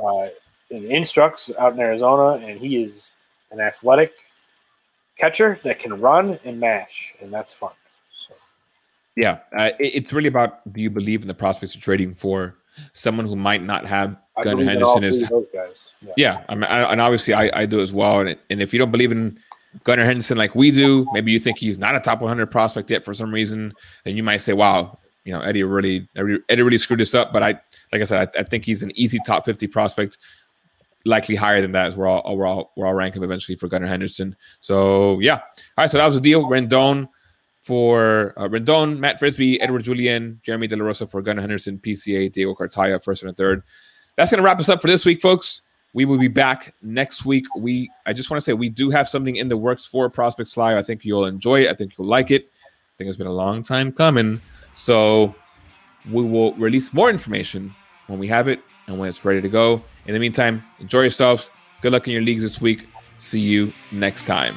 uh, 0.00 0.28
in 0.70 0.90
Instructs 0.90 1.50
out 1.58 1.74
in 1.74 1.80
Arizona, 1.80 2.44
and 2.44 2.58
he 2.58 2.82
is 2.82 3.12
an 3.50 3.60
athletic 3.60 4.12
catcher 5.16 5.58
that 5.64 5.78
can 5.78 6.00
run 6.00 6.38
and 6.44 6.58
mash, 6.58 7.14
and 7.20 7.32
that's 7.32 7.52
fun. 7.52 7.72
Yeah, 9.16 9.38
uh, 9.56 9.70
it, 9.78 9.94
it's 9.94 10.12
really 10.12 10.28
about 10.28 10.72
do 10.72 10.80
you 10.80 10.90
believe 10.90 11.22
in 11.22 11.28
the 11.28 11.34
prospects 11.34 11.74
of 11.74 11.80
trading 11.80 12.14
for 12.14 12.56
someone 12.92 13.26
who 13.26 13.36
might 13.36 13.62
not 13.62 13.86
have 13.86 14.16
Gunnar 14.42 14.64
Henderson 14.64 15.04
is 15.04 15.22
yeah. 16.02 16.12
yeah, 16.16 16.44
I 16.48 16.54
mean, 16.56 16.64
I, 16.64 16.90
and 16.90 17.00
obviously 17.00 17.34
I, 17.34 17.60
I 17.60 17.66
do 17.66 17.80
as 17.80 17.92
well. 17.92 18.20
And, 18.20 18.36
and 18.50 18.60
if 18.60 18.72
you 18.72 18.80
don't 18.80 18.90
believe 18.90 19.12
in 19.12 19.38
Gunnar 19.82 20.04
Henderson 20.04 20.38
like 20.38 20.54
we 20.54 20.70
do, 20.70 21.06
maybe 21.12 21.32
you 21.32 21.40
think 21.40 21.58
he's 21.58 21.78
not 21.78 21.96
a 21.96 22.00
top 22.00 22.20
100 22.20 22.46
prospect 22.50 22.90
yet 22.90 23.04
for 23.04 23.12
some 23.12 23.32
reason, 23.32 23.72
and 24.04 24.16
you 24.16 24.22
might 24.22 24.38
say, 24.38 24.52
"Wow, 24.52 24.98
you 25.24 25.32
know, 25.32 25.40
Eddie 25.40 25.64
really 25.64 26.08
Eddie 26.16 26.62
really 26.62 26.78
screwed 26.78 27.00
this 27.00 27.14
up." 27.14 27.32
But 27.32 27.42
I, 27.42 27.60
like 27.92 28.00
I 28.00 28.04
said, 28.04 28.28
I, 28.36 28.40
I 28.40 28.42
think 28.44 28.64
he's 28.64 28.82
an 28.82 28.92
easy 28.94 29.18
top 29.26 29.44
50 29.44 29.66
prospect, 29.66 30.18
likely 31.04 31.34
higher 31.34 31.60
than 31.60 31.72
that 31.72 31.96
we're 31.96 32.06
all 32.06 32.36
we're 32.36 32.46
all 32.46 32.72
we're 32.76 32.86
all 32.86 32.94
rank 32.94 33.16
him 33.16 33.24
eventually 33.24 33.56
for 33.56 33.68
Gunnar 33.68 33.88
Henderson. 33.88 34.36
So 34.60 35.18
yeah, 35.20 35.36
all 35.36 35.42
right. 35.78 35.90
So 35.90 35.98
that 35.98 36.06
was 36.06 36.16
the 36.16 36.22
deal. 36.22 36.44
Rendon 36.44 37.08
for 37.64 38.34
uh, 38.36 38.46
Rendon, 38.46 38.98
Matt 38.98 39.18
Frisbee, 39.18 39.60
Edouard 39.60 39.84
Julien, 39.84 40.38
Jeremy 40.42 40.66
De 40.66 40.76
La 40.76 40.84
Rosa 40.84 41.06
for 41.06 41.22
Gunnar 41.22 41.40
Henderson, 41.40 41.78
PCA, 41.78 42.30
Diego 42.30 42.54
Cartaya, 42.54 43.02
first 43.02 43.22
and 43.22 43.30
a 43.30 43.34
third. 43.34 43.62
That's 44.16 44.30
going 44.30 44.38
to 44.38 44.44
wrap 44.44 44.60
us 44.60 44.68
up 44.68 44.80
for 44.80 44.86
this 44.86 45.04
week, 45.04 45.20
folks. 45.20 45.62
We 45.94 46.04
will 46.04 46.18
be 46.18 46.28
back 46.28 46.74
next 46.82 47.24
week. 47.24 47.46
We 47.56 47.90
I 48.04 48.12
just 48.12 48.30
want 48.30 48.40
to 48.40 48.44
say 48.44 48.52
we 48.52 48.68
do 48.68 48.90
have 48.90 49.08
something 49.08 49.36
in 49.36 49.48
the 49.48 49.56
works 49.56 49.86
for 49.86 50.10
Prospects 50.10 50.56
Live. 50.56 50.76
I 50.76 50.82
think 50.82 51.04
you'll 51.04 51.24
enjoy 51.24 51.62
it. 51.62 51.70
I 51.70 51.74
think 51.74 51.96
you'll 51.96 52.08
like 52.08 52.30
it. 52.30 52.50
I 52.52 52.92
think 52.98 53.08
it's 53.08 53.16
been 53.16 53.26
a 53.26 53.32
long 53.32 53.62
time 53.62 53.92
coming. 53.92 54.40
So 54.74 55.34
we 56.10 56.22
will 56.22 56.52
release 56.54 56.92
more 56.92 57.10
information 57.10 57.74
when 58.08 58.18
we 58.18 58.28
have 58.28 58.48
it 58.48 58.60
and 58.86 58.98
when 58.98 59.08
it's 59.08 59.24
ready 59.24 59.40
to 59.40 59.48
go. 59.48 59.82
In 60.06 60.12
the 60.12 60.20
meantime, 60.20 60.62
enjoy 60.80 61.02
yourselves. 61.02 61.50
Good 61.80 61.92
luck 61.92 62.06
in 62.06 62.12
your 62.12 62.22
leagues 62.22 62.42
this 62.42 62.60
week. 62.60 62.86
See 63.16 63.40
you 63.40 63.72
next 63.92 64.26
time. 64.26 64.54